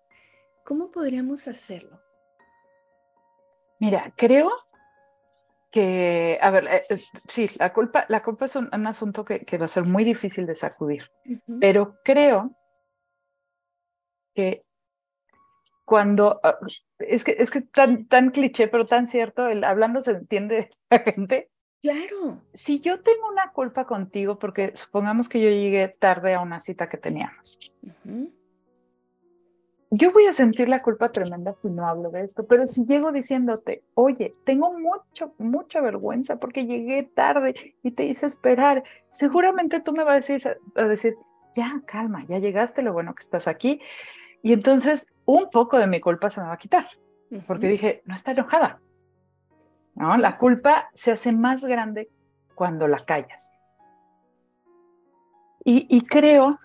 ¿Cómo 0.65 0.91
podríamos 0.91 1.47
hacerlo? 1.47 2.01
Mira, 3.79 4.13
creo 4.17 4.51
que, 5.71 6.39
a 6.43 6.51
ver, 6.51 6.67
eh, 6.69 7.01
sí, 7.29 7.49
la 7.59 7.73
culpa, 7.73 8.05
la 8.09 8.23
culpa 8.23 8.47
es 8.47 8.57
un, 8.57 8.87
asunto 8.87 9.25
que, 9.25 9.59
va 9.59 9.65
a 9.65 9.69
ser 9.69 9.85
muy 9.85 10.05
difícil 10.05 10.47
de 10.47 10.55
sacudir, 10.55 11.11
pero 11.61 11.97
creo 12.05 12.57
que 14.35 14.63
cuando, 15.85 16.41
ah, 16.43 16.59
es 16.99 17.25
que 17.25 17.37
es 17.39 17.51
que 17.51 17.63
tan, 17.63 18.07
tan 18.07 18.31
cliché, 18.31 18.69
pero 18.69 18.87
tan 18.87 19.09
cierto, 19.09 19.49
el 19.49 19.65
hablando 19.65 20.01
se 20.01 20.13
entiende 20.13 20.71
la 20.91 20.99
gente. 21.01 21.51
Claro. 21.83 22.43
Si 22.53 22.81
yo 22.81 23.01
tengo 23.01 23.29
una 23.29 23.53
culpa 23.53 23.87
contigo, 23.87 24.39
porque 24.39 24.73
supongamos 24.77 25.29
que 25.29 25.41
yo 25.41 25.49
llegué 25.49 25.89
tarde 25.89 26.35
a 26.35 26.41
una 26.41 26.61
cita 26.61 26.89
que 26.89 26.99
teníamos, 26.99 27.59
yo 29.91 30.13
voy 30.13 30.27
a 30.27 30.33
sentir 30.33 30.69
la 30.69 30.81
culpa 30.81 31.11
tremenda 31.11 31.55
si 31.61 31.69
no 31.69 31.87
hablo 31.87 32.11
de 32.11 32.23
esto, 32.23 32.47
pero 32.47 32.69
si 32.69 32.85
llego 32.85 33.11
diciéndote, 33.11 33.83
oye, 33.95 34.33
tengo 34.45 34.73
mucho, 34.79 35.35
mucha 35.39 35.81
vergüenza 35.81 36.37
porque 36.37 36.65
llegué 36.67 37.03
tarde 37.03 37.75
y 37.83 37.91
te 37.91 38.05
hice 38.05 38.27
esperar, 38.27 38.85
seguramente 39.09 39.81
tú 39.81 39.93
me 39.93 40.05
vas 40.05 40.13
a 40.13 40.33
decir, 40.33 40.59
a 40.77 40.85
decir, 40.85 41.17
ya, 41.57 41.83
calma, 41.87 42.25
ya 42.29 42.39
llegaste, 42.39 42.83
lo 42.83 42.93
bueno 42.93 43.15
que 43.15 43.25
estás 43.25 43.49
aquí. 43.49 43.81
Y 44.43 44.53
entonces 44.53 45.09
un 45.25 45.51
poco 45.51 45.77
de 45.77 45.89
mi 45.89 46.01
culpa 46.01 46.31
se 46.31 46.41
me 46.41 46.47
va 46.47 46.53
a 46.53 46.59
quitar, 46.59 46.87
porque 47.49 47.67
dije, 47.67 48.03
no 48.05 48.15
está 48.15 48.31
enojada. 48.31 48.81
¿No? 49.97 50.17
La 50.17 50.39
culpa 50.39 50.89
se 50.95 51.11
hace 51.11 51.33
más 51.33 51.65
grande 51.65 52.09
cuando 52.55 52.87
la 52.87 52.99
callas. 52.99 53.53
Y, 55.65 55.87
y 55.91 56.03
creo 56.03 56.61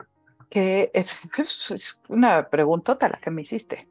que 0.49 0.91
es, 0.93 2.01
una 2.07 2.49
preguntota 2.49 3.09
la 3.09 3.19
que 3.19 3.31
me 3.31 3.41
hiciste. 3.41 3.87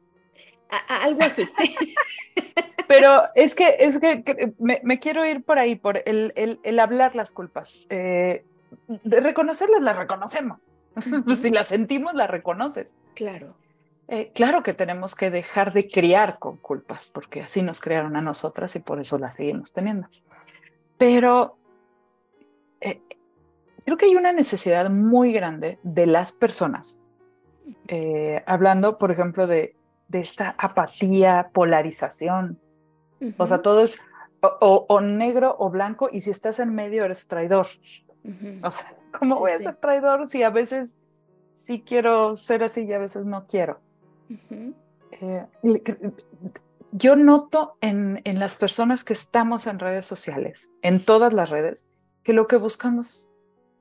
algo 0.87 1.19
así. 1.21 1.47
Pero 2.87 3.23
es 3.33 3.55
que, 3.55 3.77
es 3.79 3.99
que, 3.99 4.53
me, 4.59 4.99
quiero 4.99 5.25
ir 5.25 5.43
por 5.43 5.57
ahí, 5.57 5.75
por 5.75 6.01
el, 6.05 6.33
el, 6.35 6.79
hablar 6.79 7.15
las 7.15 7.31
culpas. 7.31 7.85
Eh, 7.89 8.45
de 8.87 9.19
reconocerlas, 9.21 9.81
las 9.81 9.97
reconocemos. 9.97 10.59
si 11.35 11.49
las 11.49 11.67
sentimos, 11.67 12.13
las 12.13 12.29
reconoces. 12.29 12.97
Claro. 13.15 13.55
Eh, 14.07 14.31
claro 14.35 14.61
que 14.61 14.73
tenemos 14.73 15.15
que 15.15 15.31
dejar 15.31 15.73
de 15.73 15.89
criar 15.89 16.37
con 16.37 16.57
culpas, 16.57 17.07
porque 17.07 17.41
así 17.41 17.63
nos 17.63 17.81
crearon 17.81 18.15
a 18.15 18.21
nosotras 18.21 18.75
y 18.75 18.79
por 18.79 18.99
eso 18.99 19.17
las 19.17 19.35
seguimos 19.35 19.73
teniendo. 19.73 20.07
Pero 20.97 21.57
eh, 22.81 23.01
creo 23.85 23.97
que 23.97 24.05
hay 24.05 24.15
una 24.15 24.33
necesidad 24.33 24.89
muy 24.89 25.31
grande 25.31 25.79
de 25.83 26.07
las 26.07 26.31
personas, 26.31 26.99
eh, 27.87 28.43
hablando, 28.47 28.97
por 28.97 29.11
ejemplo, 29.11 29.47
de, 29.47 29.75
de, 30.07 30.19
esta 30.19 30.55
apatía, 30.57 31.51
polarización. 31.53 32.59
O 33.37 33.45
sea, 33.47 33.61
todo 33.61 33.81
es 33.83 33.99
o, 34.41 35.01
negro 35.01 35.55
o 35.57 35.69
blanco 35.69 36.09
y 36.11 36.21
si 36.21 36.31
estás 36.31 36.59
en 36.59 36.73
medio 36.73 37.05
eres 37.05 37.27
traidor. 37.27 37.67
O 38.63 38.71
sea, 38.71 38.95
¿Cómo 39.17 39.39
voy 39.39 39.51
a 39.51 39.61
ser 39.61 39.75
traidor 39.77 40.27
si 40.27 40.43
a 40.43 40.49
veces 40.49 40.95
sí 41.53 41.83
quiero 41.85 42.35
ser 42.35 42.63
así 42.63 42.83
y 42.83 42.93
a 42.93 42.99
veces 42.99 43.25
no 43.25 43.45
quiero? 43.47 43.79
Eh, 45.11 45.45
yo 46.91 47.15
noto 47.15 47.77
en, 47.81 48.21
en 48.25 48.39
las 48.39 48.55
personas 48.55 49.03
que 49.03 49.13
estamos 49.13 49.67
en 49.67 49.79
redes 49.79 50.05
sociales, 50.05 50.69
en 50.81 51.03
todas 51.03 51.33
las 51.33 51.49
redes, 51.49 51.87
que 52.23 52.33
lo 52.33 52.47
que 52.47 52.57
buscamos 52.57 53.29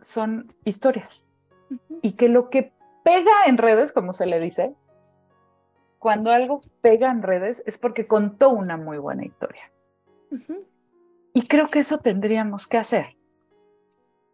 son 0.04 0.54
historias 0.64 1.24
y 2.02 2.12
que 2.12 2.28
lo 2.28 2.50
que 2.50 2.72
pega 3.04 3.46
en 3.46 3.58
redes, 3.58 3.92
como 3.92 4.12
se 4.12 4.26
le 4.26 4.38
dice, 4.38 4.74
cuando 5.98 6.30
algo 6.30 6.60
pega 6.80 7.10
en 7.10 7.22
redes 7.22 7.62
es 7.66 7.78
porque 7.78 8.06
contó 8.06 8.50
una 8.50 8.76
muy 8.76 8.98
buena 8.98 9.24
historia. 9.24 9.70
Y 11.32 11.46
creo 11.48 11.68
que 11.68 11.80
eso 11.80 11.98
tendríamos 11.98 12.66
que 12.66 12.78
hacer. 12.78 13.16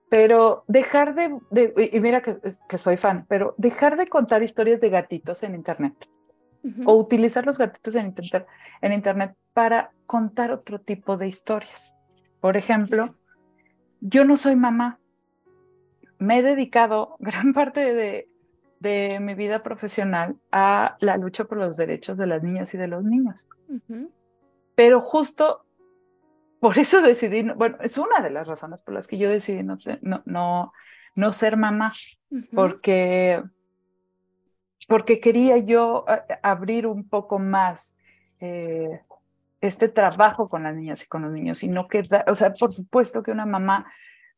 Pero 0.08 0.64
dejar 0.66 1.14
de, 1.14 1.38
y 1.92 2.00
mira 2.00 2.20
que, 2.20 2.38
que, 2.68 2.78
soy 2.78 2.96
fan, 2.96 3.26
pero 3.28 3.54
dejar 3.56 3.96
de 3.96 4.08
contar 4.08 4.42
historias 4.42 4.80
de 4.80 4.90
gatitos 4.90 5.42
en 5.44 5.54
Internet 5.54 5.94
o 6.84 6.94
utilizar 6.94 7.46
los 7.46 7.58
gatitos 7.58 7.94
en 7.94 8.92
internet 8.92 9.34
para 9.52 9.92
contar 10.06 10.50
otro 10.50 10.80
tipo 10.80 11.16
de 11.16 11.26
historias. 11.26 11.94
Por 12.40 12.56
ejemplo, 12.56 13.14
yo 14.00 14.24
no 14.24 14.36
soy 14.36 14.56
mamá. 14.56 14.98
Me 16.20 16.38
he 16.38 16.42
dedicado 16.42 17.16
gran 17.18 17.52
parte 17.52 17.92
de, 17.94 18.28
de 18.78 19.18
mi 19.20 19.34
vida 19.34 19.62
profesional 19.62 20.36
a 20.52 20.96
la 21.00 21.16
lucha 21.16 21.44
por 21.44 21.58
los 21.58 21.76
derechos 21.76 22.16
de 22.16 22.26
las 22.26 22.42
niñas 22.42 22.72
y 22.74 22.78
de 22.78 22.88
los 22.88 23.02
niños. 23.02 23.48
Pero 24.74 25.00
justo 25.00 25.64
por 26.60 26.78
eso 26.78 27.00
decidí, 27.00 27.42
bueno, 27.42 27.78
es 27.80 27.96
una 27.98 28.20
de 28.20 28.30
las 28.30 28.46
razones 28.46 28.82
por 28.82 28.94
las 28.94 29.06
que 29.06 29.16
yo 29.16 29.30
decidí 29.30 29.62
no, 29.62 29.78
no, 30.26 30.72
no, 31.14 31.32
ser 31.32 31.56
mamá, 31.56 31.92
porque 32.54 33.42
porque 34.86 35.20
quería 35.20 35.56
yo 35.58 36.04
abrir 36.42 36.86
un 36.86 37.08
poco 37.08 37.38
más 37.38 37.96
eh, 38.40 39.00
este 39.60 39.88
trabajo 39.88 40.48
con 40.48 40.64
las 40.64 40.74
niñas 40.74 41.04
y 41.04 41.08
con 41.08 41.22
los 41.22 41.32
niños, 41.32 41.62
y 41.62 41.68
no 41.68 41.86
que, 41.88 42.02
o 42.26 42.34
sea, 42.34 42.52
por 42.52 42.72
supuesto 42.72 43.22
que 43.22 43.30
una 43.30 43.46
mamá 43.46 43.90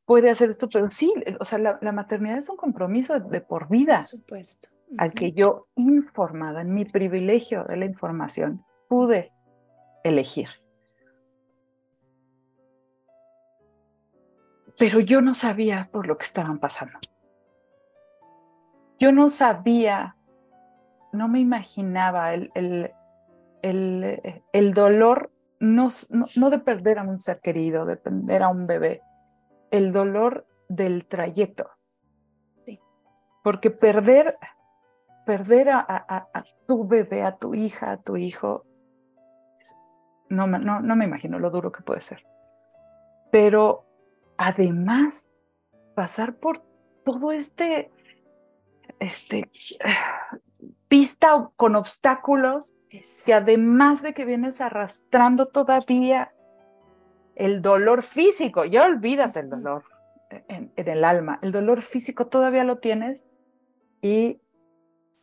puede 0.04 0.30
hacer 0.30 0.50
esto, 0.50 0.68
pero 0.68 0.90
sí, 0.90 1.12
o 1.40 1.44
sea, 1.44 1.58
la, 1.58 1.92
maternidad 1.92 2.38
es 2.38 2.48
un 2.48 2.56
compromiso 2.56 3.18
de, 3.18 3.40
por 3.40 3.68
vida. 3.68 3.98
Por 3.98 4.06
supuesto. 4.06 4.68
Al 4.98 5.12
que 5.12 5.32
yo, 5.32 5.68
informada 5.74 6.60
en 6.60 6.74
mi 6.74 6.84
privilegio 6.84 7.64
de 7.64 7.76
la 7.76 7.86
información, 7.86 8.64
pude 8.88 9.32
elegir. 10.04 10.48
Pero 14.78 15.00
yo 15.00 15.22
no 15.22 15.34
sabía 15.34 15.88
por 15.92 16.06
lo 16.06 16.18
que 16.18 16.24
estaban 16.24 16.58
pasando. 16.58 16.98
Yo 18.98 19.12
no 19.12 19.28
sabía 19.28 20.16
no 21.12 21.28
me 21.28 21.40
imaginaba 21.40 22.34
el, 22.34 22.50
el, 22.54 24.40
el, 24.52 24.74
dolor, 24.74 25.30
no, 25.60 25.90
no, 26.36 26.50
de 26.50 26.58
perder 26.58 26.98
a 26.98 27.02
un 27.02 27.20
ser 27.20 27.40
querido, 27.40 27.84
de 27.84 27.96
perder 27.96 28.42
a 28.42 28.48
un 28.48 28.66
bebé, 28.66 29.02
el 29.72 29.90
dolor 29.90 30.46
del 30.68 31.06
trayecto. 31.06 31.68
Sí. 32.64 32.78
Porque 33.42 33.72
perder, 33.72 34.38
perder 35.26 35.70
a, 35.70 35.84
a, 35.88 36.44
tu 36.68 36.86
bebé, 36.86 37.22
a 37.24 37.36
tu 37.36 37.54
hija, 37.54 37.90
a 37.90 37.96
tu 37.96 38.16
hijo, 38.16 38.64
no, 40.28 40.46
no, 40.46 40.80
no 40.80 40.96
me 40.96 41.04
imagino 41.04 41.38
lo 41.38 41.50
duro 41.50 41.72
que 41.72 41.82
puede 41.82 42.00
ser. 42.00 42.24
Pero 43.32 43.86
además, 44.36 45.32
pasar 45.94 46.36
por 46.36 46.58
todo 47.04 47.32
este, 47.32 47.90
este 49.00 49.50
pista 50.88 51.50
con 51.56 51.76
obstáculos 51.76 52.74
que 53.24 53.32
además 53.32 54.02
de 54.02 54.12
que 54.12 54.26
vienes 54.26 54.60
arrastrando 54.60 55.48
todavía 55.48 56.34
el 57.42 57.60
dolor 57.60 58.04
físico, 58.04 58.64
ya 58.64 58.84
olvídate 58.84 59.40
el 59.40 59.50
dolor 59.50 59.82
en, 60.30 60.72
el 60.76 61.04
alma, 61.04 61.40
el 61.42 61.50
dolor 61.50 61.82
físico 61.82 62.28
todavía 62.28 62.62
lo 62.62 62.78
tienes 62.78 63.26
y 64.00 64.40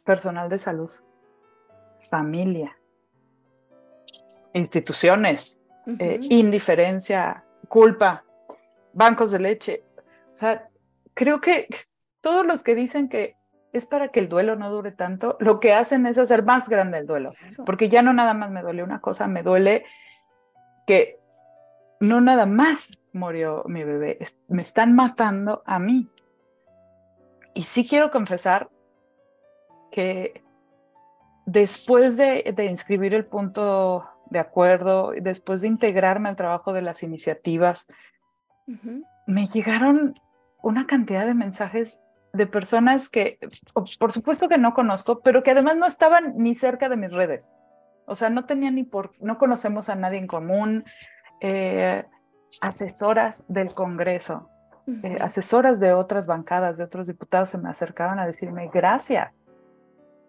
personal 0.04 0.50
de 0.50 0.58
salud, 0.58 0.92
familia, 2.10 2.78
instituciones, 4.54 5.62
eh, 5.98 6.20
indiferencia, 6.24 7.46
culpa, 7.70 8.26
bancos 8.92 9.32
de 9.32 9.40
leche. 9.40 9.84
O 10.34 10.36
sea, 10.36 10.68
creo 11.14 11.40
que 11.40 11.70
todos 12.20 12.46
los 12.46 12.64
que 12.64 12.76
dicen 12.76 13.08
que 13.08 13.38
es 13.72 13.86
para 13.86 14.10
que 14.10 14.20
el 14.20 14.28
duelo 14.28 14.58
no 14.58 14.70
dure 14.70 14.92
tanto, 14.92 15.38
lo 15.40 15.62
que 15.62 15.72
hacen 15.72 16.06
es 16.06 16.18
hacer 16.18 16.44
más 16.44 16.68
grande 16.68 16.98
el 16.98 17.08
duelo, 17.08 17.34
porque 17.66 17.88
ya 17.88 18.02
no 18.02 18.12
nada 18.12 18.34
más 18.34 18.52
me 18.52 18.62
duele 18.62 18.84
una 18.84 19.00
cosa, 19.00 19.26
me 19.28 19.42
duele 19.42 19.86
que 20.86 21.19
no 22.00 22.22
nada 22.22 22.46
más 22.46 22.98
murió 23.14 23.64
mi 23.68 23.84
bebé, 23.84 24.20
me 24.48 24.62
están 24.62 24.94
matando 24.94 25.64
a 25.66 25.80
mí. 25.80 26.10
Y 27.54 27.64
sí 27.64 27.88
quiero 27.88 28.12
confesar 28.12 28.70
que 29.92 30.44
después 31.46 32.16
de, 32.16 32.54
inscribir 32.70 33.14
el 33.14 33.26
punto 33.26 34.08
de 34.30 34.40
acuerdo, 34.40 35.12
después 35.20 35.62
de 35.62 35.68
integrarme 35.68 36.30
al 36.30 36.36
trabajo 36.36 36.74
de 36.74 36.82
las 36.82 37.04
iniciativas, 37.04 37.88
me 39.26 39.48
llegaron 39.48 40.14
una 40.62 40.86
cantidad 40.86 41.26
de 41.26 41.34
mensajes 41.34 42.00
de 42.34 42.46
personas 42.46 43.10
que, 43.10 43.40
por 44.00 44.12
supuesto 44.12 44.48
que 44.48 44.60
no 44.60 44.76
conozco, 44.76 45.22
pero 45.22 45.42
que 45.42 45.52
además 45.52 45.78
no 45.78 45.88
estaban 45.88 46.36
ni 46.38 46.54
cerca 46.54 46.88
de 46.88 46.98
mis 46.98 47.12
redes. 47.12 47.52
O 48.06 48.16
sea, 48.16 48.30
no 48.30 48.46
tenían 48.46 48.76
ni 48.76 48.84
por, 48.84 49.12
no 49.20 49.38
conocemos 49.38 49.90
a 49.90 49.96
nadie 49.96 50.18
en 50.18 50.28
común. 50.28 50.84
Eh, 51.42 52.04
asesoras 52.62 53.46
del 53.48 53.74
Congreso, 53.74 54.50
eh, 55.04 55.18
asesoras 55.22 55.80
de 55.80 55.94
otras 55.94 56.28
bancadas, 56.28 56.78
de 56.78 56.84
otros 56.84 57.08
diputados 57.08 57.50
se 57.50 57.58
me 57.58 57.70
acercaban 57.70 58.20
a 58.20 58.26
decirme 58.26 58.70
gracias, 58.74 59.32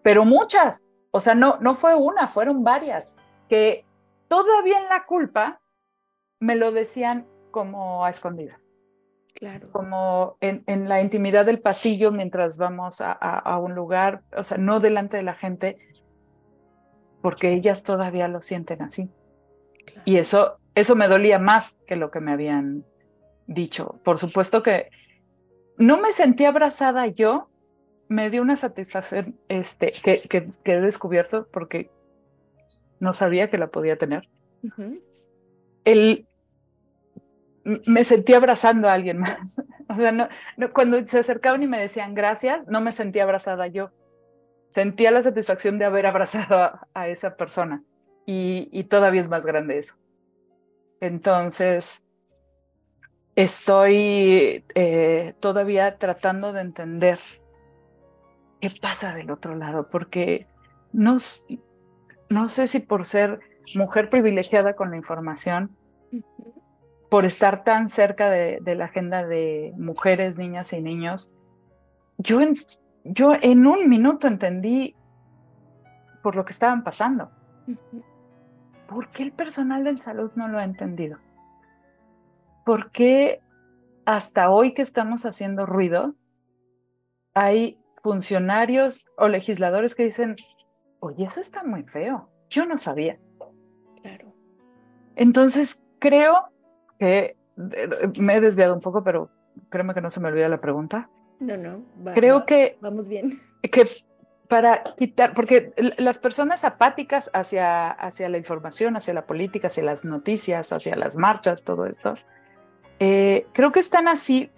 pero 0.03 0.23
muchas, 0.23 0.85
o 1.09 1.19
sea, 1.19 1.35
no, 1.35 1.57
no 1.61 1.73
fue 1.73 1.95
una, 1.95 2.27
fueron 2.27 2.63
varias, 2.63 3.15
que 3.49 3.85
todavía 4.27 4.77
en 4.77 4.89
la 4.89 5.05
culpa 5.05 5.61
me 6.39 6.55
lo 6.55 6.71
decían 6.71 7.27
como 7.49 8.05
a 8.05 8.09
escondidas. 8.09 8.61
Claro. 9.33 9.71
Como 9.71 10.37
en, 10.39 10.63
en, 10.67 10.87
la 10.87 11.01
intimidad 11.01 11.45
del 11.45 11.59
pasillo 11.59 12.11
mientras 12.11 12.57
vamos 12.57 13.01
a, 13.01 13.11
a, 13.11 13.57
un 13.57 13.73
lugar, 13.73 14.21
o 14.37 14.43
sea, 14.43 14.57
no 14.57 14.79
delante 14.79 15.17
de 15.17 15.23
la 15.23 15.33
gente, 15.33 15.79
porque 17.21 17.51
ellas 17.51 17.81
todavía 17.81 18.27
lo 18.27 18.41
sienten 18.41 18.83
así. 18.83 19.09
Y 20.05 20.17
eso, 20.17 20.60
eso 20.81 20.95
me 20.95 21.07
dolía 21.07 21.39
más 21.39 21.79
que 21.87 21.95
lo 21.95 22.11
que 22.11 22.19
me 22.19 22.31
habían 22.31 22.85
dicho. 23.47 23.99
Por 24.03 24.17
supuesto 24.17 24.63
que 24.63 24.89
no 25.77 25.99
me 25.99 26.13
sentí 26.13 26.45
abrazada 26.45 27.07
yo, 27.07 27.49
me 28.07 28.29
dio 28.29 28.41
una 28.41 28.57
satisfacción 28.57 29.39
este, 29.47 29.93
que, 30.03 30.17
que, 30.29 30.45
que 30.63 30.73
he 30.73 30.81
descubierto 30.81 31.47
porque 31.51 31.89
no 32.99 33.13
sabía 33.13 33.49
que 33.49 33.57
la 33.57 33.67
podía 33.67 33.97
tener. 33.97 34.29
El 35.85 36.27
me 37.63 38.03
sentí 38.03 38.33
abrazando 38.33 38.89
a 38.89 38.93
alguien 38.93 39.17
más. 39.19 39.61
O 39.91 39.97
sea, 39.97 40.13
no, 40.13 40.29
cuando 40.71 41.05
se 41.05 41.19
acercaban 41.19 41.63
y 41.63 41.67
me 41.67 41.77
decían 41.77 42.13
gracias, 42.13 42.65
no 42.65 42.79
me 42.79 42.93
sentía 42.93 43.23
abrazada 43.23 43.67
yo. 43.67 43.91
Sentía 44.69 45.11
la 45.11 45.21
satisfacción 45.21 45.79
de 45.79 45.83
haber 45.83 46.05
abrazado 46.05 46.79
a, 46.93 47.07
esa 47.09 47.35
persona. 47.35 47.83
Y, 48.25 48.85
todavía 48.85 49.19
es 49.19 49.27
más 49.27 49.45
grande 49.45 49.79
eso. 49.79 49.95
Entonces, 51.01 52.07
estoy 53.35 54.63
eh, 54.75 55.33
todavía 55.39 55.97
tratando 55.97 56.53
de 56.53 56.61
entender 56.61 57.19
qué 58.61 58.71
pasa 58.79 59.13
del 59.13 59.31
otro 59.31 59.55
lado, 59.55 59.89
porque 59.89 60.47
no, 60.93 61.17
no 62.29 62.49
sé 62.49 62.67
si 62.67 62.79
por 62.79 63.05
ser 63.05 63.39
mujer 63.75 64.09
privilegiada 64.09 64.75
con 64.75 64.91
la 64.91 64.97
información, 64.97 65.75
por 67.09 67.25
estar 67.25 67.63
tan 67.63 67.89
cerca 67.89 68.29
de, 68.29 68.61
la 68.75 68.85
agenda 68.85 69.25
de 69.25 69.73
mujeres, 69.77 70.37
niñas 70.37 70.71
y 70.71 70.81
niños, 70.81 71.35
yo 72.19 72.41
en, 72.41 72.53
yo 73.03 73.33
en 73.41 73.65
un 73.65 73.89
minuto 73.89 74.27
entendí 74.27 74.95
por 76.21 76.35
lo 76.35 76.45
que 76.45 76.53
estaban 76.53 76.83
pasando. 76.83 77.31
¿Por 78.91 79.09
qué 79.09 79.23
el 79.23 79.31
personal 79.31 79.85
de 79.85 79.95
salud 79.95 80.31
no 80.35 80.49
lo 80.49 80.59
ha 80.59 80.65
entendido? 80.65 81.17
¿Por 82.65 82.91
qué 82.91 83.41
hasta 84.05 84.49
hoy 84.49 84.73
que 84.73 84.81
estamos 84.81 85.25
haciendo 85.25 85.65
ruido, 85.65 86.15
hay 87.33 87.79
funcionarios 88.03 89.05
o 89.17 89.27
legisladores 89.27 89.95
que 89.95 90.03
dicen, 90.03 90.35
oye, 90.99 91.25
eso 91.25 91.39
está 91.39 91.63
muy 91.63 91.83
feo, 91.83 92.29
yo 92.49 92.65
no 92.65 92.77
sabía. 92.77 93.17
Claro. 94.01 94.33
Entonces, 95.15 95.83
creo 95.99 96.49
que 96.99 97.37
me 98.19 98.35
he 98.35 98.41
desviado 98.41 98.73
un 98.73 98.81
poco, 98.81 99.03
pero 99.03 99.29
créeme 99.69 99.93
que 99.93 100.01
no 100.01 100.09
se 100.09 100.19
me 100.19 100.27
olvida 100.27 100.49
la 100.49 100.59
pregunta. 100.59 101.09
No, 101.39 101.55
no. 101.57 101.83
Creo 102.13 102.45
que. 102.45 102.77
Vamos 102.81 103.07
bien. 103.07 103.41
Que 103.61 103.87
para 104.51 104.83
quitar, 104.97 105.33
porque 105.33 105.71
las 105.97 106.19
personas 106.19 106.65
apáticas 106.65 107.31
hacia, 107.33 107.89
hacia 107.89 108.27
la 108.27 108.37
información, 108.37 108.97
hacia 108.97 109.13
la 109.13 109.25
política, 109.25 109.67
hacia 109.67 109.81
las 109.81 110.03
noticias, 110.03 110.73
hacia 110.73 110.97
las 110.97 111.15
marchas, 111.15 111.63
todo 111.63 111.85
esto, 111.85 112.15
eh, 112.99 113.47
creo 113.53 113.71
que 113.71 113.79
están 113.79 114.09
así 114.09 114.51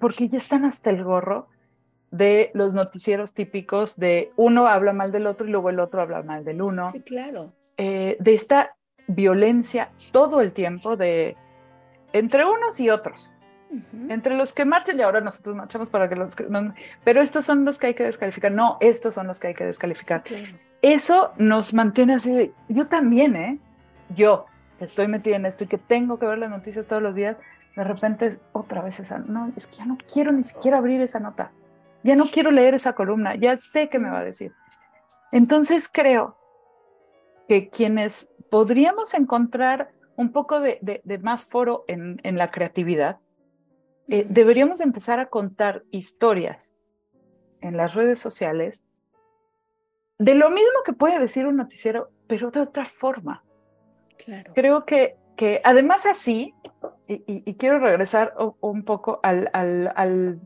porque 0.00 0.28
ya 0.28 0.38
están 0.38 0.64
hasta 0.64 0.90
el 0.90 1.04
gorro 1.04 1.46
de 2.10 2.50
los 2.52 2.74
noticieros 2.74 3.32
típicos 3.32 3.96
de 3.96 4.32
uno 4.34 4.66
habla 4.66 4.92
mal 4.92 5.12
del 5.12 5.28
otro 5.28 5.46
y 5.46 5.52
luego 5.52 5.70
el 5.70 5.78
otro 5.78 6.02
habla 6.02 6.24
mal 6.24 6.44
del 6.44 6.60
uno. 6.60 6.90
Sí, 6.90 7.00
claro. 7.02 7.52
Eh, 7.76 8.16
de 8.18 8.34
esta 8.34 8.74
violencia 9.06 9.92
todo 10.10 10.40
el 10.40 10.52
tiempo 10.52 10.96
de 10.96 11.36
entre 12.12 12.44
unos 12.44 12.80
y 12.80 12.90
otros. 12.90 13.32
Entre 14.08 14.34
los 14.34 14.54
que 14.54 14.64
marchan 14.64 14.98
y 14.98 15.02
ahora 15.02 15.20
nosotros 15.20 15.54
marchamos 15.54 15.88
para 15.88 16.08
que 16.08 16.16
los 16.16 16.34
pero 17.04 17.20
estos 17.20 17.44
son 17.44 17.64
los 17.64 17.78
que 17.78 17.88
hay 17.88 17.94
que 17.94 18.04
descalificar. 18.04 18.50
No, 18.52 18.78
estos 18.80 19.14
son 19.14 19.26
los 19.26 19.38
que 19.38 19.48
hay 19.48 19.54
que 19.54 19.66
descalificar. 19.66 20.22
Eso 20.80 21.32
nos 21.36 21.74
mantiene 21.74 22.14
así. 22.14 22.52
yo 22.68 22.86
también, 22.86 23.36
¿eh? 23.36 23.58
Yo, 24.14 24.46
que 24.78 24.86
estoy 24.86 25.08
metida 25.08 25.36
en 25.36 25.44
esto 25.44 25.64
y 25.64 25.66
que 25.66 25.78
tengo 25.78 26.18
que 26.18 26.26
ver 26.26 26.38
las 26.38 26.50
noticias 26.50 26.86
todos 26.86 27.02
los 27.02 27.14
días, 27.14 27.36
de 27.76 27.84
repente 27.84 28.38
otra 28.52 28.82
vez 28.82 28.98
esa, 29.00 29.18
no, 29.18 29.52
es 29.56 29.66
que 29.66 29.76
ya 29.76 29.84
no 29.84 29.98
quiero 30.12 30.32
ni 30.32 30.42
siquiera 30.42 30.78
abrir 30.78 31.00
esa 31.00 31.20
nota. 31.20 31.52
Ya 32.02 32.16
no 32.16 32.24
quiero 32.26 32.50
leer 32.50 32.74
esa 32.74 32.94
columna, 32.94 33.34
ya 33.34 33.56
sé 33.58 33.88
qué 33.88 33.98
me 33.98 34.08
va 34.08 34.20
a 34.20 34.24
decir. 34.24 34.52
Entonces 35.30 35.90
creo 35.92 36.36
que 37.48 37.68
quienes 37.68 38.34
podríamos 38.50 39.14
encontrar 39.14 39.90
un 40.16 40.32
poco 40.32 40.60
de, 40.60 41.02
más 41.22 41.44
foro 41.44 41.84
en, 41.86 42.18
la 42.36 42.48
creatividad, 42.48 43.18
eh, 44.08 44.26
deberíamos 44.28 44.80
empezar 44.80 45.20
a 45.20 45.26
contar 45.26 45.84
historias 45.90 46.72
en 47.60 47.76
las 47.76 47.94
redes 47.94 48.18
sociales 48.18 48.82
de 50.18 50.34
lo 50.34 50.50
mismo 50.50 50.82
que 50.84 50.92
puede 50.92 51.18
decir 51.18 51.46
un 51.46 51.56
noticiero, 51.56 52.10
pero 52.26 52.50
de 52.50 52.60
otra 52.60 52.84
forma. 52.84 53.44
Claro. 54.16 54.52
Creo 54.54 54.84
que, 54.84 55.16
que 55.36 55.60
además 55.62 56.06
así, 56.06 56.54
y, 57.06 57.54
quiero 57.54 57.78
regresar 57.78 58.34
un 58.60 58.84
poco 58.84 59.20
al, 59.22 59.50
al, 59.52 60.40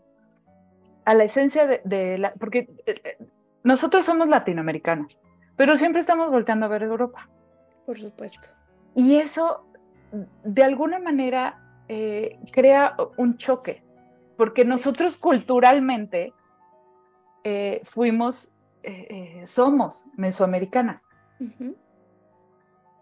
a 1.04 1.14
la 1.14 1.24
esencia 1.24 1.66
de, 1.66 2.18
la, 2.18 2.34
porque 2.34 2.68
eh, 2.86 3.00
eh, 3.04 3.18
nosotros 3.62 4.04
somos 4.04 4.28
latinoamericanas, 4.28 5.20
pero 5.56 5.76
siempre 5.76 6.00
estamos 6.00 6.30
volteando 6.30 6.66
a 6.66 6.68
ver 6.68 6.82
Europa. 6.82 7.28
Por 7.86 7.98
supuesto. 7.98 8.48
Y 8.94 9.16
eso, 9.16 9.66
de 10.44 10.62
alguna 10.62 10.98
manera, 10.98 11.61
eh, 11.88 12.38
crea 12.52 12.96
un 13.16 13.36
choque, 13.36 13.82
porque 14.36 14.64
nosotros 14.64 15.16
culturalmente 15.16 16.32
fuimos, 17.82 18.52
somos 19.46 20.06
mesoamericanas, 20.16 21.08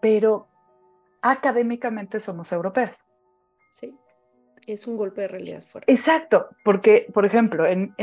pero 0.01 0.47
académicamente 1.21 2.19
somos 2.19 2.51
europeas. 2.51 3.05
Sí. 3.69 3.95
Es 4.67 4.87
un 4.87 4.97
golpe 4.97 5.21
de 5.21 5.27
realidad 5.27 5.61
fuerte. 5.63 5.91
Exacto, 5.91 6.49
porque, 6.63 7.07
por 7.13 7.25
ejemplo, 7.25 7.65
en, 7.65 7.93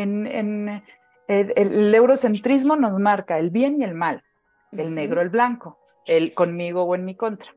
el, 1.29 1.95
eurocentrismo 1.95 2.76
nos 2.76 2.99
marca 2.99 3.39
el 3.39 3.51
bien 3.51 3.81
y 3.81 3.85
el 3.85 3.95
mal, 3.95 4.24
el 4.72 4.95
negro, 4.95 5.20
el 5.20 5.29
blanco, 5.29 5.79
el 6.07 6.35
conmigo 6.35 6.83
o 6.83 6.95
en 6.95 7.05
mi 7.05 7.14
contra. 7.14 7.55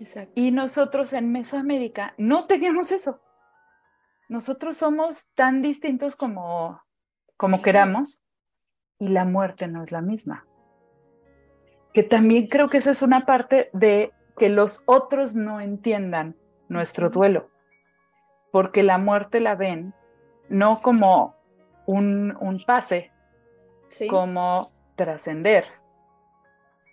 Exacto. 0.00 0.32
Y 0.34 0.50
nosotros 0.50 1.12
en 1.12 1.32
Mesoamérica 1.32 2.14
no 2.18 2.46
teníamos 2.46 2.92
eso. 2.92 3.20
Nosotros 4.28 4.76
somos 4.76 5.32
tan 5.34 5.62
distintos 5.62 6.16
como, 6.16 6.82
como 7.36 7.62
queramos 7.62 8.20
y 8.98 9.10
la 9.10 9.24
muerte 9.24 9.68
no 9.68 9.82
es 9.82 9.92
la 9.92 10.00
misma. 10.00 10.46
Que 11.94 12.02
también 12.02 12.48
creo 12.48 12.68
que 12.68 12.78
esa 12.78 12.90
es 12.90 13.02
una 13.02 13.24
parte 13.24 13.70
de 13.72 14.12
que 14.36 14.48
los 14.48 14.82
otros 14.86 15.34
no 15.34 15.60
entiendan 15.60 16.36
nuestro 16.68 17.08
duelo 17.10 17.48
porque 18.56 18.82
la 18.82 18.96
muerte 18.96 19.38
la 19.38 19.54
ven 19.54 19.92
no 20.48 20.80
como 20.80 21.34
un, 21.84 22.34
pase, 22.66 23.12
como 24.08 24.66
trascender, 24.94 25.66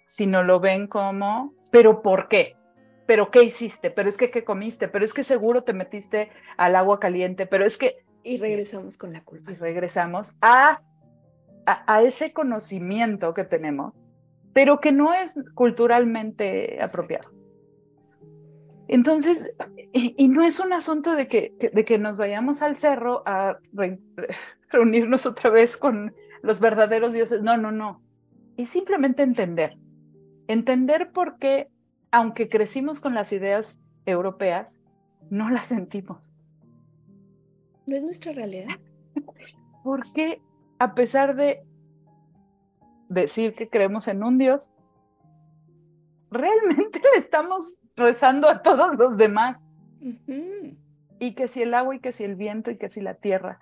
sino 0.06 0.44
lo 0.44 0.60
ven 0.60 0.88
como, 0.88 1.54
pero 1.72 2.02
¿por 2.02 2.28
qué? 2.28 2.58
¿Pero 3.06 3.32
qué 3.32 3.44
hiciste? 3.44 3.92
¿Pero 3.92 4.10
es 4.10 4.18
que 4.18 4.32
qué 4.32 4.44
comiste? 4.44 4.88
¿Pero 4.88 5.04
es 5.04 5.14
que 5.14 5.24
seguro 5.24 5.64
te 5.64 5.74
metiste 5.74 6.32
al 6.58 6.76
agua 6.76 7.00
caliente? 7.00 7.46
¿Pero 7.46 7.66
es 7.66 7.78
que... 7.78 8.06
Y 8.24 8.38
regresamos 8.38 8.98
con 8.98 9.12
la 9.12 9.24
culpa. 9.24 9.52
Y 9.52 9.56
regresamos 9.56 10.38
a, 10.42 10.82
a, 11.66 12.02
ese 12.04 12.32
conocimiento 12.32 13.34
que 13.34 13.44
tenemos, 13.44 13.94
pero 14.54 14.80
que 14.80 14.92
no 14.92 15.14
es 15.14 15.36
culturalmente 15.54 16.82
apropiado. 16.82 17.32
Entonces, 18.88 19.52
y, 19.92 20.28
no 20.28 20.44
es 20.44 20.60
un 20.60 20.74
asunto 20.74 21.16
de 21.16 21.28
que, 21.28 21.54
de 21.74 21.86
que 21.86 21.98
nos 21.98 22.18
vayamos 22.18 22.62
al 22.62 22.78
cerro 22.78 23.24
a 23.26 23.58
reunirnos 24.70 25.26
otra 25.26 25.50
vez 25.50 25.78
con 25.78 26.14
los 26.42 26.60
verdaderos 26.60 27.14
dioses. 27.14 27.42
No, 27.42 27.58
no, 27.58 27.72
no. 27.72 28.02
Es 28.58 28.70
simplemente 28.70 29.24
entender. 29.24 29.78
Entender 30.48 31.12
por 31.12 31.38
qué, 31.38 31.70
aunque 32.14 32.48
crecimos 32.48 33.00
con 33.00 33.16
las 33.16 33.34
ideas 33.34 33.82
europeas, 34.06 34.80
no 35.32 35.50
las 35.50 35.68
sentimos. 35.70 36.32
No 37.88 37.96
es 37.96 38.04
nuestra 38.04 38.34
realidad. 38.34 38.68
Porque 39.84 40.40
a 40.78 40.94
pesar 40.94 41.36
de 41.36 41.66
decir 43.10 43.56
que 43.56 43.68
creemos 43.68 44.08
en 44.08 44.24
un 44.24 44.38
Dios, 44.38 44.70
realmente 46.30 47.02
le 47.14 47.20
estamos 47.20 47.78
rezando 47.96 48.48
a 48.48 48.62
todos 48.62 48.96
los 48.96 49.18
demás. 49.18 49.66
Y 51.20 51.34
que 51.34 51.48
si 51.48 51.64
el 51.64 51.74
agua 51.74 51.96
y 51.96 52.00
que 52.00 52.12
si 52.12 52.26
el 52.26 52.36
viento 52.36 52.70
y 52.70 52.78
que 52.78 52.90
si 52.90 53.02
la 53.02 53.16
tierra. 53.16 53.60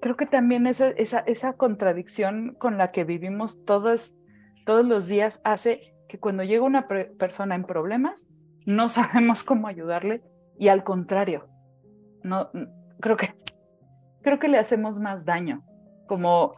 Creo 0.00 0.16
que 0.16 0.26
también 0.26 0.66
esa, 0.66 0.88
esa, 0.88 1.20
esa 1.20 1.52
contradicción 1.52 2.56
con 2.58 2.76
la 2.76 2.90
que 2.90 3.04
vivimos 3.04 3.64
todos, 3.64 4.16
todos 4.66 4.84
los 4.84 5.06
días 5.06 5.40
hace 5.44 5.93
que 6.14 6.20
cuando 6.20 6.44
llega 6.44 6.62
una 6.62 6.86
persona 6.86 7.56
en 7.56 7.64
problemas, 7.64 8.28
no 8.66 8.88
sabemos 8.88 9.42
cómo 9.42 9.66
ayudarle 9.66 10.22
y 10.56 10.68
al 10.68 10.84
contrario, 10.84 11.48
no, 12.22 12.50
creo 13.00 13.16
que, 13.16 13.34
creo 14.22 14.38
que 14.38 14.46
le 14.46 14.58
hacemos 14.58 15.00
más 15.00 15.24
daño, 15.24 15.64
como 16.06 16.54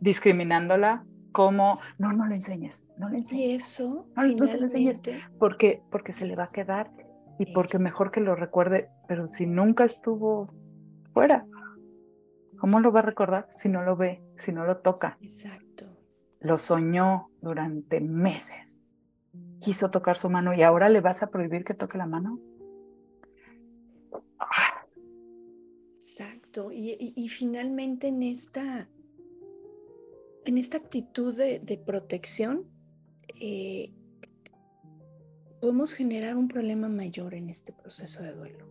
discriminándola, 0.00 1.04
como, 1.32 1.80
no, 1.98 2.12
no 2.12 2.24
le 2.28 2.36
enseñes, 2.36 2.88
no 2.98 3.08
le 3.08 3.18
enseñes. 3.18 3.64
eso, 3.64 4.06
no, 4.14 4.28
no 4.28 4.46
se 4.46 4.58
lo 4.58 4.62
enseñes, 4.66 5.02
porque, 5.40 5.82
porque 5.90 6.12
se 6.12 6.24
le 6.24 6.36
va 6.36 6.44
a 6.44 6.52
quedar 6.52 6.92
y 7.40 7.52
porque 7.52 7.80
mejor 7.80 8.12
que 8.12 8.20
lo 8.20 8.36
recuerde, 8.36 8.90
pero 9.08 9.28
si 9.32 9.44
nunca 9.44 9.82
estuvo 9.82 10.54
fuera, 11.12 11.46
¿cómo 12.60 12.78
lo 12.78 12.92
va 12.92 13.00
a 13.00 13.02
recordar 13.02 13.48
si 13.50 13.68
no 13.68 13.82
lo 13.82 13.96
ve, 13.96 14.22
si 14.36 14.52
no 14.52 14.64
lo 14.64 14.76
toca? 14.76 15.18
Exacto. 15.20 15.86
Lo 16.38 16.58
soñó 16.58 17.28
durante 17.40 18.00
meses, 18.00 18.79
quiso 19.60 19.90
tocar 19.90 20.16
su 20.16 20.30
mano 20.30 20.54
y 20.54 20.62
ahora 20.62 20.88
le 20.88 21.00
vas 21.00 21.22
a 21.22 21.30
prohibir 21.30 21.64
que 21.64 21.74
toque 21.74 21.98
la 21.98 22.06
mano. 22.06 22.40
Exacto, 25.96 26.70
y 26.72 27.28
finalmente 27.28 28.08
en 28.08 28.22
esta 28.22 28.88
en 30.44 30.58
esta 30.58 30.78
actitud 30.78 31.36
de, 31.36 31.82
protección, 31.84 32.64
eh, 33.40 33.92
podemos 35.60 35.92
generar 35.92 36.36
un 36.36 36.48
problema 36.48 36.88
mayor 36.88 37.34
en 37.34 37.50
este 37.50 37.72
proceso 37.72 38.22
de 38.22 38.32
duelo. 38.32 38.66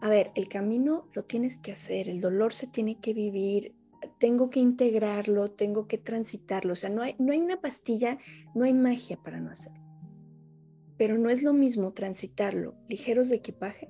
A 0.00 0.08
ver, 0.08 0.30
el 0.34 0.48
camino 0.48 1.08
lo 1.14 1.24
tienes 1.24 1.58
que 1.58 1.72
hacer, 1.72 2.08
el 2.08 2.20
dolor 2.20 2.52
se 2.52 2.66
tiene 2.66 3.00
que 3.00 3.14
vivir, 3.14 3.74
tengo 4.18 4.50
que 4.50 4.60
integrarlo, 4.60 5.50
tengo 5.50 5.88
que 5.88 5.96
transitarlo. 5.96 6.74
O 6.74 6.76
sea, 6.76 6.90
no 6.90 7.02
hay, 7.02 7.16
no 7.18 7.32
hay 7.32 7.40
una 7.40 7.60
pastilla, 7.60 8.18
no 8.54 8.64
hay 8.64 8.74
magia 8.74 9.16
para 9.16 9.40
no 9.40 9.50
hacerlo. 9.50 9.83
Pero 10.96 11.18
no 11.18 11.30
es 11.30 11.42
lo 11.42 11.52
mismo 11.52 11.92
transitarlo 11.92 12.74
ligeros 12.88 13.28
de 13.28 13.36
equipaje 13.36 13.88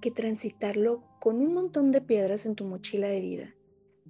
que 0.00 0.10
transitarlo 0.10 1.04
con 1.20 1.36
un 1.36 1.54
montón 1.54 1.92
de 1.92 2.00
piedras 2.00 2.44
en 2.46 2.56
tu 2.56 2.64
mochila 2.64 3.08
de 3.08 3.20
vida 3.20 3.54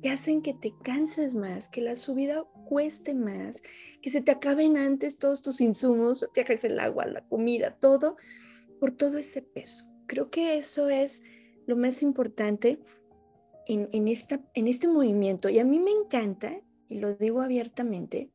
que 0.03 0.11
hacen 0.11 0.43
que 0.43 0.53
te 0.53 0.75
canses 0.83 1.35
más, 1.35 1.69
que 1.69 1.81
la 1.81 1.97
subida 1.97 2.45
cueste 2.67 3.15
más, 3.15 3.63
que 4.03 4.11
se 4.11 4.21
te 4.21 4.33
acaben 4.33 4.77
antes 4.77 5.19
todos 5.19 5.43
tus 5.43 5.61
insumos, 5.61 6.29
te 6.35 6.43
acabe 6.43 6.61
el 6.65 6.81
agua, 6.81 7.07
la 7.07 7.25
comida, 7.29 7.79
todo, 7.79 8.17
por 8.81 8.91
todo 8.91 9.17
ese 9.17 9.43
peso. 9.43 9.87
Creo 10.07 10.29
que 10.29 10.59
eso 10.59 10.89
es 10.89 11.23
lo 11.67 11.77
más 11.77 12.03
importante 12.03 12.81
en, 13.69 14.09
esta, 14.09 14.41
en 14.55 14.67
este 14.67 14.89
movimiento. 14.89 15.49
Y 15.49 15.61
a 15.61 15.65
mí 15.65 15.79
me 15.79 15.93
encanta, 15.93 16.61
y 16.89 16.99
lo 16.99 17.15
digo 17.15 17.41
abiertamente, 17.41 18.33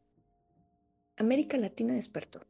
América 1.17 1.57
Latina 1.57 1.93
despertó. 1.95 2.46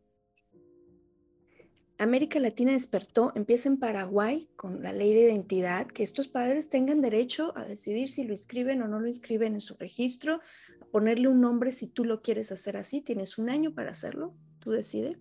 América 1.99 2.39
Latina 2.39 2.73
despertó, 2.73 3.31
empieza 3.35 3.69
en 3.69 3.77
Paraguay 3.77 4.49
con 4.55 4.83
la 4.83 4.93
ley 4.93 5.13
de 5.13 5.21
identidad, 5.21 5.87
que 5.87 6.03
estos 6.03 6.27
padres 6.27 6.69
tengan 6.69 7.01
derecho 7.01 7.53
a 7.57 7.65
decidir 7.65 8.09
si 8.09 8.23
lo 8.23 8.31
inscriben 8.31 8.81
o 8.83 8.87
no 8.87 8.99
lo 8.99 9.07
inscriben 9.07 9.55
en 9.55 9.61
su 9.61 9.75
registro, 9.75 10.41
a 10.79 10.85
ponerle 10.85 11.27
un 11.27 11.41
nombre 11.41 11.71
si 11.71 11.87
tú 11.87 12.05
lo 12.05 12.21
quieres 12.21 12.51
hacer 12.51 12.77
así, 12.77 13.01
tienes 13.01 13.37
un 13.39 13.49
año 13.49 13.73
para 13.73 13.91
hacerlo, 13.91 14.35
tú 14.59 14.71
decides. 14.71 15.17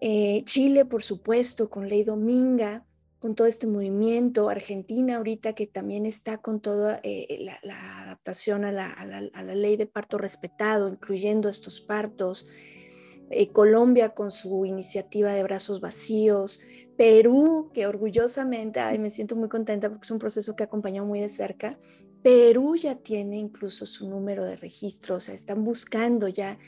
Eh, 0.00 0.42
Chile, 0.46 0.84
por 0.84 1.02
supuesto, 1.02 1.68
con 1.68 1.88
ley 1.88 2.02
Dominga, 2.02 2.86
con 3.22 3.36
todo 3.36 3.46
este 3.46 3.68
movimiento, 3.68 4.48
Argentina 4.48 5.18
ahorita 5.18 5.52
que 5.52 5.68
también 5.68 6.06
está 6.06 6.38
con 6.38 6.60
toda 6.60 6.98
eh, 7.04 7.46
la, 7.62 8.02
adaptación 8.02 8.64
a 8.64 8.72
la, 8.72 9.54
ley 9.54 9.76
de 9.76 9.86
parto 9.86 10.18
respetado, 10.18 10.88
incluyendo 10.88 11.48
estos 11.48 11.80
partos, 11.80 12.48
eh, 13.32 13.48
Colombia 13.48 14.10
con 14.10 14.30
su 14.30 14.66
iniciativa 14.66 15.32
de 15.32 15.42
brazos 15.42 15.80
vacíos, 15.80 16.60
Perú, 16.96 17.70
que 17.72 17.86
orgullosamente, 17.86 18.80
ay, 18.80 18.98
me 18.98 19.08
siento 19.08 19.36
muy 19.36 19.48
contenta 19.48 19.88
porque 19.88 20.04
es 20.04 20.10
un 20.10 20.18
proceso 20.18 20.54
que 20.54 20.64
acompañado 20.64 21.06
muy 21.06 21.20
de 21.20 21.30
cerca, 21.30 21.78
Perú 22.22 22.76
ya 22.76 22.96
tiene 22.96 23.38
incluso 23.38 23.86
su 23.86 24.08
número 24.08 24.44
de 24.44 24.56
registro, 24.56 25.16
o 25.16 25.20
sea, 25.20 25.34
están 25.34 25.64
buscando 25.64 26.28
ya 26.28 26.58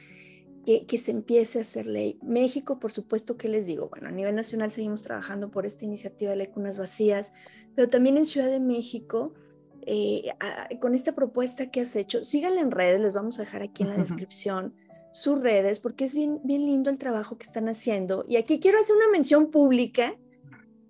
que, 0.64 0.98
se 0.98 1.10
empiece 1.10 1.58
a 1.58 1.62
hacer 1.62 1.86
ley. 1.86 2.18
México, 2.22 2.80
por 2.80 2.90
supuesto, 2.90 3.36
¿qué 3.36 3.48
les 3.48 3.66
digo? 3.66 3.90
Bueno, 3.90 4.08
a 4.08 4.12
nivel 4.12 4.34
nacional 4.34 4.72
seguimos 4.72 5.02
trabajando 5.02 5.50
por 5.50 5.66
esta 5.66 5.84
iniciativa 5.84 6.30
de 6.30 6.38
ley 6.38 6.46
cunas 6.46 6.78
vacías, 6.78 7.34
pero 7.74 7.90
también 7.90 8.16
en 8.16 8.24
Ciudad 8.24 8.48
de 8.48 8.60
México, 8.60 9.34
eh, 9.82 10.32
con 10.80 10.94
esta 10.94 11.14
propuesta 11.14 11.70
que 11.70 11.82
has 11.82 11.94
hecho, 11.94 12.24
síganle 12.24 12.60
en 12.60 12.70
redes, 12.70 13.00
les 13.00 13.12
vamos 13.12 13.38
a 13.38 13.42
dejar 13.42 13.62
aquí 13.62 13.82
en 13.82 13.90
la 13.90 13.96
descripción 13.96 14.74
sus 15.14 15.40
redes, 15.40 15.78
porque 15.78 16.06
es 16.06 16.12
bien, 16.12 16.40
bien 16.42 16.66
lindo 16.66 16.90
el 16.90 16.98
trabajo 16.98 17.38
que 17.38 17.44
están 17.44 17.68
haciendo. 17.68 18.24
Y 18.28 18.34
aquí 18.34 18.58
quiero 18.58 18.80
hacer 18.80 18.96
una 18.96 19.06
mención 19.12 19.52
pública, 19.52 20.16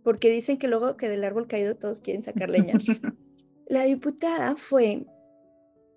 porque 0.02 0.30
dicen 0.30 0.56
que 0.56 0.66
luego 0.66 0.96
que 0.96 1.10
del 1.10 1.24
árbol 1.24 1.46
caído 1.46 1.76
todos 1.76 2.00
quieren 2.00 2.22
sacar 2.22 2.48
leña. 2.48 2.72
La 3.66 3.82
diputada 3.82 4.56
fue 4.56 5.04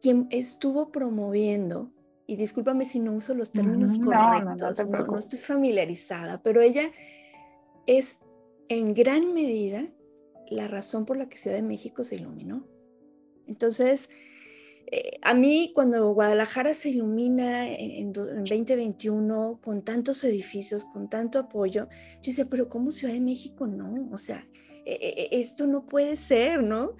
quien 0.02 0.28
estuvo 0.30 0.92
promoviendo 0.92 1.94
y 2.26 2.36
discúlpame 2.36 2.86
si 2.86 3.00
no 3.00 3.14
uso 3.14 3.34
los 3.34 3.54
términos 3.54 3.98
correctos, 3.98 4.90
no, 4.90 5.18
estoy 5.18 5.40
familiarizada, 5.40 6.42
pero 6.44 6.60
ella 6.60 6.92
es 7.86 8.20
en 8.68 8.94
gran 8.94 9.34
medida 9.34 9.88
la 10.50 10.68
razón 10.68 11.06
por 11.06 11.16
la 11.16 11.30
que 11.30 11.38
Ciudad 11.38 11.56
de 11.56 11.64
México 11.64 12.04
se 12.04 12.18
iluminó. 12.18 12.68
Entonces, 13.48 14.10
eh, 14.90 15.20
a 15.22 15.34
mí 15.34 15.72
cuando 15.76 16.14
Guadalajara 16.14 16.74
se 16.74 16.90
ilumina 16.90 17.68
en, 17.68 18.14
2021 18.14 19.60
con 19.62 19.84
tantos 19.84 20.24
edificios, 20.24 20.86
con 20.86 21.10
tanto 21.10 21.40
apoyo, 21.40 21.90
yo 22.22 22.32
decía, 22.32 22.46
pero 22.50 22.70
¿cómo 22.70 22.92
Ciudad 22.92 23.14
de 23.14 23.20
México 23.20 23.68
no? 23.68 24.10
O 24.14 24.18
sea, 24.18 24.48
e, 24.86 24.94
e, 24.94 25.36
e, 25.36 25.40
esto 25.40 25.68
no 25.68 25.86
puede 25.86 26.16
ser, 26.16 26.64
¿no? 26.64 26.96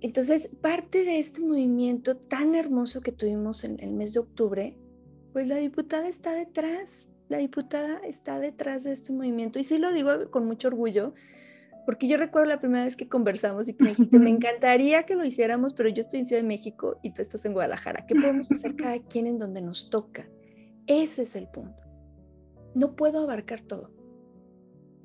Entonces, 0.00 0.48
parte 0.62 1.04
de 1.04 1.18
este 1.18 1.42
movimiento 1.42 2.16
tan 2.16 2.54
hermoso 2.54 3.02
que 3.02 3.12
tuvimos 3.12 3.64
en 3.64 3.78
el 3.80 3.92
mes 3.92 4.14
de 4.14 4.20
octubre, 4.20 4.78
pues 5.34 5.46
la 5.46 5.56
diputada 5.56 6.08
está 6.08 6.32
detrás, 6.32 7.10
la 7.28 7.36
diputada 7.36 7.98
está 7.98 8.40
detrás 8.40 8.84
de 8.84 8.92
este 8.92 9.12
movimiento. 9.12 9.58
Y 9.58 9.64
sí 9.64 9.76
lo 9.76 9.92
digo 9.92 10.30
con 10.30 10.46
mucho 10.46 10.68
orgullo, 10.68 11.12
porque 11.90 12.06
yo 12.06 12.16
recuerdo 12.18 12.46
la 12.46 12.60
primera 12.60 12.84
vez 12.84 12.94
que 12.94 13.08
conversamos 13.08 13.66
y 13.66 13.74
que 13.74 13.82
me 13.82 13.90
dijiste, 13.90 14.16
me 14.20 14.30
encantaría 14.30 15.02
que 15.06 15.16
lo 15.16 15.24
hiciéramos, 15.24 15.74
pero 15.74 15.88
yo 15.88 16.02
estoy 16.02 16.20
en 16.20 16.28
Ciudad 16.28 16.40
de 16.40 16.46
México 16.46 17.00
y 17.02 17.10
tú 17.10 17.20
estás 17.20 17.44
en 17.46 17.52
Guadalajara. 17.52 18.06
¿Qué 18.06 18.14
podemos 18.14 18.48
hacer 18.52 18.76
cada 18.76 19.00
quien 19.00 19.26
en 19.26 19.40
donde 19.40 19.60
nos 19.60 19.90
toca? 19.90 20.28
Ese 20.86 21.22
es 21.22 21.34
el 21.34 21.48
punto. 21.48 21.82
No 22.76 22.94
puedo 22.94 23.24
abarcar 23.24 23.62
todo. 23.62 23.90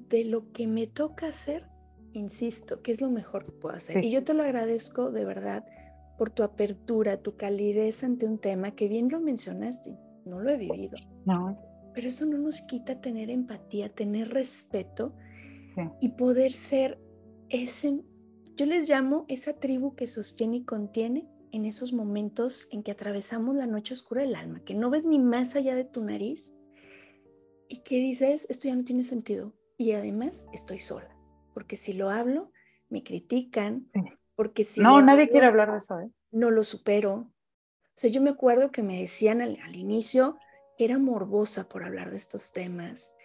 De 0.10 0.26
lo 0.26 0.52
que 0.52 0.68
me 0.68 0.86
toca 0.86 1.30
hacer, 1.30 1.66
insisto, 2.14 2.84
que 2.84 2.92
es 2.92 3.02
lo 3.02 3.10
mejor 3.10 3.46
que 3.46 3.52
puedo 3.52 3.76
hacer. 3.76 4.06
Y 4.06 4.12
yo 4.12 4.24
te 4.24 4.36
lo 4.36 4.44
agradezco 4.44 5.10
de 5.10 5.26
verdad 5.26 5.66
por 6.20 6.30
tu 6.30 6.44
apertura, 6.44 7.18
tu 7.18 7.36
calidez 7.36 8.04
ante 8.04 8.28
un 8.28 8.38
tema 8.38 8.76
que 8.76 8.88
bien 8.88 9.10
lo 9.10 9.20
mencionaste, 9.20 9.98
no 10.24 10.40
lo 10.40 10.52
he 10.52 10.58
vivido. 10.58 11.00
No. 11.26 11.58
Pero 11.96 12.10
eso 12.10 12.28
no 12.28 12.38
nos 12.38 12.62
quita 12.62 13.02
tener 13.02 13.32
empatía, 13.32 13.90
tener 13.90 14.30
respeto 14.30 15.16
y 16.00 16.10
poder 16.10 16.54
ser 16.54 17.00
ese, 17.50 18.04
yo 18.56 18.66
les 18.66 18.90
llamo 18.90 19.26
esa 19.28 19.54
tribu 19.54 19.96
que 19.96 20.08
sostiene 20.08 20.58
y 20.58 20.66
contiene 20.66 21.28
en 21.52 21.66
esos 21.66 21.94
momentos 21.94 22.68
en 22.72 22.84
que 22.84 22.92
atravesamos 22.92 23.56
la 23.56 23.68
noche 23.68 23.94
oscura 23.94 24.22
del 24.22 24.36
alma, 24.36 24.64
que 24.64 24.76
no 24.76 24.90
ves 24.90 25.06
ni 25.06 25.20
más 25.20 25.56
allá 25.56 25.76
de 25.76 25.86
tu 25.86 26.04
nariz 26.04 26.56
y 27.70 27.84
que 27.84 27.98
dices, 27.98 28.46
esto 28.50 28.68
ya 28.68 28.76
no 28.76 28.84
tiene 28.84 29.04
sentido 29.04 29.54
y 29.78 29.92
además 29.92 30.48
estoy 30.54 30.80
sola 30.80 31.16
porque 31.56 31.78
si 31.78 31.94
lo 31.94 32.10
hablo, 32.10 32.52
me 32.90 33.02
critican, 33.02 33.90
porque 34.36 34.66
si... 34.66 34.82
No, 34.82 35.02
nadie 35.02 35.30
quiere 35.30 35.48
hablar 35.48 35.72
de 35.72 35.78
eso, 35.78 36.02
¿eh? 36.02 36.12
No 36.30 36.52
lo 36.52 36.66
supero. 36.66 37.14
O 37.14 37.96
sea, 37.96 38.12
yo 38.12 38.22
me 38.22 38.32
acuerdo 38.32 38.74
que 38.74 38.84
me 38.84 39.00
decían 39.00 39.42
al, 39.42 39.58
inicio 39.74 40.38
que 40.78 40.84
era 40.84 41.00
morbosa 41.00 41.70
por 41.70 41.86
hablar 41.86 42.12
de 42.12 42.18
estos 42.18 42.52
temas. 42.52 43.16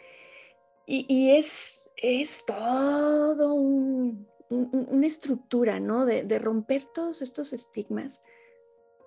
Y, 0.86 1.30
es, 1.32 1.89
es 2.00 2.44
todo 2.44 3.54
una 3.54 5.06
estructura, 5.06 5.80
¿no? 5.80 6.06
De, 6.06 6.24
de 6.24 6.38
romper 6.38 6.84
todos 6.92 7.22
estos 7.22 7.52
estigmas, 7.52 8.22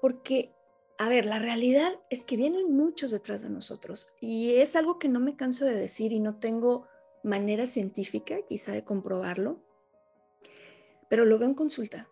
porque 0.01 0.53
a 0.97 1.09
ver, 1.09 1.25
la 1.25 1.39
realidad 1.39 1.91
es 2.09 2.23
que 2.23 2.37
vienen 2.37 2.75
muchos 2.75 3.11
detrás 3.11 3.41
de 3.41 3.49
nosotros 3.49 4.13
y 4.19 4.55
es 4.55 4.75
algo 4.75 4.99
que 4.99 5.09
no 5.09 5.19
me 5.19 5.35
canso 5.35 5.65
de 5.65 5.73
decir 5.73 6.13
y 6.13 6.19
no 6.19 6.35
tengo 6.39 6.87
manera 7.23 7.67
científica 7.67 8.37
quizá 8.47 8.73
de 8.73 8.83
comprobarlo, 8.83 9.59
pero 11.09 11.25
lo 11.25 11.39
veo 11.39 11.47
en 11.47 11.55
consulta. 11.55 12.07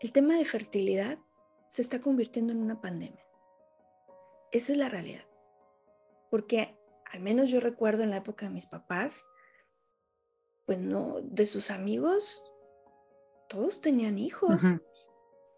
El 0.00 0.12
tema 0.12 0.36
de 0.36 0.44
fertilidad 0.44 1.18
se 1.68 1.82
está 1.82 2.00
convirtiendo 2.00 2.52
en 2.52 2.62
una 2.62 2.80
pandemia. 2.80 3.24
Esa 4.52 4.72
es 4.72 4.78
la 4.78 4.88
realidad. 4.88 5.24
Porque 6.30 6.76
al 7.10 7.20
menos 7.20 7.50
yo 7.50 7.60
recuerdo 7.60 8.02
en 8.02 8.10
la 8.10 8.18
época 8.18 8.46
de 8.46 8.52
mis 8.52 8.66
papás, 8.66 9.24
pues 10.66 10.78
no, 10.78 11.20
de 11.22 11.46
sus 11.46 11.70
amigos, 11.70 12.44
todos 13.48 13.80
tenían 13.80 14.18
hijos. 14.18 14.62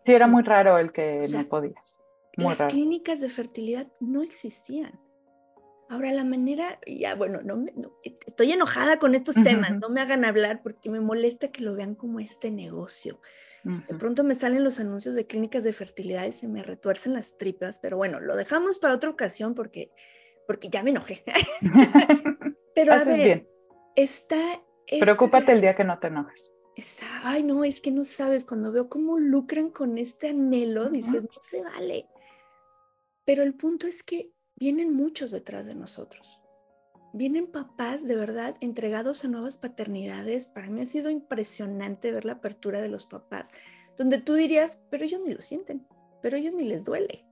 Sí, 0.05 0.13
era 0.13 0.27
muy 0.27 0.43
raro 0.43 0.79
el 0.79 0.93
que 0.93 1.27
no 1.33 1.49
podía. 1.49 1.75
las 2.37 2.59
clínicas 2.73 3.21
de 3.21 3.31
fertilidad 3.31 3.89
no 4.01 4.23
existían. 4.23 5.01
Ahora, 5.89 6.13
la 6.13 6.25
manera, 6.25 6.81
ya 6.85 7.15
bueno, 7.15 7.43
no, 7.43 7.65
estoy 8.27 8.51
enojada 8.51 8.99
con 8.99 9.15
estos 9.15 9.37
temas, 9.37 9.79
no 9.79 9.89
me 9.89 10.01
hagan 10.01 10.25
hablar 10.25 10.61
porque 10.63 10.91
me 10.91 11.01
molesta 11.01 11.53
que 11.53 11.63
lo 11.63 11.75
vean 11.77 11.95
como 11.95 12.19
este 12.19 12.51
negocio. 12.51 13.21
De 13.63 13.95
pronto 13.95 14.23
me 14.23 14.37
salen 14.37 14.63
los 14.63 14.79
anuncios 14.79 15.17
de 15.17 15.27
clínicas 15.27 15.65
de 15.65 15.73
fertilidad 15.73 16.25
y 16.27 16.33
se 16.33 16.47
me 16.47 16.63
retuercen 16.63 17.15
las 17.15 17.37
tripas, 17.37 17.81
pero 17.81 17.97
bueno, 17.97 18.21
lo 18.21 18.37
dejamos 18.37 18.79
para 18.79 18.95
otra 18.95 19.11
ocasión 19.11 19.55
porque, 19.55 19.91
porque 20.47 20.69
ya 20.69 20.85
me 20.85 20.91
enojé. 20.91 21.25
pero 22.77 22.93
a 22.93 23.05
ver, 23.05 23.25
bien. 23.25 23.49
está... 23.97 24.63
Preocúpate 25.01 25.53
el 25.53 25.61
día 25.61 25.75
que 25.75 25.85
no 25.85 25.99
te 25.99 26.09
enojes. 26.09 26.53
ay, 27.23 27.43
no, 27.43 27.65
es 27.65 27.81
que 27.81 27.91
no 27.91 28.05
sabes, 28.05 28.45
cuando 28.45 28.71
veo 28.71 28.89
cómo 28.89 29.19
lucran 29.19 29.71
con 29.71 29.99
este 29.99 30.29
anhelo, 30.29 30.91
dices, 30.91 31.23
no 31.23 31.41
se 31.41 31.63
vale. 31.63 32.07
Pero 33.25 33.43
el 33.43 33.55
punto 33.55 33.87
es 33.87 34.03
que 34.03 34.33
vienen 34.57 34.95
muchos 34.95 35.31
detrás 35.31 35.67
de 35.67 35.75
nosotros. 35.75 36.41
Vienen 37.13 37.47
papás 37.47 38.07
de 38.07 38.15
verdad 38.15 38.57
entregados 38.61 39.25
a 39.25 39.29
nuevas 39.29 39.57
paternidades. 39.57 40.45
Para 40.45 40.69
mí 40.69 40.83
ha 40.83 40.87
sido 40.87 41.09
impresionante 41.09 42.13
ver 42.13 42.27
la 42.27 42.35
apertura 42.35 42.83
de 42.83 42.89
los 42.89 43.07
papás, 43.07 43.53
donde 43.97 44.19
tú 44.19 44.35
dirías, 44.35 44.79
pero 44.91 45.05
ellos 45.05 45.23
ni 45.25 45.33
lo 45.33 45.41
sienten, 45.41 45.87
pero 46.21 46.37
ellos 46.37 46.53
ni 46.53 46.65
les 46.65 46.85
duele. 46.85 47.25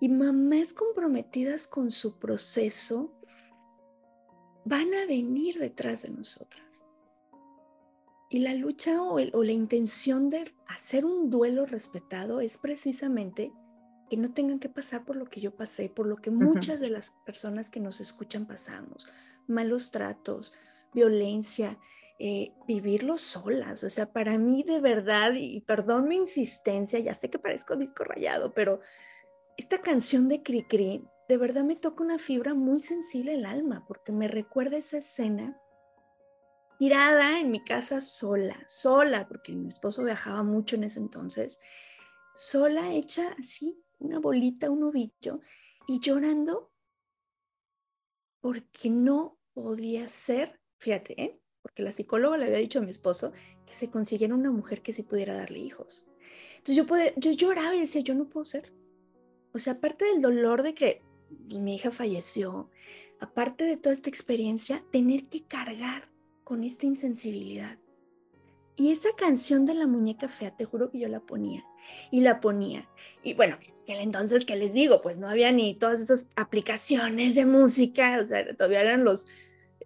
Y 0.00 0.08
mamás 0.08 0.72
comprometidas 0.72 1.68
con 1.68 1.90
su 1.90 2.18
proceso 2.18 3.19
van 4.64 4.92
a 4.94 5.06
venir 5.06 5.58
detrás 5.58 6.02
de 6.02 6.10
nosotras. 6.10 6.86
Y 8.28 8.40
la 8.40 8.54
lucha 8.54 9.02
o, 9.02 9.14
o 9.14 9.44
la 9.44 9.52
intención 9.52 10.30
de 10.30 10.54
hacer 10.68 11.04
un 11.04 11.30
duelo 11.30 11.66
respetado 11.66 12.40
es 12.40 12.58
precisamente 12.58 13.52
que 14.08 14.16
no 14.16 14.32
tengan 14.32 14.58
que 14.58 14.68
pasar 14.68 15.04
por 15.04 15.16
lo 15.16 15.26
que 15.26 15.40
yo 15.40 15.54
pasé, 15.54 15.88
por 15.88 16.06
lo 16.06 16.16
que 16.16 16.30
muchas 16.30 16.80
de 16.80 16.90
las 16.90 17.12
personas 17.24 17.70
que 17.70 17.80
nos 17.80 18.00
escuchan 18.00 18.46
pasamos, 18.46 19.08
malos 19.46 19.92
tratos, 19.92 20.52
violencia, 20.92 21.78
eh, 22.18 22.52
vivirlo 22.66 23.16
solas. 23.16 23.82
O 23.84 23.88
sea, 23.88 24.12
para 24.12 24.36
mí 24.36 24.64
de 24.64 24.80
verdad, 24.80 25.32
y 25.34 25.60
perdón 25.60 26.08
mi 26.08 26.16
insistencia, 26.16 26.98
ya 26.98 27.14
sé 27.14 27.30
que 27.30 27.38
parezco 27.38 27.76
disco 27.76 28.04
rayado, 28.04 28.52
pero 28.52 28.80
esta 29.60 29.82
canción 29.82 30.26
de 30.28 30.42
Cricri 30.42 31.04
de 31.28 31.36
verdad 31.36 31.64
me 31.64 31.76
toca 31.76 32.02
una 32.02 32.18
fibra 32.18 32.54
muy 32.54 32.80
sensible 32.80 33.34
el 33.34 33.44
alma, 33.44 33.84
porque 33.86 34.10
me 34.10 34.26
recuerda 34.26 34.78
esa 34.78 34.98
escena 34.98 35.60
tirada 36.78 37.38
en 37.38 37.50
mi 37.50 37.62
casa 37.62 38.00
sola, 38.00 38.64
sola, 38.66 39.28
porque 39.28 39.52
mi 39.52 39.68
esposo 39.68 40.02
viajaba 40.02 40.42
mucho 40.42 40.76
en 40.76 40.84
ese 40.84 40.98
entonces, 40.98 41.60
sola, 42.34 42.94
hecha 42.94 43.36
así, 43.38 43.78
una 43.98 44.18
bolita, 44.18 44.70
un 44.70 44.82
ovillo, 44.82 45.40
y 45.86 46.00
llorando 46.00 46.72
porque 48.40 48.88
no 48.88 49.38
podía 49.52 50.08
ser, 50.08 50.58
fíjate, 50.78 51.22
¿eh? 51.22 51.40
porque 51.60 51.82
la 51.82 51.92
psicóloga 51.92 52.38
le 52.38 52.46
había 52.46 52.58
dicho 52.58 52.78
a 52.78 52.82
mi 52.82 52.90
esposo 52.90 53.34
que 53.66 53.74
se 53.74 53.90
consiguiera 53.90 54.34
una 54.34 54.50
mujer 54.50 54.80
que 54.80 54.94
sí 54.94 55.02
pudiera 55.02 55.34
darle 55.34 55.58
hijos. 55.58 56.08
Entonces 56.56 56.76
yo, 56.76 56.86
yo 57.16 57.32
lloraba 57.32 57.76
y 57.76 57.80
decía, 57.80 58.00
yo 58.00 58.14
no 58.14 58.30
puedo 58.30 58.46
ser. 58.46 58.79
O 59.52 59.58
sea, 59.58 59.74
aparte 59.74 60.04
del 60.04 60.22
dolor 60.22 60.62
de 60.62 60.74
que 60.74 61.02
pues, 61.46 61.60
mi 61.60 61.76
hija 61.76 61.90
falleció, 61.90 62.70
aparte 63.20 63.64
de 63.64 63.76
toda 63.76 63.92
esta 63.92 64.10
experiencia, 64.10 64.82
tener 64.90 65.26
que 65.26 65.42
cargar 65.42 66.04
con 66.44 66.64
esta 66.64 66.86
insensibilidad. 66.86 67.78
Y 68.76 68.92
esa 68.92 69.10
canción 69.16 69.66
de 69.66 69.74
la 69.74 69.86
muñeca 69.86 70.28
fea, 70.28 70.56
te 70.56 70.64
juro 70.64 70.90
que 70.90 70.98
yo 70.98 71.08
la 71.08 71.20
ponía 71.20 71.64
y 72.10 72.20
la 72.20 72.40
ponía. 72.40 72.88
Y 73.22 73.34
bueno, 73.34 73.58
entonces, 73.86 74.44
¿qué 74.44 74.56
les 74.56 74.72
digo? 74.72 75.02
Pues 75.02 75.20
no 75.20 75.28
había 75.28 75.52
ni 75.52 75.74
todas 75.74 76.00
esas 76.00 76.26
aplicaciones 76.36 77.34
de 77.34 77.44
música, 77.44 78.18
o 78.22 78.26
sea, 78.26 78.54
todavía 78.56 78.80
eran 78.80 79.04
los, 79.04 79.26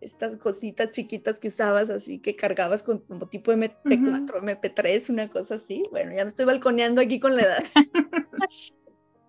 estas 0.01 0.37
cositas 0.37 0.91
chiquitas 0.91 1.41
que 1.41 1.49
usabas 1.49 1.91
así 1.91 2.19
que 2.19 2.37
cargabas 2.37 2.83
con 2.83 3.01
como 3.01 3.29
tipo 3.29 3.53
MP4, 3.53 4.61
MP3, 4.61 5.11
una 5.11 5.29
cosa 5.29 5.57
así. 5.57 5.85
Bueno, 5.91 6.15
ya 6.15 6.25
me 6.25 6.29
estoy 6.29 6.45
balconeando 6.45 7.01
aquí 7.01 7.19
con 7.19 7.37
la 7.37 7.43
edad. 7.43 7.65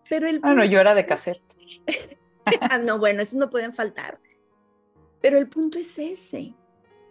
Pero 0.10 0.28
el 0.28 0.40
bueno, 0.40 0.64
yo 0.66 0.80
era 0.80 0.94
de 0.94 1.06
cassette. 1.06 1.42
ah, 2.62 2.78
no, 2.78 3.00
bueno, 3.00 3.22
esos 3.22 3.36
no 3.36 3.50
pueden 3.50 3.74
faltar. 3.74 4.18
Pero 5.22 5.38
el 5.38 5.50
punto 5.50 5.80
es 5.80 5.98
ese. 5.98 6.54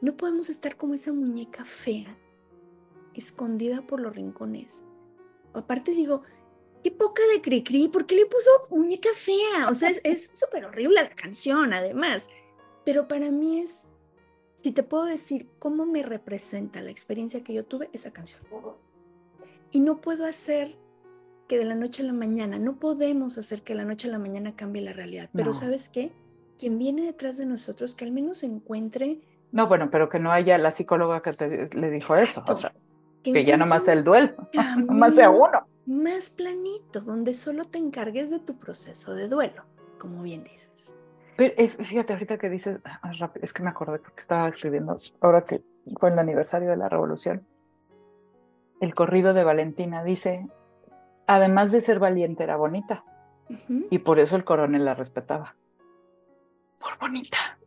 No 0.01 0.17
podemos 0.17 0.49
estar 0.51 0.77
como 0.77 0.95
esa 0.95 1.13
muñeca 1.13 1.65
fea, 1.65 2.17
escondida 3.15 3.83
por 3.83 4.01
los 4.01 4.15
rincones. 4.15 4.83
Aparte 5.55 5.93
digo, 5.93 6.23
qué 6.83 6.91
poca 6.91 7.23
de 7.33 7.41
Cricri, 7.41 7.89
¿por 7.89 8.07
qué 8.07 8.15
le 8.15 8.27
puso 8.27 8.51
muñeca 8.71 9.09
fea? 9.15 9.69
O 9.71 9.75
sea, 9.75 9.91
es 10.05 10.27
súper 10.35 10.67
horrible 10.67 11.03
la 11.03 11.17
canción, 11.17 11.73
además. 11.73 12.29
Pero 12.85 13.09
para 13.09 13.31
mí 13.31 13.61
es, 13.61 13.89
si 14.61 14.73
te 14.73 14.83
puedo 14.83 15.07
decir 15.07 15.49
cómo 15.59 15.87
me 15.87 16.03
representa 16.03 16.83
la 16.83 16.91
experiencia 16.91 17.43
que 17.43 17.55
yo 17.55 17.65
tuve, 17.65 17.89
esa 17.93 18.13
canción. 18.13 18.43
Y 19.71 19.81
no 19.81 20.01
puedo 20.01 20.27
hacer 20.27 20.77
que 21.55 21.59
de 21.61 21.67
la 21.67 21.77
noche 21.77 22.03
a 22.03 22.07
la 22.07 22.13
mañana, 22.13 22.59
no 22.59 22.81
podemos 22.81 23.39
hacer 23.39 23.63
que 23.63 23.75
de 23.75 23.77
la 23.77 23.85
noche 23.85 24.09
a 24.09 24.11
la 24.11 24.19
mañana 24.19 24.57
cambie 24.57 24.83
la 24.83 24.93
realidad. 24.93 25.31
Pero 25.33 25.55
¿sabes 25.55 25.89
qué? 25.89 26.11
Quien 26.59 26.81
viene 26.81 27.05
detrás 27.05 27.37
de 27.37 27.47
nosotros, 27.47 27.95
que 27.95 28.05
al 28.05 28.11
menos 28.11 28.43
encuentre... 28.43 29.21
No, 29.53 29.69
bueno, 29.69 29.89
pero 29.89 30.09
que 30.09 30.19
no 30.19 30.33
haya 30.33 30.59
la 30.59 30.73
psicóloga 30.73 31.23
que 31.23 31.33
te, 31.35 31.69
le 31.73 31.91
dijo 31.93 32.17
eso. 32.17 32.43
O 32.49 32.57
sea, 32.57 32.73
que, 33.23 33.45
ya 33.45 33.57
nomás 33.57 33.87
el 33.87 34.03
duelo, 34.03 34.35
más 34.89 35.15
sea 35.15 35.31
uno. 35.31 35.65
Más 35.87 36.29
planito, 36.31 37.01
donde 37.03 37.35
solo 37.35 37.67
te 37.67 37.79
encargues 37.79 38.33
de 38.33 38.41
tu 38.41 38.59
proceso 38.59 39.15
de 39.15 39.29
duelo, 39.29 39.63
como 40.01 40.25
bien 40.25 40.43
dices. 40.43 40.93
Eh, 41.39 41.69
fíjate, 41.69 42.15
ahorita 42.15 42.37
que 42.37 42.51
dices, 42.51 42.81
ah, 42.85 43.13
es 43.41 43.53
que 43.53 43.63
me 43.63 43.71
acordé 43.71 44.01
porque 44.01 44.19
estaba 44.19 44.49
escribiendo, 44.49 44.97
ahora 45.21 45.45
que 45.45 45.63
fue 46.01 46.11
el 46.11 46.19
aniversario 46.19 46.71
de 46.71 46.77
la 46.77 46.89
revolución, 46.89 47.47
el 48.81 48.93
corrido 48.93 49.35
de 49.35 49.45
Valentina 49.45 50.03
dice, 50.03 50.49
además 51.27 51.73
de 51.73 51.81
ser 51.81 51.99
valiente, 51.99 52.43
era 52.43 52.57
bonita. 52.57 53.05
Y 53.91 53.99
por 53.99 54.19
eso 54.19 54.37
el 54.37 54.45
coronel 54.45 54.85
la 54.85 54.95
respetaba. 54.95 55.55
Por 56.79 56.99
bonita. 56.99 57.59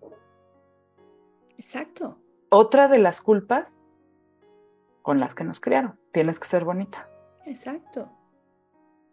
Exacto. 1.57 2.17
Otra 2.49 2.87
de 2.87 2.99
las 2.99 3.21
culpas 3.21 3.81
con 5.01 5.19
las 5.19 5.35
que 5.35 5.43
nos 5.43 5.59
criaron, 5.59 5.99
tienes 6.11 6.39
que 6.39 6.47
ser 6.47 6.63
bonita. 6.65 7.09
Exacto. 7.45 8.09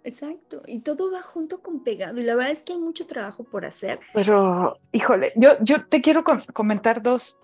Exacto, 0.06 0.62
y 0.66 0.80
todo 0.80 1.10
va 1.10 1.22
junto 1.22 1.62
con 1.62 1.82
pegado, 1.82 2.20
y 2.20 2.24
la 2.24 2.34
verdad 2.34 2.52
es 2.52 2.62
que 2.62 2.74
hay 2.74 2.78
mucho 2.78 3.06
trabajo 3.06 3.42
por 3.42 3.64
hacer. 3.64 4.00
Pero, 4.12 4.76
híjole, 4.92 5.32
yo, 5.34 5.52
yo 5.62 5.86
te 5.86 6.02
quiero 6.02 6.22
comentar 6.52 7.02
dos, 7.02 7.40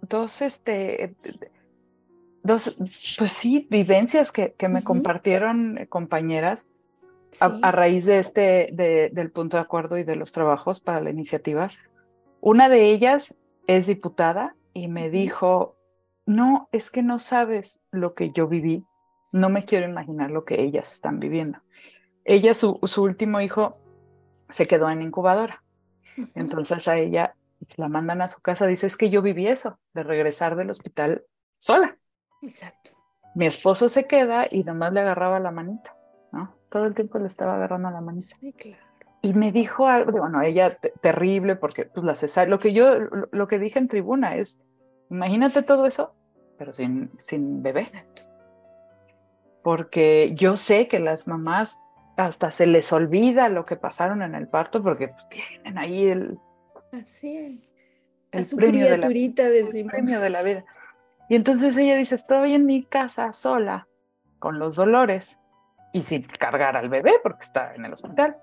dos, 0.00 0.40
este, 0.40 1.14
dos, 2.46 2.76
pues 3.18 3.32
sí, 3.32 3.66
vivencias 3.70 4.32
que, 4.32 4.54
que 4.54 4.68
me 4.68 4.82
compartieron 4.82 5.78
eh, 5.78 5.86
compañeras 5.88 6.68
a, 7.40 7.70
raíz 7.70 8.06
de 8.06 8.18
este, 8.18 8.70
de, 8.72 9.10
del 9.12 9.30
punto 9.30 9.56
de 9.56 9.62
acuerdo 9.62 9.98
y 9.98 10.04
de 10.04 10.16
los 10.16 10.32
trabajos 10.32 10.80
para 10.80 11.00
la 11.00 11.10
iniciativa. 11.10 11.68
Una 12.40 12.68
de 12.68 12.90
ellas 12.90 13.34
es 13.66 13.86
diputada 13.86 14.56
y 14.72 14.88
me 14.88 15.10
dijo, 15.10 15.76
no, 16.24 16.68
es 16.72 16.90
que 16.90 17.02
no 17.02 17.18
sabes 17.18 17.80
lo 17.90 18.14
que 18.14 18.30
yo 18.30 18.48
viví, 18.48 18.84
no 19.32 19.50
me 19.50 19.64
quiero 19.64 19.86
imaginar 19.86 20.30
lo 20.30 20.44
que 20.44 20.62
ellas 20.62 20.92
están 20.92 21.20
viviendo 21.20 21.58
ella, 22.26 22.54
su, 22.54 22.78
último 22.96 23.40
hijo, 23.40 23.78
se 24.50 24.66
quedó 24.66 24.90
en 24.90 25.02
incubadora. 25.02 25.62
Entonces 26.34 26.88
a 26.88 26.98
ella 26.98 27.36
la 27.76 27.88
mandan 27.88 28.20
a 28.20 28.28
su 28.28 28.40
casa, 28.40 28.66
dice, 28.66 28.86
es 28.86 28.96
que 28.96 29.10
yo 29.10 29.22
viví 29.22 29.46
eso, 29.46 29.78
de 29.94 30.02
regresar 30.02 30.56
del 30.56 30.70
hospital 30.70 31.24
sola. 31.58 31.96
Exacto. 32.42 32.92
Mi 33.34 33.46
esposo 33.46 33.88
se 33.88 34.06
queda 34.06 34.46
y 34.50 34.64
nomás 34.64 34.92
le 34.92 35.00
agarraba 35.00 35.40
la 35.40 35.50
manita, 35.50 35.94
¿no? 36.32 36.54
Todo 36.70 36.86
el 36.86 36.94
tiempo 36.94 37.18
le 37.18 37.26
estaba 37.26 37.56
agarrando 37.56 37.90
la 37.90 38.00
manita. 38.00 38.36
Sí, 38.40 38.52
claro. 38.52 38.82
Y 39.22 39.34
me 39.34 39.52
dijo 39.52 39.88
algo, 39.88 40.18
bueno, 40.18 40.40
ella 40.42 40.78
terrible 41.00 41.56
porque 41.56 41.84
pues 41.84 42.04
la 42.04 42.14
cesárea, 42.14 42.48
lo 42.48 42.58
que 42.58 42.72
yo, 42.72 42.98
lo, 43.32 43.48
que 43.48 43.58
dije 43.58 43.78
en 43.78 43.88
tribuna 43.88 44.36
es, 44.36 44.62
imagínate 45.10 45.62
todo 45.62 45.86
eso, 45.86 46.14
pero 46.58 46.72
sin, 46.72 47.10
sin 47.18 47.62
bebé. 47.62 47.82
Exacto. 47.82 48.22
Porque 49.62 50.32
yo 50.34 50.56
sé 50.56 50.86
que 50.86 51.00
las 51.00 51.26
mamás 51.26 51.80
hasta 52.16 52.50
se 52.50 52.66
les 52.66 52.92
olvida 52.92 53.48
lo 53.48 53.66
que 53.66 53.76
pasaron 53.76 54.22
en 54.22 54.34
el 54.34 54.48
parto 54.48 54.82
porque 54.82 55.08
pues, 55.08 55.28
tienen 55.28 55.76
ahí 55.76 56.06
el, 56.06 56.38
Así 56.92 57.36
el, 58.32 58.46
premio 58.56 58.84
de 58.84 58.98
la, 58.98 59.06
el 59.06 59.86
premio 59.86 60.20
de 60.20 60.30
la 60.30 60.42
vida. 60.42 60.64
Y 61.28 61.34
entonces 61.34 61.76
ella 61.76 61.96
dice, 61.96 62.14
estoy 62.14 62.54
en 62.54 62.66
mi 62.66 62.84
casa 62.84 63.32
sola, 63.32 63.88
con 64.38 64.58
los 64.58 64.76
dolores 64.76 65.40
y 65.92 66.02
sin 66.02 66.22
cargar 66.22 66.76
al 66.76 66.88
bebé 66.88 67.14
porque 67.22 67.44
está 67.44 67.74
en 67.74 67.84
el 67.84 67.92
hospital. 67.92 68.36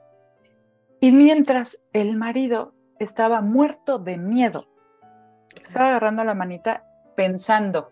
Y 0.99 1.11
mientras 1.11 1.85
el 1.93 2.15
marido 2.15 2.73
estaba 2.99 3.41
muerto 3.41 3.99
de 3.99 4.17
miedo, 4.17 4.67
estaba 5.65 5.89
agarrando 5.89 6.23
la 6.23 6.33
manita 6.33 6.85
pensando, 7.15 7.91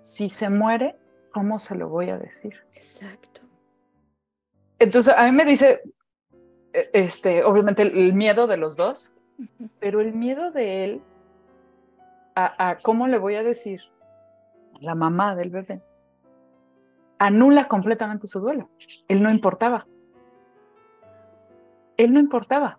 si 0.00 0.30
se 0.30 0.50
muere, 0.50 0.96
¿cómo 1.32 1.58
se 1.58 1.74
lo 1.74 1.88
voy 1.88 2.10
a 2.10 2.18
decir? 2.18 2.54
Exacto. 2.74 3.40
Entonces, 4.78 5.14
a 5.16 5.24
mí 5.24 5.32
me 5.32 5.44
dice, 5.44 5.80
e, 6.72 6.90
este, 6.92 7.42
obviamente 7.44 7.82
el, 7.82 8.12
miedo 8.12 8.46
de 8.46 8.56
los 8.56 8.76
dos, 8.76 9.12
pero 9.80 10.00
el 10.00 10.12
miedo 10.12 10.50
de 10.50 10.84
él 10.84 11.02
a, 12.34 12.78
cómo 12.82 13.06
le 13.06 13.18
voy 13.18 13.36
a 13.36 13.42
decir 13.42 13.80
la 14.80 14.94
mamá 14.94 15.36
del 15.36 15.50
bebé 15.50 15.82
anula 17.18 17.68
completamente 17.68 18.26
su 18.26 18.40
duelo. 18.40 18.68
Él 19.08 19.22
no 19.22 19.30
importaba. 19.30 19.86
Él 21.96 22.12
no 22.12 22.18
importaba. 22.18 22.78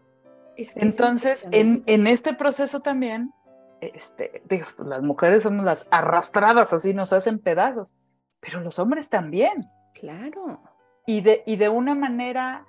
Entonces, 0.57 1.47
en, 1.51 1.83
en, 1.85 2.05
este 2.05 2.33
proceso 2.33 2.81
también, 2.81 3.33
este, 3.81 4.43
digo, 4.47 4.67
pues, 4.75 4.87
las 4.87 5.01
mujeres 5.01 5.43
somos 5.43 5.65
las 5.65 5.87
arrastradas, 5.89 6.73
así 6.73 6.93
nos 6.93 7.11
hacen 7.13 7.39
pedazos, 7.39 7.95
pero 8.39 8.59
los 8.59 8.77
hombres 8.77 9.09
también. 9.09 9.69
Claro 9.93 10.59
y 11.05 11.21
de, 11.21 11.43
y 11.45 11.55
de 11.55 11.69
una 11.69 11.95
manera 11.95 12.65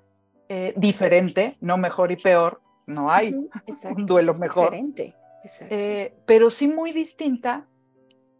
eh, 0.49 0.74
diferente, 0.76 1.57
no 1.61 1.76
mejor 1.78 2.12
y 2.12 2.16
peor, 2.16 2.61
no 2.87 3.11
hay 3.11 3.34
un 3.97 4.07
duelo 4.07 4.34
mejor, 4.34 4.70
diferente. 4.70 5.14
Eh, 5.71 6.15
pero 6.27 6.51
sí 6.51 6.69
muy 6.69 6.93
distinta, 6.93 7.67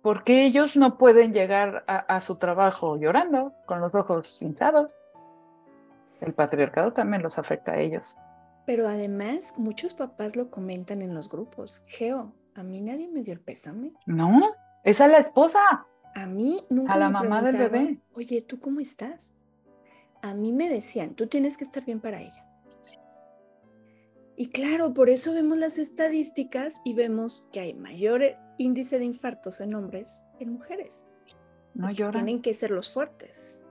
porque 0.03 0.45
ellos 0.45 0.77
no 0.77 0.99
pueden 0.99 1.33
llegar 1.33 1.85
a, 1.87 2.21
su 2.21 2.37
trabajo 2.37 2.97
llorando, 2.97 3.53
con 3.67 3.81
los 3.81 3.95
ojos 3.95 4.41
hinchados. 4.41 4.93
El 6.21 6.33
patriarcado 6.33 6.93
también 6.93 7.23
los 7.23 7.39
afecta 7.39 7.73
a 7.73 7.81
ellos. 7.81 8.17
Pero 8.67 8.89
además, 8.89 9.55
muchos 9.57 9.95
papás 9.95 10.37
lo 10.37 10.51
comentan 10.51 11.03
en 11.03 11.15
los 11.15 11.29
grupos. 11.29 11.83
Geo, 11.87 12.33
a 12.55 12.63
mí 12.63 12.81
nadie 12.81 13.09
me 13.09 13.23
dio 13.23 13.33
el 13.35 13.41
pésame. 13.41 13.93
No, 14.07 14.41
es 14.85 15.01
a 15.01 15.09
la 15.09 15.19
esposa. 15.19 15.61
A 16.15 16.27
mí 16.27 16.65
nunca. 16.71 16.95
A 16.95 16.99
la 16.99 17.11
mamá 17.11 17.43
del 17.43 17.57
bebé. 17.57 17.99
Oye, 18.15 18.43
¿tú 18.43 18.61
cómo 18.61 18.81
estás? 18.81 19.35
a 20.23 20.35
mí 20.35 20.53
me 20.53 20.69
decían, 20.69 21.15
tú 21.15 21.27
tienes 21.27 21.57
que 21.57 21.65
estar 21.65 21.85
bien 21.85 22.01
para 22.01 22.21
ella. 22.21 22.45
Y 24.37 24.49
claro, 24.49 24.93
por 24.93 25.09
eso 25.09 25.33
vemos 25.33 25.59
las 25.59 25.79
estadísticas 25.79 26.81
y 26.85 26.95
vemos 26.95 27.49
que 27.53 27.61
hay 27.61 27.75
mayor 27.75 28.23
índice 28.59 28.99
de 28.99 29.05
infartos 29.05 29.61
en 29.61 29.75
hombres 29.75 30.25
que 30.39 30.45
en 30.45 30.53
mujeres. 30.53 31.05
No 31.75 31.91
lloran. 31.91 32.25
Tienen 32.25 32.43
que 32.43 32.53
ser 32.55 32.71
los 32.71 32.91
fuertes. 32.91 33.65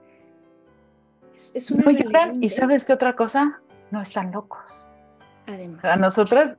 Es, 1.54 1.70
una 1.70 1.84
no 1.84 1.90
lloran. 1.92 2.42
¿Y 2.42 2.50
sabes 2.50 2.84
qué 2.84 2.92
otra 2.92 3.14
cosa? 3.14 3.60
No 3.90 4.00
están 4.00 4.32
locos. 4.32 4.88
Además. 5.46 5.84
A 5.84 5.96
nosotras 5.96 6.56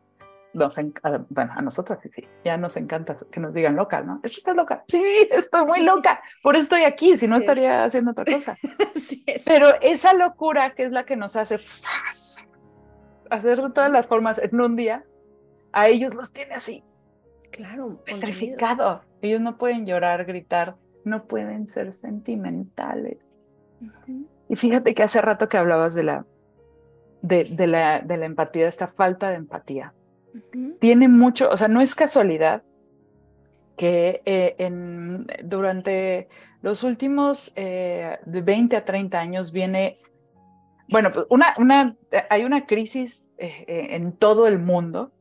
bueno, 1.30 1.53
a 1.55 1.62
nosotras 1.62 1.99
sí, 2.01 2.10
sí, 2.16 2.28
ya 2.43 2.58
nos 2.58 2.78
encanta 2.78 3.16
que 3.32 3.39
nos 3.39 3.53
digan 3.53 3.76
loca, 3.76 4.01
¿no? 4.01 4.20
¿Estás 4.24 4.55
loca? 4.55 4.84
Sí, 4.88 5.03
estoy 5.32 5.66
muy 5.66 5.84
loca, 5.84 6.22
por 6.43 6.55
eso 6.55 6.64
estoy 6.64 6.84
aquí, 6.84 7.18
si 7.18 7.28
no 7.28 7.38
estaría 7.38 7.84
haciendo 7.84 8.12
otra 8.12 8.26
cosa. 8.26 8.58
Pero 9.45 9.80
esa 9.82 10.14
locura 10.14 10.72
que 10.72 10.84
es 10.84 10.91
la 10.91 11.05
que 11.05 11.16
nos 11.16 11.36
hace 11.36 11.60
hacer 13.30 13.60
todas 13.74 13.92
las 13.92 14.08
formas 14.08 14.40
en 14.40 14.60
un 14.60 14.76
día, 14.76 15.06
a 15.72 15.88
ellos 15.88 16.16
los 16.16 16.32
tiene 16.32 16.54
así. 16.56 16.84
Claro, 17.52 18.02
petrificados. 18.04 19.02
Ellos 19.22 19.42
no 19.42 19.58
pueden 19.58 19.86
llorar, 19.86 20.26
gritar, 20.26 20.76
no 21.04 21.26
pueden 21.26 21.68
ser 21.68 21.92
sentimentales. 21.92 23.38
Y 24.50 24.56
fíjate 24.56 24.94
que 24.94 25.04
hace 25.04 25.22
rato 25.22 25.50
que 25.50 25.58
hablabas 25.58 25.94
de 25.94 26.04
la, 26.04 26.26
de, 27.22 27.68
la, 27.68 28.00
de 28.00 28.18
la 28.18 28.26
empatía, 28.26 28.68
esta 28.68 28.88
falta 28.88 29.30
de 29.30 29.36
empatía. 29.36 29.94
Tiene 30.80 31.08
mucho, 31.08 31.50
o 31.50 31.58
sea, 31.58 31.68
no 31.68 31.82
es 31.82 31.96
casualidad 31.96 32.64
que 33.76 34.22
eh, 34.26 34.56
en, 34.58 35.28
durante 35.44 36.28
los 36.62 36.84
últimos 36.84 37.54
eh, 37.56 38.18
de 38.26 38.42
20 38.42 38.76
a 38.76 38.86
30 38.86 39.20
años 39.20 39.52
viene, 39.52 39.98
bueno, 40.90 41.12
pues 41.12 41.26
una, 41.30 41.54
una, 41.58 41.96
hay 42.30 42.44
una 42.44 42.66
crisis 42.66 43.26
eh, 43.38 43.66
en 43.68 44.14
todo 44.14 44.48
el 44.48 44.60
mundo 44.60 45.12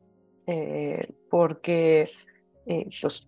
porque 1.29 2.09
pues, 3.01 3.27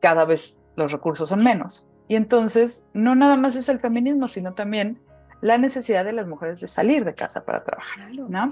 cada 0.00 0.24
vez 0.24 0.60
los 0.76 0.90
recursos 0.90 1.28
son 1.28 1.44
menos. 1.44 1.86
Y 2.08 2.16
entonces, 2.16 2.84
no 2.92 3.14
nada 3.14 3.36
más 3.36 3.54
es 3.54 3.68
el 3.68 3.78
feminismo, 3.78 4.26
sino 4.26 4.54
también 4.54 5.00
la 5.40 5.58
necesidad 5.58 6.04
de 6.04 6.12
las 6.12 6.26
mujeres 6.26 6.60
de 6.60 6.68
salir 6.68 7.04
de 7.04 7.14
casa 7.14 7.44
para 7.44 7.64
trabajar, 7.64 8.10
¿no? 8.28 8.50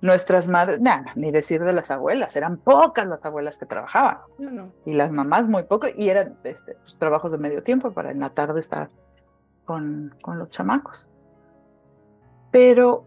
Nuestras 0.00 0.48
madres, 0.48 0.80
nada, 0.80 1.12
ni 1.14 1.30
decir 1.30 1.62
de 1.62 1.72
las 1.72 1.90
abuelas, 1.90 2.34
eran 2.36 2.56
pocas 2.56 3.06
las 3.06 3.22
abuelas 3.24 3.58
que 3.58 3.66
trabajaban. 3.66 4.18
Y 4.86 4.94
las 4.94 5.10
mamás 5.10 5.48
muy 5.48 5.64
poco, 5.64 5.88
y 5.94 6.08
eran 6.08 6.38
este, 6.44 6.74
pues, 6.74 6.96
trabajos 6.98 7.32
de 7.32 7.38
medio 7.38 7.62
tiempo 7.62 7.92
para 7.92 8.10
en 8.10 8.20
la 8.20 8.30
tarde 8.30 8.60
estar 8.60 8.88
con, 9.64 10.14
con 10.22 10.38
los 10.38 10.48
chamacos. 10.50 11.08
Pero 12.50 13.06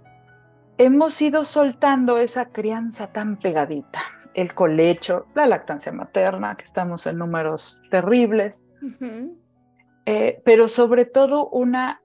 hemos 0.78 1.22
ido 1.22 1.46
soltando 1.46 2.18
esa 2.18 2.50
crianza 2.50 3.08
tan 3.08 3.38
pegadita, 3.38 4.00
el 4.34 4.54
colecho, 4.54 5.28
la 5.36 5.46
lactancia 5.46 5.92
materna, 5.92 6.56
que 6.56 6.64
estamos 6.64 7.06
en 7.06 7.18
números 7.18 7.82
terribles, 7.90 8.66
eh, 10.06 10.42
pero 10.44 10.68
sobre 10.68 11.06
todo 11.06 11.48
una 11.48 12.02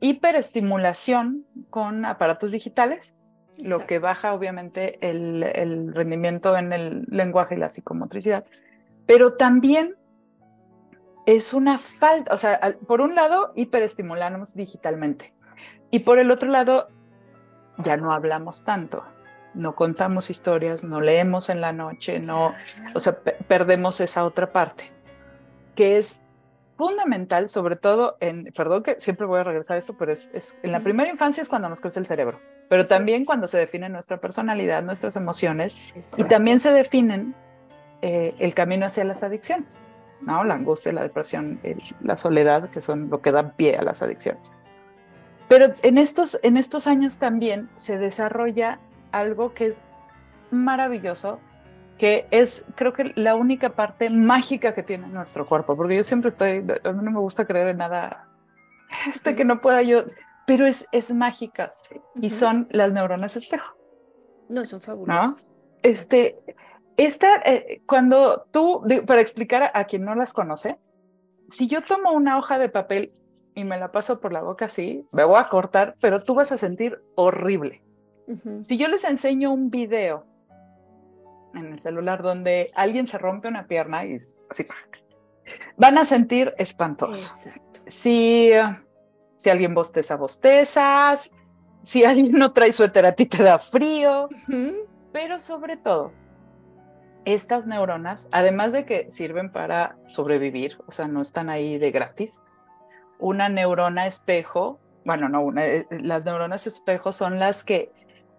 hiperestimulación 0.00 1.46
con 1.70 2.04
aparatos 2.04 2.52
digitales, 2.52 3.14
lo 3.58 3.86
que 3.86 3.98
baja 3.98 4.32
obviamente 4.32 4.98
el, 5.08 5.92
rendimiento 5.94 6.56
en 6.56 6.72
el 6.72 7.04
lenguaje 7.08 7.54
y 7.54 7.58
la 7.58 7.68
psicomotricidad, 7.68 8.44
pero 9.06 9.34
también 9.34 9.96
es 11.26 11.52
una 11.52 11.78
falta, 11.78 12.34
o 12.34 12.38
sea, 12.38 12.76
por 12.86 13.00
un 13.00 13.14
lado 13.14 13.52
hiperestimulamos 13.54 14.54
digitalmente 14.54 15.32
y 15.92 16.00
por 16.00 16.18
el 16.18 16.32
otro 16.32 16.50
lado 16.50 16.88
ya 17.78 17.96
no 17.96 18.12
hablamos 18.12 18.64
tanto, 18.64 19.04
no 19.54 19.74
contamos 19.74 20.30
historias, 20.30 20.82
no 20.82 21.00
leemos 21.00 21.50
en 21.50 21.60
la 21.60 21.72
noche, 21.72 22.18
no, 22.18 22.52
o 22.94 23.00
sea, 23.00 23.18
perdemos 23.46 24.00
esa 24.00 24.24
otra 24.24 24.50
parte, 24.50 24.90
que 25.76 25.98
es 25.98 26.22
fundamental, 26.78 27.50
sobre 27.50 27.76
todo 27.76 28.16
en, 28.20 28.50
perdón 28.56 28.82
que 28.82 28.98
siempre 29.00 29.26
voy 29.26 29.40
a 29.40 29.44
regresar 29.44 29.76
a 29.76 29.78
esto, 29.78 29.94
pero 29.96 30.12
es, 30.12 30.30
en 30.62 30.72
la 30.72 30.80
primera 30.80 31.10
infancia 31.10 31.42
es 31.42 31.48
cuando 31.50 31.68
nos 31.68 31.82
crece 31.82 32.00
el 32.00 32.06
cerebro, 32.06 32.40
pero 32.70 32.86
también 32.86 33.26
cuando 33.26 33.46
se 33.46 33.58
define 33.58 33.90
nuestra 33.90 34.18
personalidad, 34.18 34.82
nuestras 34.82 35.14
emociones, 35.16 35.76
y 36.16 36.24
también 36.24 36.58
se 36.58 36.72
definen 36.72 37.34
eh, 38.00 38.34
el 38.38 38.54
camino 38.54 38.86
hacia 38.86 39.04
las 39.04 39.22
adicciones, 39.22 39.78
¿no? 40.22 40.42
La 40.42 40.54
angustia, 40.54 40.90
la 40.92 41.02
depresión, 41.02 41.60
la 42.00 42.16
soledad, 42.16 42.70
que 42.70 42.80
son 42.80 43.10
lo 43.10 43.20
que 43.20 43.30
da 43.30 43.52
pie 43.52 43.76
a 43.76 43.82
las 43.82 44.00
adicciones. 44.00 44.54
Pero 45.52 45.74
en 45.82 45.98
estos, 45.98 46.38
en 46.42 46.56
estos 46.56 46.86
años 46.86 47.18
también 47.18 47.68
se 47.76 47.98
desarrolla 47.98 48.80
algo 49.10 49.52
que 49.52 49.66
es 49.66 49.82
maravilloso, 50.50 51.40
que 51.98 52.26
es 52.30 52.64
creo 52.74 52.94
que 52.94 53.12
la 53.16 53.34
única 53.34 53.74
parte 53.74 54.08
mágica 54.08 54.72
que 54.72 54.82
tiene 54.82 55.08
nuestro 55.08 55.44
cuerpo, 55.44 55.76
porque 55.76 55.96
yo 55.96 56.04
siempre 56.04 56.30
estoy, 56.30 56.64
a 56.84 56.92
mí 56.92 57.04
no 57.04 57.10
me 57.10 57.18
gusta 57.18 57.46
creer 57.46 57.68
en 57.68 57.76
nada 57.76 58.30
este 59.06 59.36
que 59.36 59.44
no 59.44 59.60
pueda 59.60 59.82
yo, 59.82 60.04
pero 60.46 60.64
es, 60.64 60.88
es 60.90 61.14
mágica 61.14 61.74
y 62.18 62.30
son 62.30 62.66
las 62.70 62.90
neuronas 62.90 63.36
espejo. 63.36 63.76
No, 64.48 64.64
son 64.64 64.80
fabulosas. 64.80 65.32
¿No? 65.32 65.36
Este, 65.82 66.38
esta, 66.96 67.42
eh, 67.44 67.82
cuando 67.84 68.46
tú, 68.52 68.82
para 69.06 69.20
explicar 69.20 69.70
a, 69.74 69.84
quien 69.84 70.06
no 70.06 70.14
las 70.14 70.32
conoce, 70.32 70.78
si 71.50 71.68
yo 71.68 71.82
tomo 71.82 72.12
una 72.12 72.38
hoja 72.38 72.58
de 72.58 72.70
papel 72.70 73.12
y 73.54 73.64
me 73.64 73.78
la 73.78 73.92
paso 73.92 74.20
por 74.20 74.32
la 74.32 74.42
boca 74.42 74.66
así, 74.66 75.06
me 75.12 75.24
voy 75.24 75.38
a 75.38 75.44
cortar, 75.44 75.94
pero 76.00 76.20
tú 76.20 76.34
vas 76.34 76.52
a 76.52 76.58
sentir 76.58 77.02
horrible. 77.14 77.82
Si 78.60 78.78
yo 78.78 78.88
les 78.88 79.04
enseño 79.04 79.52
un 79.52 79.68
video 79.68 80.24
en 81.54 81.72
el 81.72 81.78
celular 81.80 82.22
donde 82.22 82.70
alguien 82.74 83.06
se 83.06 83.18
rompe 83.18 83.48
una 83.48 83.66
pierna 83.66 84.04
y 84.06 84.16
así, 84.48 84.66
van 85.76 85.98
a 85.98 86.04
sentir 86.04 86.54
espantoso. 86.56 87.30
Si, 87.86 88.50
si 89.36 89.50
alguien 89.50 89.74
bosteza, 89.74 90.16
bostezas, 90.16 91.30
si 91.82 92.04
alguien 92.04 92.32
no 92.32 92.52
trae 92.52 92.72
suéter 92.72 93.04
a 93.04 93.12
ti 93.12 93.26
te 93.26 93.42
da 93.42 93.58
frío, 93.58 94.28
pero 95.12 95.38
sobre 95.40 95.76
todo, 95.76 96.12
estas 97.24 97.66
neuronas, 97.66 98.28
además 98.32 98.72
de 98.72 98.86
que 98.86 99.10
sirven 99.10 99.52
para 99.52 99.96
sobrevivir, 100.06 100.78
o 100.86 100.92
sea, 100.92 101.06
no 101.06 101.20
están 101.20 101.50
ahí 101.50 101.76
de 101.76 101.90
gratis, 101.90 102.40
una 103.22 103.48
neurona 103.48 104.06
espejo, 104.06 104.80
bueno, 105.04 105.28
no, 105.28 105.48
eh, 105.58 105.86
las 105.90 106.24
neuronas 106.24 106.66
espejo 106.66 107.12
son 107.12 107.38
las 107.38 107.62
que 107.62 107.92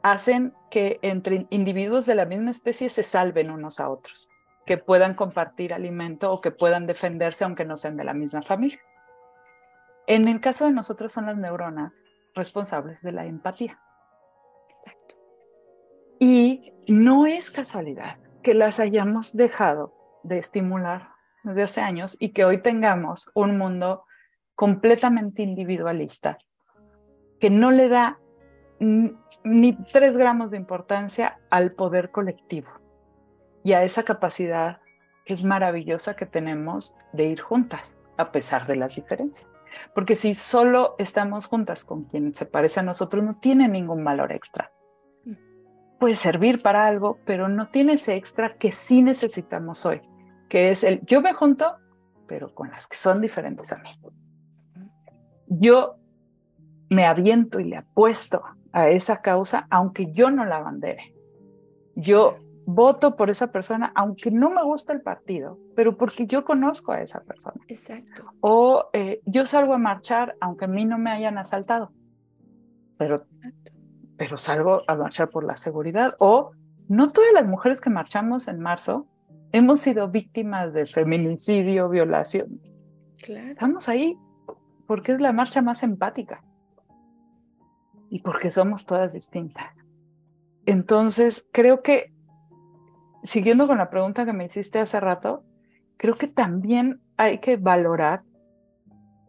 hacen 0.04 0.54
que 0.70 1.00
entre 1.02 1.48
individuos 1.50 2.06
de 2.06 2.16
la 2.16 2.26
misma 2.26 2.52
especie 2.52 2.90
se 2.90 3.04
salven 3.04 3.50
unos 3.50 3.80
a 3.80 3.90
otros, 3.90 4.30
que 4.66 4.78
puedan 4.78 5.16
compartir 5.16 5.74
alimento 5.74 6.32
o 6.32 6.42
que 6.42 6.52
puedan 6.52 6.86
defenderse 6.86 7.46
aunque 7.46 7.64
no 7.64 7.78
sean 7.78 7.96
de 7.96 8.04
la 8.04 8.14
misma 8.14 8.42
familia. 8.42 8.80
En 10.06 10.28
el 10.28 10.42
caso 10.42 10.66
de 10.66 10.72
nosotros 10.72 11.14
son 11.14 11.28
las 11.28 11.38
neuronas 11.38 11.94
responsables 12.36 13.02
de 13.02 13.14
la 13.14 13.26
empatía. 13.26 13.80
Exacto. 14.70 15.16
Y 16.20 16.74
no 16.90 17.26
es 17.26 17.52
casualidad 17.52 18.18
que 18.44 18.54
las 18.54 18.82
hayamos 18.82 19.34
dejado 19.38 19.94
de 20.24 20.40
estimular 20.40 21.14
desde 21.44 21.64
hace 21.64 21.82
años 21.82 22.18
y 22.20 22.34
que 22.34 22.44
hoy 22.44 22.62
tengamos 22.62 23.32
un 23.34 23.58
mundo 23.58 24.04
completamente 24.56 25.42
individualista 25.42 26.38
que 27.40 27.50
no 27.50 27.72
le 27.72 27.90
da 27.90 28.20
ni 28.80 29.74
tres 29.92 30.18
gramos 30.18 30.52
de 30.52 30.58
importancia 30.58 31.40
al 31.50 31.72
poder 31.72 32.12
colectivo 32.12 32.70
y 33.64 33.74
a 33.74 33.84
esa 33.84 34.04
capacidad 34.04 34.82
que 35.26 35.34
es 35.34 35.46
maravillosa 35.46 36.16
que 36.16 36.26
tenemos 36.26 36.96
de 37.14 37.26
ir 37.26 37.42
juntas 37.42 37.98
a 38.18 38.32
pesar 38.32 38.68
de 38.68 38.76
las 38.76 38.96
diferencias. 38.96 39.50
Porque 39.96 40.16
si 40.16 40.36
solo 40.36 40.96
estamos 40.98 41.48
juntas 41.48 41.84
con 41.84 42.04
quien 42.06 42.34
se 42.34 42.46
parece 42.46 42.82
a 42.82 42.84
nosotros, 42.84 43.24
no 43.24 43.40
tiene 43.40 43.68
ningún 43.68 44.04
valor 44.04 44.32
extra. 44.32 44.72
Puede 46.00 46.16
servir 46.16 46.62
para 46.62 46.86
algo, 46.86 47.20
pero 47.26 47.48
no 47.48 47.70
tiene 47.70 47.94
ese 47.94 48.16
extra 48.16 48.58
que 48.58 48.72
sí 48.72 49.02
necesitamos 49.02 49.86
hoy, 49.86 50.02
que 50.50 50.70
es 50.70 50.84
el 50.84 51.02
yo 51.06 51.22
me 51.22 51.34
junto, 51.34 51.78
pero 52.28 52.54
con 52.54 52.70
las 52.70 52.88
que 52.88 52.98
son 52.98 53.22
diferentes 53.22 53.72
a 53.72 53.78
mí. 53.78 53.90
Yo 55.60 55.98
me 56.90 57.06
aviento 57.06 57.60
y 57.60 57.66
le 57.66 57.78
apuesto 57.78 58.44
a 58.72 58.90
esa 58.90 59.22
causa, 59.22 59.68
aunque 59.70 60.12
yo 60.12 60.32
no 60.32 60.46
la 60.46 60.60
bandere. 60.60 61.14
Yo 61.96 62.38
voto 62.66 63.16
por 63.16 63.30
esa 63.30 63.52
persona, 63.52 63.92
aunque 63.96 64.32
no 64.32 64.50
me 64.50 64.64
gusta 64.64 64.94
el 64.94 65.02
partido, 65.02 65.60
pero 65.76 65.98
porque 65.98 66.26
yo 66.26 66.44
conozco 66.44 66.92
a 66.92 67.02
esa 67.02 67.22
persona. 67.22 67.64
Exacto. 67.68 68.24
O 68.42 68.90
eh, 68.94 69.22
yo 69.26 69.46
salgo 69.46 69.74
a 69.74 69.78
marchar, 69.78 70.36
aunque 70.40 70.66
a 70.66 70.68
mí 70.68 70.86
no 70.86 70.98
me 70.98 71.12
hayan 71.12 71.38
asaltado, 71.38 71.92
pero, 72.98 73.26
pero 74.18 74.38
salgo 74.38 74.82
a 74.88 74.96
marchar 74.96 75.30
por 75.30 75.44
la 75.44 75.58
seguridad. 75.58 76.16
O 76.20 76.52
no 76.88 77.10
todas 77.10 77.34
las 77.34 77.46
mujeres 77.46 77.82
que 77.82 77.90
marchamos 77.90 78.48
en 78.48 78.60
marzo 78.60 79.08
hemos 79.52 79.82
sido 79.82 80.10
víctimas 80.10 80.74
de 80.74 80.86
feminicidio, 80.86 81.90
violación. 81.90 82.60
Estamos 83.18 83.88
ahí 83.88 84.18
porque 84.88 85.14
es 85.14 85.22
la 85.22 85.34
marcha 85.34 85.62
más 85.62 85.84
empática 85.84 86.44
y 88.10 88.20
porque 88.20 88.52
somos 88.52 88.86
todas 88.86 89.14
distintas. 89.14 89.84
Entonces, 90.66 91.50
creo 91.52 91.82
que, 91.82 92.14
siguiendo 93.24 93.68
con 93.68 93.78
la 93.78 93.90
pregunta 93.90 94.26
que 94.26 94.34
me 94.34 94.46
hiciste 94.46 94.80
hace 94.80 95.00
rato, 95.00 95.44
creo 95.98 96.16
que 96.16 96.28
también 96.28 97.02
hay 97.18 97.40
que 97.40 97.58
valorar 97.58 98.24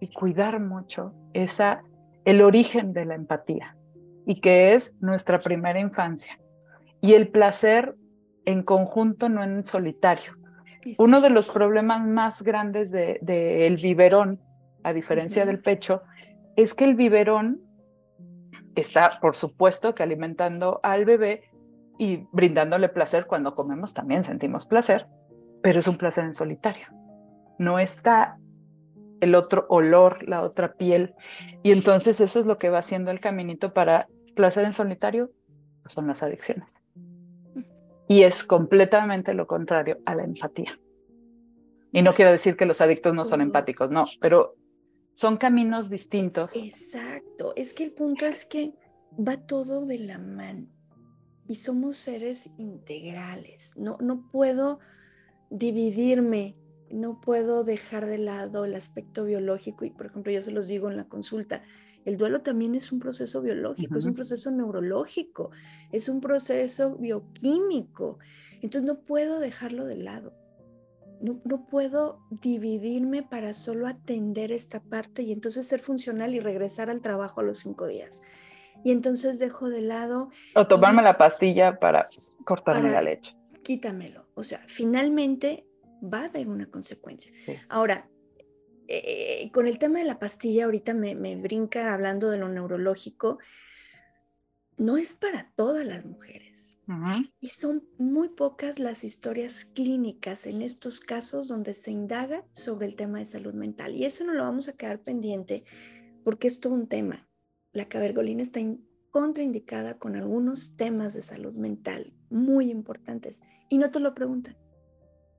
y 0.00 0.08
cuidar 0.08 0.60
mucho 0.60 1.14
esa, 1.32 1.82
el 2.24 2.42
origen 2.42 2.92
de 2.92 3.04
la 3.04 3.14
empatía 3.14 3.76
y 4.26 4.40
que 4.40 4.74
es 4.74 4.96
nuestra 5.00 5.38
primera 5.38 5.80
infancia 5.80 6.38
y 7.00 7.12
el 7.14 7.28
placer 7.28 7.96
en 8.44 8.62
conjunto, 8.62 9.28
no 9.28 9.42
en 9.42 9.64
solitario. 9.64 10.32
Uno 10.98 11.20
de 11.20 11.30
los 11.30 11.48
problemas 11.48 12.06
más 12.06 12.42
grandes 12.42 12.90
del 12.90 13.18
de, 13.22 13.66
el 13.66 13.76
biberón, 13.76 14.40
a 14.84 14.92
diferencia 14.92 15.44
del 15.44 15.60
pecho, 15.60 16.02
es 16.56 16.74
que 16.74 16.84
el 16.84 16.94
biberón 16.94 17.60
está, 18.76 19.10
por 19.20 19.34
supuesto, 19.34 19.94
que 19.94 20.02
alimentando 20.02 20.78
al 20.82 21.04
bebé, 21.04 21.50
y 21.98 22.26
brindándole 22.32 22.88
placer 22.88 23.26
cuando 23.26 23.54
comemos 23.54 23.94
también 23.94 24.24
sentimos 24.24 24.66
placer, 24.66 25.06
pero 25.62 25.78
es 25.78 25.88
un 25.88 25.96
placer 25.96 26.24
en 26.24 26.34
solitario. 26.34 26.86
No 27.58 27.78
está 27.78 28.38
el 29.20 29.34
otro 29.34 29.66
olor, 29.68 30.28
la 30.28 30.42
otra 30.42 30.74
piel. 30.74 31.14
Y 31.62 31.72
entonces 31.72 32.20
eso 32.20 32.40
es 32.40 32.46
lo 32.46 32.58
que 32.58 32.68
va 32.68 32.78
haciendo 32.78 33.10
el 33.10 33.20
caminito 33.20 33.72
para 33.72 34.08
placer 34.34 34.64
en 34.64 34.72
solitario, 34.72 35.30
pues 35.82 35.94
son 35.94 36.06
las 36.06 36.22
adicciones. 36.22 36.80
Y 38.08 38.22
es 38.22 38.44
completamente 38.44 39.32
lo 39.32 39.46
contrario 39.46 39.98
a 40.04 40.14
la 40.14 40.24
empatía. 40.24 40.78
Y 41.92 42.02
no 42.02 42.12
quiero 42.12 42.32
decir 42.32 42.56
que 42.56 42.66
los 42.66 42.80
adictos 42.80 43.14
no 43.14 43.24
son 43.24 43.40
empáticos, 43.40 43.90
no, 43.90 44.04
pero 44.20 44.56
son 45.14 45.38
caminos 45.38 45.88
distintos. 45.88 46.54
Exacto, 46.56 47.54
es 47.56 47.72
que 47.72 47.84
el 47.84 47.92
punto 47.92 48.26
es 48.26 48.44
que 48.44 48.74
va 49.16 49.38
todo 49.38 49.86
de 49.86 50.00
la 50.00 50.18
mano 50.18 50.66
y 51.46 51.54
somos 51.54 51.96
seres 51.96 52.50
integrales. 52.58 53.72
No, 53.76 53.96
no 54.00 54.28
puedo 54.30 54.80
dividirme, 55.50 56.56
no 56.90 57.20
puedo 57.20 57.64
dejar 57.64 58.06
de 58.06 58.18
lado 58.18 58.64
el 58.64 58.74
aspecto 58.74 59.24
biológico 59.24 59.84
y, 59.84 59.90
por 59.90 60.06
ejemplo, 60.06 60.32
yo 60.32 60.42
se 60.42 60.50
los 60.50 60.66
digo 60.66 60.90
en 60.90 60.96
la 60.96 61.08
consulta, 61.08 61.62
el 62.04 62.18
duelo 62.18 62.42
también 62.42 62.74
es 62.74 62.92
un 62.92 62.98
proceso 62.98 63.40
biológico, 63.40 63.96
es 63.96 64.04
un 64.04 64.14
proceso 64.14 64.50
neurológico, 64.50 65.50
es 65.90 66.08
un 66.08 66.20
proceso 66.20 66.96
bioquímico. 66.96 68.18
Entonces 68.60 68.82
no 68.82 69.00
puedo 69.00 69.38
dejarlo 69.38 69.86
de 69.86 69.96
lado. 69.96 70.34
No, 71.24 71.40
no, 71.44 71.66
puedo 71.66 72.20
dividirme 72.30 73.22
para 73.22 73.54
solo 73.54 73.86
atender 73.86 74.52
esta 74.52 74.80
parte 74.80 75.22
y 75.22 75.32
entonces 75.32 75.66
ser 75.66 75.80
funcional 75.80 76.34
y 76.34 76.40
regresar 76.40 76.90
al 76.90 77.00
trabajo 77.00 77.40
a 77.40 77.44
los 77.44 77.58
cinco 77.58 77.86
días 77.86 78.22
y 78.84 78.90
entonces 78.90 79.38
dejo 79.38 79.68
de 79.68 79.80
lado. 79.80 80.30
O 80.54 80.66
tomarme 80.66 81.02
la 81.02 81.16
pastilla 81.16 81.78
para 81.78 82.06
cortarme 82.44 82.90
la 82.90 83.02
leche. 83.02 83.34
Quítamelo. 83.62 84.26
O 84.34 84.42
sea, 84.42 84.62
finalmente 84.66 85.66
va 86.02 86.20
a 86.20 86.24
haber 86.26 86.48
una 86.48 86.66
consecuencia. 86.66 87.32
Ahora, 87.68 88.08
eh, 88.86 89.50
con 89.52 89.66
el 89.66 89.78
tema 89.78 90.00
de 90.00 90.04
la 90.04 90.18
pastilla, 90.18 90.66
ahorita 90.66 90.92
me, 90.92 91.36
brinca 91.36 91.94
hablando 91.94 92.30
de 92.30 92.38
lo 92.38 92.48
neurológico, 92.48 93.38
no 94.76 94.98
es 94.98 95.14
para 95.14 95.50
todas 95.54 95.86
las 95.86 96.04
mujeres. 96.04 96.53
Y 97.40 97.48
son 97.48 97.84
muy 97.98 98.28
pocas 98.28 98.78
las 98.78 99.04
historias 99.04 99.64
clínicas 99.64 100.46
en 100.46 100.62
estos 100.62 101.00
casos 101.00 101.48
donde 101.48 101.74
se 101.74 101.90
indaga 101.90 102.44
sobre 102.52 102.86
el 102.86 102.96
tema 102.96 103.20
de 103.20 103.26
salud 103.26 103.54
mental. 103.54 103.94
Y 103.94 104.04
eso 104.04 104.24
no 104.24 104.34
lo 104.34 104.42
vamos 104.42 104.68
a 104.68 104.76
quedar 104.76 105.00
pendiente 105.00 105.64
porque 106.24 106.46
es 106.46 106.60
todo 106.60 106.74
un 106.74 106.88
tema 106.88 107.28
la 107.74 107.88
cabergolina 107.88 108.42
está 108.42 108.60
contraindicada 109.10 109.98
con 109.98 110.16
algunos 110.16 110.76
temas 110.76 111.12
de 111.12 111.22
salud 111.22 111.52
mental 111.52 112.14
muy 112.30 112.70
importantes 112.70 113.42
y 113.68 113.78
no 113.78 113.90
te 113.90 114.00
lo 114.00 114.14
preguntan. 114.14 114.56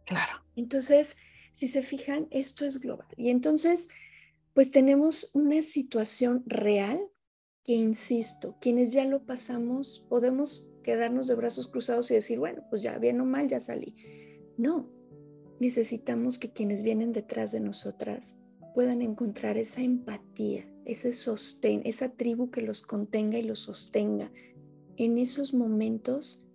Claro. 0.05 0.43
Entonces, 0.55 1.15
si 1.51 1.67
se 1.67 1.81
fijan, 1.81 2.27
esto 2.29 2.65
es 2.65 2.79
global. 2.79 3.07
Y 3.17 3.29
entonces, 3.29 3.87
pues 4.53 4.69
tenemos 4.71 5.31
una 5.33 5.61
situación 5.63 6.43
real 6.45 6.99
que, 7.65 7.73
insisto, 7.73 8.55
quienes 8.61 8.93
ya 8.93 9.05
lo 9.05 9.25
pasamos, 9.25 10.05
podemos 10.07 10.69
quedarnos 10.83 11.27
de 11.27 11.33
brazos 11.33 11.67
cruzados 11.67 12.11
y 12.11 12.13
decir, 12.13 12.37
bueno, 12.37 12.63
pues 12.69 12.83
ya 12.83 12.97
bien 12.99 13.19
o 13.19 13.25
mal, 13.25 13.47
ya 13.47 13.59
salí. 13.59 13.95
No, 14.55 14.87
necesitamos 15.59 16.37
que 16.37 16.51
quienes 16.51 16.83
vienen 16.83 17.11
detrás 17.11 17.51
de 17.51 17.59
nosotras 17.59 18.39
puedan 18.75 19.01
encontrar 19.01 19.57
esa 19.57 19.81
empatía, 19.81 20.67
ese 20.85 21.11
sostén, 21.11 21.81
esa 21.85 22.09
tribu 22.09 22.51
que 22.51 22.61
los 22.61 22.83
contenga 22.83 23.39
y 23.39 23.43
los 23.43 23.59
sostenga 23.59 24.31
en 24.97 25.17
esos 25.17 25.55
momentos 25.55 26.45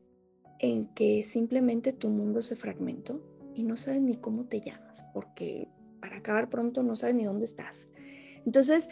en 0.61 0.95
que 0.95 1.25
simplemente 1.25 1.93
tu 1.93 2.09
mundo 2.09 2.41
se 2.41 2.55
fragmentó 2.55 3.21
y 3.55 3.65
no 3.65 3.77
sabes 3.77 4.01
ni 4.01 4.17
cómo 4.17 4.45
te 4.45 4.61
llamas, 4.61 5.05
porque 5.13 5.69
para 6.01 6.19
acabar 6.19 6.51
pronto 6.51 6.85
no 6.85 6.95
sabes 6.95 7.17
ni 7.17 7.25
dónde 7.25 7.47
estás. 7.47 7.89
Entonces, 8.47 8.89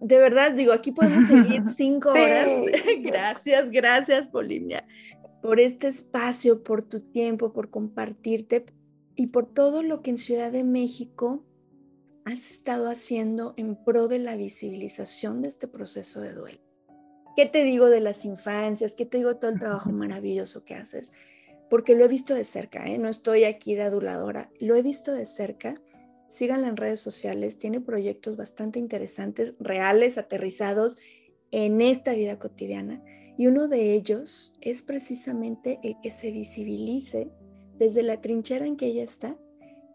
de 0.00 0.18
verdad, 0.18 0.52
digo, 0.52 0.72
aquí 0.72 0.92
podemos 0.92 1.26
seguir 1.26 1.62
cinco 1.76 2.10
horas. 2.10 2.48
gracias, 3.04 3.70
gracias, 3.70 4.26
Polinia, 4.26 4.86
por 5.42 5.60
este 5.60 5.88
espacio, 5.88 6.62
por 6.62 6.82
tu 6.84 7.00
tiempo, 7.00 7.52
por 7.52 7.70
compartirte 7.70 8.66
y 9.14 9.28
por 9.28 9.46
todo 9.46 9.82
lo 9.82 10.02
que 10.02 10.10
en 10.10 10.18
Ciudad 10.18 10.50
de 10.50 10.64
México 10.64 11.44
has 12.24 12.50
estado 12.50 12.88
haciendo 12.88 13.54
en 13.56 13.76
pro 13.76 14.08
de 14.08 14.18
la 14.18 14.36
visibilización 14.36 15.42
de 15.42 15.48
este 15.48 15.68
proceso 15.68 16.20
de 16.20 16.32
duelo? 16.32 16.60
¿Qué 17.36 17.46
te 17.46 17.62
digo 17.64 17.88
de 17.88 18.00
las 18.00 18.24
infancias? 18.24 18.94
¿Qué 18.94 19.06
te 19.06 19.18
digo 19.18 19.30
de 19.30 19.40
todo 19.40 19.50
el 19.50 19.58
trabajo 19.58 19.90
maravilloso 19.90 20.64
que 20.64 20.74
haces? 20.74 21.12
Porque 21.68 21.94
lo 21.94 22.04
he 22.04 22.08
visto 22.08 22.34
de 22.34 22.44
cerca, 22.44 22.86
¿eh? 22.86 22.98
no 22.98 23.08
estoy 23.08 23.44
aquí 23.44 23.74
de 23.74 23.82
aduladora, 23.82 24.50
lo 24.58 24.74
he 24.74 24.82
visto 24.82 25.12
de 25.12 25.26
cerca. 25.26 25.80
Síganla 26.30 26.68
en 26.68 26.76
redes 26.76 27.00
sociales, 27.00 27.58
tiene 27.58 27.80
proyectos 27.80 28.36
bastante 28.36 28.78
interesantes, 28.78 29.54
reales, 29.58 30.16
aterrizados 30.16 30.96
en 31.50 31.80
esta 31.80 32.14
vida 32.14 32.38
cotidiana. 32.38 33.02
Y 33.36 33.48
uno 33.48 33.66
de 33.66 33.94
ellos 33.94 34.52
es 34.60 34.80
precisamente 34.80 35.80
el 35.82 35.96
que 36.00 36.12
se 36.12 36.30
visibilice 36.30 37.32
desde 37.76 38.04
la 38.04 38.20
trinchera 38.20 38.64
en 38.64 38.76
que 38.76 38.86
ella 38.86 39.02
está 39.02 39.36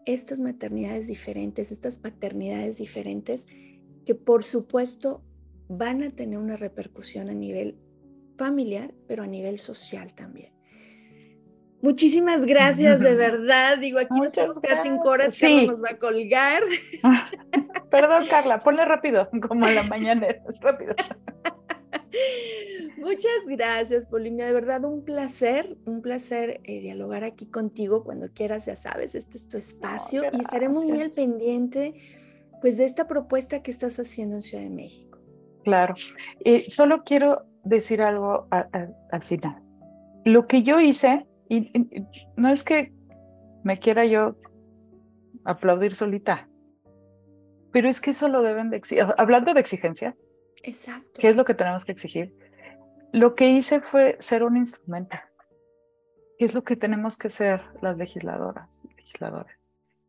estas 0.04 0.38
maternidades 0.38 1.06
diferentes, 1.06 1.72
estas 1.72 1.96
paternidades 1.96 2.76
diferentes, 2.76 3.46
que 4.04 4.14
por 4.14 4.44
supuesto 4.44 5.24
van 5.68 6.02
a 6.02 6.10
tener 6.10 6.38
una 6.38 6.56
repercusión 6.56 7.30
a 7.30 7.34
nivel 7.34 7.78
familiar, 8.36 8.94
pero 9.08 9.22
a 9.22 9.26
nivel 9.26 9.58
social 9.58 10.14
también. 10.14 10.55
Muchísimas 11.82 12.44
gracias, 12.44 13.00
de 13.00 13.14
verdad. 13.16 13.78
Digo, 13.78 13.98
aquí 13.98 14.18
nos 14.18 14.32
vamos 14.32 14.58
a 14.58 14.60
quedar 14.60 14.78
cinco 14.78 15.08
horas, 15.08 15.34
sí. 15.34 15.66
nos 15.66 15.82
va 15.82 15.90
a 15.90 15.98
colgar. 15.98 16.62
Perdón, 17.90 18.26
Carla, 18.28 18.58
ponle 18.58 18.84
rápido, 18.84 19.28
como 19.46 19.66
en 19.66 19.74
la 19.74 19.82
mañana, 19.82 20.26
rápido. 20.60 20.94
Muchas 22.96 23.32
gracias, 23.46 24.06
Polinia. 24.06 24.46
De 24.46 24.52
verdad, 24.52 24.84
un 24.84 25.04
placer, 25.04 25.76
un 25.84 26.02
placer 26.02 26.60
eh, 26.64 26.80
dialogar 26.80 27.24
aquí 27.24 27.46
contigo. 27.46 28.04
Cuando 28.04 28.32
quieras, 28.32 28.66
ya 28.66 28.76
sabes, 28.76 29.14
este 29.14 29.38
es 29.38 29.48
tu 29.48 29.58
espacio 29.58 30.24
y 30.32 30.40
estaremos 30.40 30.84
muy 30.84 31.00
al 31.00 31.10
pendiente 31.10 31.94
pues, 32.60 32.78
de 32.78 32.84
esta 32.84 33.06
propuesta 33.06 33.62
que 33.62 33.70
estás 33.70 33.98
haciendo 34.00 34.36
en 34.36 34.42
Ciudad 34.42 34.64
de 34.64 34.70
México. 34.70 35.18
Claro. 35.62 35.96
y 36.44 36.70
solo 36.70 37.02
quiero 37.04 37.44
decir 37.64 38.00
algo 38.00 38.46
al 38.50 39.22
final. 39.22 39.60
Lo 40.24 40.46
que 40.46 40.62
yo 40.62 40.80
hice, 40.80 41.26
y, 41.48 41.72
no 42.36 42.48
es 42.48 42.62
que 42.62 42.92
me 43.64 43.78
quiera 43.78 44.04
yo 44.04 44.36
aplaudir 45.44 45.94
solita, 45.94 46.48
pero 47.72 47.88
es 47.88 48.00
que 48.00 48.10
eso 48.10 48.28
lo 48.28 48.42
deben 48.42 48.70
de 48.70 48.76
exigir. 48.76 49.06
Hablando 49.18 49.54
de 49.54 49.60
exigencia, 49.60 50.16
Exacto. 50.62 51.20
¿Qué 51.20 51.28
es 51.28 51.36
lo 51.36 51.44
que 51.44 51.54
tenemos 51.54 51.84
que 51.84 51.92
exigir? 51.92 52.34
Lo 53.12 53.34
que 53.34 53.48
hice 53.48 53.80
fue 53.80 54.16
ser 54.18 54.42
un 54.42 54.56
instrumento. 54.56 55.16
¿Qué 56.38 56.44
es 56.44 56.54
lo 56.54 56.64
que 56.64 56.76
tenemos 56.76 57.16
que 57.16 57.30
ser 57.30 57.62
las 57.80 57.96
legisladoras, 57.96 58.80
legisladores? 58.96 59.56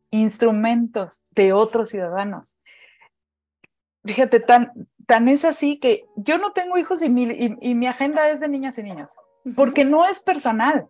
Instrumentos 0.09 1.25
de 1.31 1.53
otros 1.53 1.89
ciudadanos. 1.89 2.59
Fíjate, 4.03 4.39
tan, 4.39 4.71
tan 5.05 5.27
es 5.27 5.45
así 5.45 5.79
que 5.79 6.05
yo 6.15 6.38
no 6.38 6.53
tengo 6.53 6.77
hijos 6.77 7.01
y 7.01 7.09
mi, 7.09 7.23
y, 7.61 7.75
mi 7.75 7.88
agenda 7.88 8.29
es 8.29 8.39
de 8.39 8.47
niñas 8.47 8.77
y 8.77 8.83
niños, 8.83 9.11
porque 9.55 9.85
no 9.85 10.05
es 10.07 10.19
personal. 10.19 10.88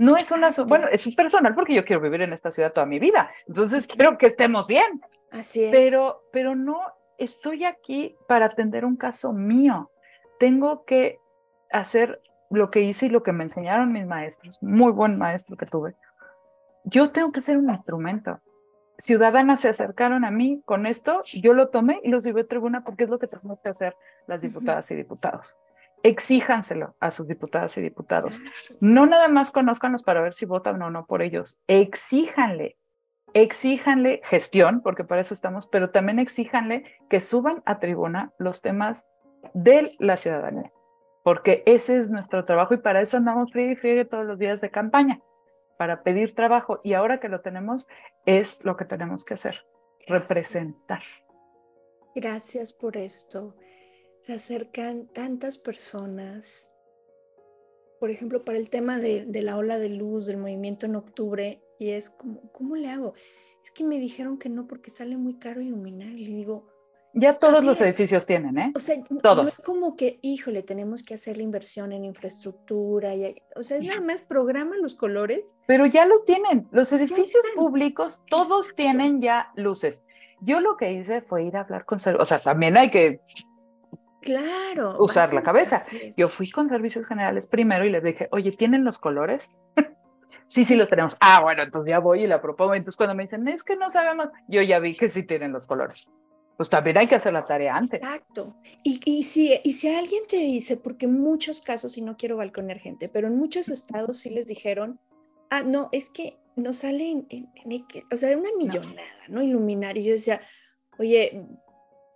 No 0.00 0.16
es 0.16 0.30
una, 0.30 0.48
bueno, 0.66 0.86
es 0.90 1.14
personal 1.14 1.54
porque 1.54 1.74
yo 1.74 1.84
quiero 1.84 2.00
vivir 2.00 2.22
en 2.22 2.32
esta 2.32 2.50
ciudad 2.50 2.72
toda 2.72 2.86
mi 2.86 2.98
vida. 2.98 3.30
Entonces 3.46 3.86
quiero 3.86 4.16
que 4.16 4.24
estemos 4.24 4.66
bien. 4.66 5.02
Así 5.30 5.62
es. 5.62 5.70
Pero, 5.70 6.24
pero 6.32 6.56
no 6.56 6.80
estoy 7.18 7.66
aquí 7.66 8.16
para 8.26 8.46
atender 8.46 8.86
un 8.86 8.96
caso 8.96 9.34
mío. 9.34 9.90
Tengo 10.38 10.86
que 10.86 11.20
hacer 11.70 12.22
lo 12.48 12.70
que 12.70 12.80
hice 12.80 13.06
y 13.06 13.10
lo 13.10 13.22
que 13.22 13.32
me 13.32 13.44
enseñaron 13.44 13.92
mis 13.92 14.06
maestros, 14.06 14.56
muy 14.62 14.90
buen 14.90 15.18
maestro 15.18 15.58
que 15.58 15.66
tuve. 15.66 15.94
Yo 16.84 17.10
tengo 17.10 17.30
que 17.30 17.42
ser 17.42 17.58
un 17.58 17.68
instrumento. 17.68 18.40
Ciudadanas 18.96 19.60
se 19.60 19.68
acercaron 19.68 20.24
a 20.24 20.30
mí 20.30 20.62
con 20.64 20.86
esto, 20.86 21.20
yo 21.24 21.52
lo 21.52 21.68
tomé 21.68 22.00
y 22.02 22.08
los 22.08 22.24
llevé 22.24 22.40
a 22.40 22.46
tribuna 22.46 22.84
porque 22.84 23.04
es 23.04 23.10
lo 23.10 23.18
que 23.18 23.26
tenemos 23.26 23.60
que 23.60 23.68
hacer 23.68 23.94
las 24.26 24.40
diputadas 24.40 24.90
y 24.92 24.94
diputados. 24.94 25.58
Exíjanselo 26.02 26.96
a 27.00 27.10
sus 27.10 27.28
diputadas 27.28 27.76
y 27.76 27.82
diputados. 27.82 28.40
No 28.80 29.06
nada 29.06 29.28
más 29.28 29.50
conózcanlos 29.50 30.02
para 30.02 30.22
ver 30.22 30.32
si 30.32 30.46
votan 30.46 30.80
o 30.82 30.90
no 30.90 31.06
por 31.06 31.22
ellos. 31.22 31.58
Exíjanle 31.66 32.78
exíjanle 33.34 34.20
gestión, 34.24 34.80
porque 34.82 35.04
para 35.04 35.20
eso 35.20 35.34
estamos, 35.34 35.66
pero 35.66 35.90
también 35.90 36.18
exíjanle 36.18 36.84
que 37.08 37.20
suban 37.20 37.62
a 37.64 37.78
tribuna 37.78 38.32
los 38.38 38.62
temas 38.62 39.10
de 39.54 39.90
la 39.98 40.16
ciudadanía, 40.16 40.72
porque 41.24 41.62
ese 41.66 41.98
es 41.98 42.10
nuestro 42.10 42.44
trabajo 42.44 42.74
y 42.74 42.78
para 42.78 43.00
eso 43.00 43.16
andamos 43.16 43.52
friegue 43.52 43.72
y 43.72 43.76
friegue 43.76 44.04
todos 44.04 44.26
los 44.26 44.38
días 44.38 44.60
de 44.60 44.70
campaña, 44.70 45.20
para 45.78 46.02
pedir 46.02 46.34
trabajo 46.34 46.80
y 46.84 46.94
ahora 46.94 47.20
que 47.20 47.28
lo 47.28 47.40
tenemos 47.40 47.88
es 48.26 48.62
lo 48.64 48.76
que 48.76 48.84
tenemos 48.84 49.24
que 49.24 49.34
hacer, 49.34 49.64
representar. 50.06 51.02
Gracias 52.14 52.72
por 52.72 52.96
esto. 52.96 53.54
Se 54.30 54.36
acercan 54.36 55.08
tantas 55.08 55.58
personas 55.58 56.72
por 57.98 58.10
ejemplo, 58.10 58.44
para 58.44 58.58
el 58.58 58.70
tema 58.70 58.98
de, 58.98 59.26
de, 59.26 59.42
la 59.42 59.56
ola 59.56 59.76
de 59.76 59.88
luz, 59.88 60.26
del 60.26 60.36
movimiento 60.36 60.86
en 60.86 60.94
octubre, 60.94 61.60
y 61.80 61.90
es 61.90 62.10
como, 62.10 62.50
¿cómo 62.52 62.76
le 62.76 62.88
hago? 62.88 63.14
Es 63.64 63.72
que 63.72 63.82
me 63.82 63.98
dijeron 63.98 64.38
que 64.38 64.48
no 64.48 64.68
porque 64.68 64.88
sale 64.88 65.16
muy 65.16 65.38
caro 65.40 65.60
iluminar. 65.60 66.12
Y 66.12 66.28
le 66.28 66.36
digo, 66.36 66.68
ya 67.12 67.38
todos 67.38 67.64
los 67.64 67.80
edificios 67.80 68.24
tienen, 68.24 68.56
¿eh? 68.56 68.72
O 68.76 68.78
sea, 68.78 69.02
todos. 69.20 69.42
No 69.42 69.48
es 69.48 69.56
como 69.58 69.96
que, 69.96 70.20
híjole, 70.22 70.62
tenemos 70.62 71.02
que 71.02 71.14
hacer 71.14 71.36
la 71.36 71.42
inversión 71.42 71.92
en 71.92 72.04
infraestructura. 72.04 73.16
Y, 73.16 73.34
o 73.56 73.64
sea, 73.64 73.78
es 73.78 73.86
nada 73.86 74.00
más 74.00 74.22
programa 74.22 74.76
los 74.76 74.94
colores. 74.94 75.42
Pero 75.66 75.86
ya 75.86 76.06
los 76.06 76.24
tienen. 76.24 76.68
Los 76.70 76.92
edificios 76.92 77.44
públicos, 77.56 78.22
todos 78.30 78.76
tienen 78.76 79.20
ya 79.20 79.50
luces. 79.56 80.04
Yo 80.40 80.60
lo 80.60 80.76
que 80.76 80.92
hice 80.92 81.20
fue 81.20 81.44
ir 81.44 81.56
a 81.56 81.62
hablar 81.62 81.84
con... 81.84 81.98
O 82.18 82.24
sea, 82.24 82.38
también 82.38 82.76
hay 82.78 82.90
que 82.90 83.20
Claro. 84.20 84.96
Usar 84.98 85.32
la 85.32 85.42
cabeza. 85.42 85.84
Yo 86.16 86.28
fui 86.28 86.50
con 86.50 86.68
servicios 86.68 87.06
generales 87.06 87.46
primero 87.46 87.84
y 87.84 87.90
les 87.90 88.02
dije, 88.02 88.28
oye, 88.32 88.50
¿tienen 88.52 88.84
los 88.84 88.98
colores? 88.98 89.50
sí, 90.46 90.64
sí 90.64 90.76
los 90.76 90.88
tenemos. 90.88 91.16
Ah, 91.20 91.40
bueno, 91.42 91.62
entonces 91.62 91.90
ya 91.90 91.98
voy 91.98 92.24
y 92.24 92.26
la 92.26 92.40
propongo. 92.40 92.74
Entonces 92.74 92.96
cuando 92.96 93.14
me 93.14 93.24
dicen, 93.24 93.46
es 93.48 93.62
que 93.62 93.76
no 93.76 93.90
sabemos, 93.90 94.28
yo 94.48 94.62
ya 94.62 94.78
vi 94.78 94.94
que 94.94 95.08
sí 95.08 95.22
tienen 95.22 95.52
los 95.52 95.66
colores. 95.66 96.08
Pues 96.56 96.68
también 96.68 96.98
hay 96.98 97.06
que 97.06 97.14
hacer 97.14 97.32
la 97.32 97.44
tarea 97.44 97.74
antes. 97.74 98.02
Exacto. 98.02 98.54
Y, 98.82 99.00
y, 99.06 99.22
si, 99.22 99.58
y 99.64 99.72
si 99.72 99.88
alguien 99.88 100.24
te 100.28 100.36
dice, 100.36 100.76
porque 100.76 101.06
en 101.06 101.18
muchos 101.18 101.62
casos, 101.62 101.96
y 101.96 102.02
no 102.02 102.18
quiero 102.18 102.36
balconear 102.36 102.78
gente, 102.78 103.08
pero 103.08 103.28
en 103.28 103.36
muchos 103.38 103.70
estados 103.70 104.18
sí 104.18 104.28
les 104.28 104.46
dijeron, 104.46 105.00
ah, 105.48 105.62
no, 105.62 105.88
es 105.90 106.10
que 106.10 106.38
nos 106.56 106.76
sale 106.76 107.10
en, 107.10 107.26
en, 107.30 107.86
o 108.12 108.16
sea, 108.18 108.36
una 108.36 108.50
millonada, 108.58 109.08
¿no? 109.28 109.42
Iluminar. 109.42 109.96
Y 109.96 110.04
yo 110.04 110.12
decía, 110.12 110.42
oye, 110.98 111.46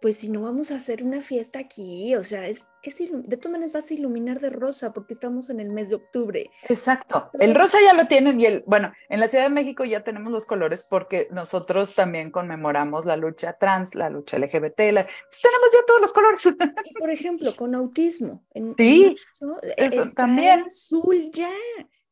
pues 0.05 0.19
si 0.19 0.29
no 0.29 0.43
vamos 0.43 0.71
a 0.71 0.77
hacer 0.77 1.03
una 1.03 1.23
fiesta 1.23 1.59
aquí, 1.59 2.15
o 2.15 2.23
sea, 2.23 2.47
es, 2.47 2.69
es 2.83 2.99
de 2.99 3.39
todas 3.39 3.53
maneras 3.53 3.73
vas 3.73 3.91
a 3.91 3.95
iluminar 3.95 4.39
de 4.39 4.51
rosa 4.51 4.93
porque 4.93 5.15
estamos 5.15 5.49
en 5.49 5.61
el 5.61 5.71
mes 5.71 5.89
de 5.89 5.95
octubre. 5.95 6.51
Exacto. 6.69 7.31
el 7.41 7.55
rosa 7.55 7.79
ya 7.83 7.95
lo 7.95 8.07
tienen 8.07 8.39
y 8.39 8.45
el, 8.45 8.65
bueno, 8.67 8.93
en 9.09 9.19
la 9.19 9.29
Ciudad 9.29 9.45
de 9.45 9.55
México 9.55 9.83
ya 9.87 10.05
tenemos 10.05 10.31
los 10.31 10.45
colores 10.45 10.87
porque 10.91 11.29
nosotros 11.31 11.95
también 11.95 12.31
conmemoramos 12.31 13.07
la 13.07 13.17
lucha 13.17 13.55
trans, 13.55 13.95
la 13.95 14.11
lucha 14.11 14.37
LGBT, 14.37 14.79
la, 14.93 15.07
pues 15.07 15.41
tenemos 15.41 15.73
ya 15.73 15.87
todos 15.87 16.03
los 16.03 16.13
colores. 16.13 16.47
Y 16.85 16.93
por 16.93 17.09
ejemplo, 17.09 17.51
con 17.57 17.75
autismo. 17.75 18.45
En, 18.51 18.75
sí, 18.77 19.17
eso, 19.79 20.11
también. 20.15 20.65
Azul 20.67 21.31
ya. 21.33 21.49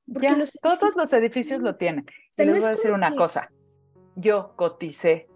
Ya, 0.07 0.35
todos 0.63 0.97
los 0.97 1.13
edificios 1.13 1.61
lo 1.61 1.77
tienen. 1.77 2.07
Y 2.39 2.45
les 2.47 2.55
voy 2.55 2.65
a 2.65 2.71
decir 2.71 2.91
una 2.91 3.15
cosa. 3.15 3.51
Yo 4.17 4.55
coticé 4.57 5.29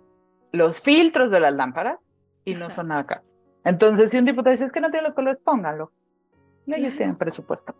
los 0.52 0.80
filtros 0.80 1.30
de 1.30 1.40
las 1.40 1.52
lámparas 1.52 1.98
y 2.46 2.54
no 2.54 2.70
son 2.70 2.92
acá. 2.92 3.22
Entonces, 3.64 4.10
si 4.10 4.18
un 4.18 4.24
diputado 4.24 4.52
dice 4.52 4.64
es 4.64 4.72
que 4.72 4.80
no 4.80 4.90
tiene 4.90 5.06
los 5.06 5.14
colores, 5.14 5.38
póngalo. 5.44 5.92
Ellos 6.66 6.96
tienen 6.96 7.16
presupuesto. 7.16 7.74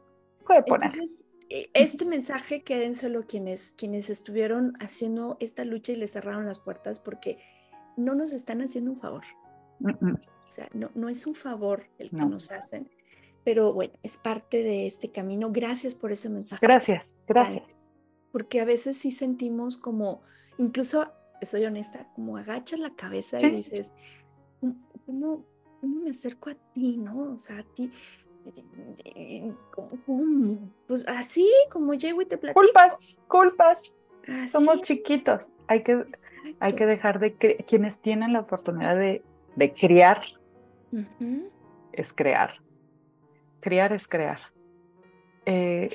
Puede 0.44 0.62
poner. 0.64 0.90
Entonces, 0.90 1.24
eh, 1.48 1.70
este 1.74 2.04
mensaje 2.04 2.62
quédenselo 2.62 3.26
quienes, 3.26 3.72
quienes 3.78 4.10
estuvieron 4.10 4.74
haciendo 4.80 5.36
esta 5.40 5.64
lucha 5.64 5.92
y 5.92 5.96
le 5.96 6.08
cerraron 6.08 6.44
las 6.44 6.58
puertas 6.58 6.98
porque 6.98 7.38
no 7.96 8.14
nos 8.14 8.32
están 8.32 8.60
haciendo 8.60 8.90
un 8.90 9.00
favor. 9.00 9.22
O 9.80 10.52
sea, 10.52 10.68
no, 10.72 10.90
no 10.94 11.08
es 11.08 11.26
un 11.26 11.34
favor 11.34 11.86
el 11.98 12.10
que 12.10 12.16
nos 12.16 12.50
hacen, 12.50 12.90
pero 13.44 13.72
bueno, 13.72 13.94
es 14.02 14.16
parte 14.16 14.62
de 14.64 14.88
este 14.88 15.12
camino. 15.12 15.52
Gracias 15.52 15.94
por 15.94 16.10
ese 16.10 16.28
mensaje. 16.28 16.64
Gracias, 16.66 17.12
gracias. 17.28 17.64
Porque 18.32 18.60
a 18.60 18.64
veces 18.64 18.98
sí 18.98 19.12
sentimos 19.12 19.76
como, 19.76 20.22
incluso, 20.58 21.12
soy 21.42 21.64
honesta, 21.64 22.08
como 22.14 22.36
agachas 22.36 22.80
la 22.80 22.94
cabeza 22.96 23.38
y 23.40 23.50
dices, 23.50 23.92
¿cómo, 25.06 25.44
¿cómo 25.80 26.02
me 26.02 26.10
acerco 26.10 26.50
a 26.50 26.54
ti, 26.74 26.96
no? 26.98 27.34
O 27.34 27.38
sea, 27.38 27.60
a 27.60 27.62
ti, 27.62 27.90
¿cómo, 29.70 30.70
Pues 30.86 31.06
así 31.08 31.48
como 31.70 31.94
llego 31.94 32.22
y 32.22 32.26
te 32.26 32.36
platico. 32.36 32.60
Culpas, 32.60 33.20
culpas. 33.28 33.96
Somos 34.48 34.82
chiquitos. 34.82 35.50
Hay 35.68 35.82
que, 35.82 36.04
hay 36.58 36.72
que 36.74 36.84
dejar 36.84 37.20
de 37.20 37.34
quienes 37.34 38.00
tienen 38.00 38.32
la 38.32 38.40
oportunidad 38.40 38.96
de, 38.96 39.22
de 39.54 39.72
criar, 39.72 40.22
es 41.92 42.12
crear. 42.12 42.54
Criar 43.60 43.92
es 43.92 44.08
crear. 44.08 44.40
Eh, 45.44 45.88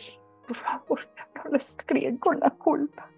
por 0.48 0.56
favor, 0.56 1.00
no 1.36 1.52
les 1.52 1.78
críen 1.86 2.18
con 2.18 2.40
la 2.40 2.52
culpa. 2.52 3.10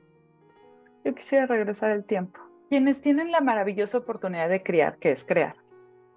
Yo 1.03 1.13
quisiera 1.13 1.45
regresar 1.45 1.91
el 1.91 2.03
tiempo. 2.05 2.39
Quienes 2.69 3.01
tienen 3.01 3.31
la 3.31 3.41
maravillosa 3.41 3.99
oportunidad 3.99 4.49
de 4.49 4.63
criar, 4.63 4.97
que 4.97 5.11
es 5.11 5.23
crear, 5.23 5.55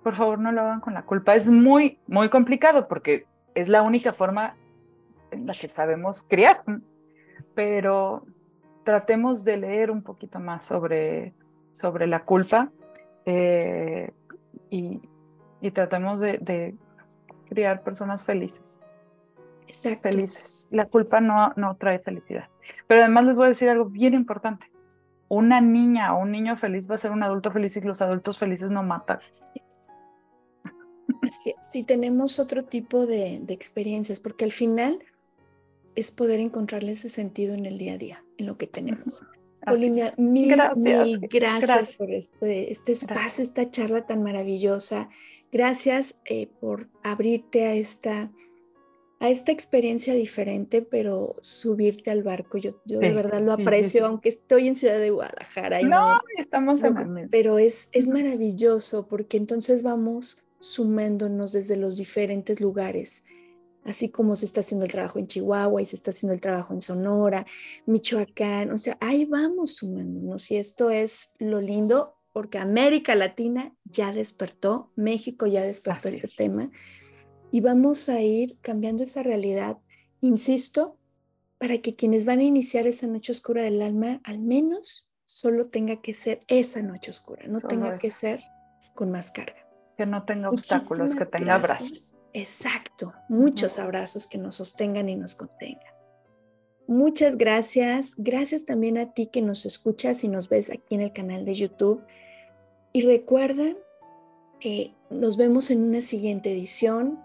por 0.07 0.15
favor 0.15 0.39
no 0.39 0.53
lo 0.53 0.61
hagan 0.61 0.79
con 0.79 0.95
la 0.95 1.03
culpa. 1.03 1.35
Es 1.35 1.51
muy, 1.51 1.99
muy 2.07 2.29
complicado 2.29 2.87
porque 2.87 3.27
es 3.57 3.67
la 3.67 3.83
única 3.83 4.13
forma 4.13 4.55
en 5.33 5.49
la 5.49 5.53
que 5.53 5.69
sabemos 5.69 6.23
criar, 6.23 6.63
pero 7.57 8.25
tratemos 8.85 9.43
de 9.43 9.57
leer 9.57 9.91
un 9.91 10.05
poquito 10.05 10.39
más 10.39 10.65
sobre, 10.65 11.35
sobre 11.73 12.07
la 12.07 12.23
culpa 12.23 12.71
eh, 13.25 14.13
y, 14.71 15.01
tratemos 15.73 16.21
de, 16.21 16.77
criar 17.49 17.83
personas 17.83 18.23
felices. 18.23 18.81
Exacto. 19.67 20.03
Felices. 20.03 20.69
La 20.71 20.85
culpa 20.85 21.21
no, 21.21 21.53
no 21.57 21.75
trae 21.75 21.99
felicidad. 21.99 22.49
Pero 22.87 23.01
además 23.01 23.25
les 23.25 23.35
voy 23.35 23.47
a 23.47 23.49
decir 23.49 23.69
algo 23.69 23.87
bien 23.87 24.15
importante. 24.15 24.71
Una 25.27 25.61
niña 25.61 26.15
o 26.15 26.21
un 26.21 26.31
niño 26.31 26.57
feliz 26.57 26.89
va 26.89 26.95
a 26.95 26.99
ser 26.99 27.11
un 27.11 27.25
adulto 27.25 27.51
feliz 27.51 27.77
y 27.77 27.81
los 27.81 28.01
adultos 28.03 28.39
felices 28.39 28.71
no 28.71 28.85
matan 28.85 29.19
si 31.31 31.83
tenemos 31.83 32.39
otro 32.39 32.65
tipo 32.65 33.07
de, 33.07 33.43
experiencias, 33.49 34.21
porque 34.21 34.45
al 34.45 34.53
final 34.53 34.99
es 35.95 36.11
poder 36.11 36.41
encontrarle 36.41 36.93
ese 36.93 37.09
sentido 37.09 37.55
en 37.55 37.67
el 37.67 37.79
día 37.79 37.95
a 37.95 37.99
día, 37.99 38.25
en 38.39 38.47
lo 38.47 38.59
que 38.59 38.67
tenemos. 38.67 39.25
Olivia, 39.67 40.13
mil 40.17 40.49
gracias. 40.49 41.21
gracias, 41.29 41.97
por 41.97 42.11
este, 42.11 42.73
este 42.73 42.93
espacio, 42.93 43.43
esta 43.43 43.69
charla 43.69 44.07
tan 44.07 44.23
maravillosa. 44.23 45.09
Gracias 45.51 46.21
eh, 46.25 46.49
por 46.61 46.89
abrirte 47.03 47.65
a 47.65 47.75
esta, 47.75 48.31
a 49.19 49.31
esta 49.31 49.51
experiencia 49.51 50.15
diferente, 50.15 50.83
pero 50.83 51.35
subirte 51.41 52.11
al 52.11 52.23
barco. 52.23 52.59
Yo, 52.59 52.81
yo 52.85 53.01
de 53.01 53.13
verdad 53.13 53.41
lo 53.41 53.55
aprecio, 53.55 54.07
aunque 54.07 54.29
estoy 54.29 54.69
en 54.69 54.77
Ciudad 54.77 54.99
de 54.99 55.11
Guadalajara. 55.11 55.81
no, 55.83 56.15
estamos 56.37 56.85
en 56.85 57.29
Pero 57.31 57.59
es, 57.59 57.89
es 57.93 58.07
maravilloso 58.07 59.09
porque 59.09 59.37
entonces 59.37 59.83
vamos 59.83 60.46
sumándonos 60.67 61.53
desde 61.53 61.77
los 61.77 61.97
diferentes 61.97 62.61
lugares, 62.61 63.25
así 63.85 64.09
como 64.09 64.35
se 64.35 64.47
está 64.47 64.61
haciendo 64.61 64.85
el 64.85 64.91
trabajo 64.91 65.19
en 65.19 65.29
Chihuahua 65.29 65.81
y 65.81 65.87
se 65.87 65.95
está 65.95 66.11
haciendo 66.11 66.35
el 66.35 66.41
trabajo 66.41 66.75
en 66.75 66.83
Sonora, 66.83 67.47
Michoacán, 67.87 68.73
o 68.73 68.79
sea, 68.79 68.99
ahí 69.01 69.25
vamos 69.25 69.77
sumándonos. 69.77 70.51
Y 70.51 70.57
esto 70.57 70.91
es 70.91 71.31
lo 71.39 71.61
lindo 71.61 72.17
porque 72.33 72.59
América 72.59 73.15
Latina 73.15 73.75
ya 73.85 74.13
despertó, 74.13 74.91
México 74.97 75.47
ya 75.47 75.63
despertó 75.63 76.09
este 76.09 76.29
tema 76.29 76.71
y 77.53 77.61
vamos 77.61 78.09
a 78.09 78.21
ir 78.21 78.59
cambiando 78.61 79.05
esa 79.05 79.23
realidad, 79.23 79.79
insisto, 80.21 80.99
para 81.59 81.79
que 81.79 81.95
quienes 81.95 82.25
van 82.25 82.41
a 82.41 82.45
iniciar 82.45 82.87
esa 82.89 83.07
noche 83.07 83.33
oscura 83.33 83.63
del 83.63 83.81
alma, 83.81 84.21
al 84.25 84.41
menos 84.41 85.09
solo 85.27 85.71
tenga 85.71 86.03
que 86.03 86.13
ser 86.13 86.43
esa 86.49 86.83
noche 86.83 87.11
oscura, 87.11 87.47
no 87.47 87.61
tenga 87.61 87.99
que 87.99 88.11
ser 88.11 88.43
con 88.95 89.11
más 89.13 89.31
carga 89.31 89.66
que 89.97 90.07
no 90.07 90.25
tenga 90.25 90.51
obstáculos, 90.51 91.15
que 91.15 91.27
tenga 91.27 91.55
abrazos. 91.55 92.17
Exacto, 92.33 93.15
muchos 93.29 93.79
abrazos 93.79 94.27
que 94.27 94.39
nos 94.39 94.57
sostengan 94.57 95.09
y 95.09 95.17
nos 95.17 95.35
contengan. 95.35 95.95
Muchas 96.87 97.37
gracias. 97.37 98.15
Gracias 98.17 98.65
también 98.65 98.99
a 98.99 99.13
ti 99.13 99.27
que 99.27 99.43
nos 99.43 99.67
escuchas 99.67 100.23
y 100.23 100.29
nos 100.29 100.49
ves 100.49 100.71
aquí 100.71 100.95
en 100.95 101.01
el 101.01 101.13
canal 101.13 101.45
de 101.45 101.55
YouTube. 101.55 102.05
Y 102.93 103.03
recuerda, 103.03 103.75
que 104.61 104.95
nos 105.11 105.37
vemos 105.37 105.71
en 105.71 105.83
una 105.83 106.01
siguiente 106.01 106.53
edición. 106.53 107.21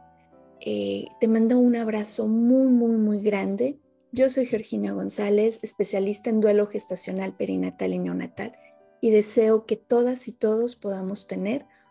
Eh, 0.60 1.08
te 1.20 1.28
mando 1.28 1.58
un 1.58 1.76
abrazo 1.76 2.28
muy, 2.28 2.68
muy, 2.68 2.98
muy 2.98 3.22
grande. 3.22 3.80
Yo 4.12 4.30
soy 4.30 4.46
Georgina 4.46 4.92
González, 4.92 5.60
especialista 5.64 6.30
en 6.30 6.42
duelo 6.42 6.68
gestacional, 6.68 7.34
perinatal 7.34 7.94
y 7.94 8.00
neonatal, 8.00 8.54
y 9.00 9.10
deseo 9.10 9.66
que 9.66 9.78
todas 9.78 10.28
y 10.28 10.34
todos 10.34 10.76
podamos 10.76 11.28
tener 11.28 11.66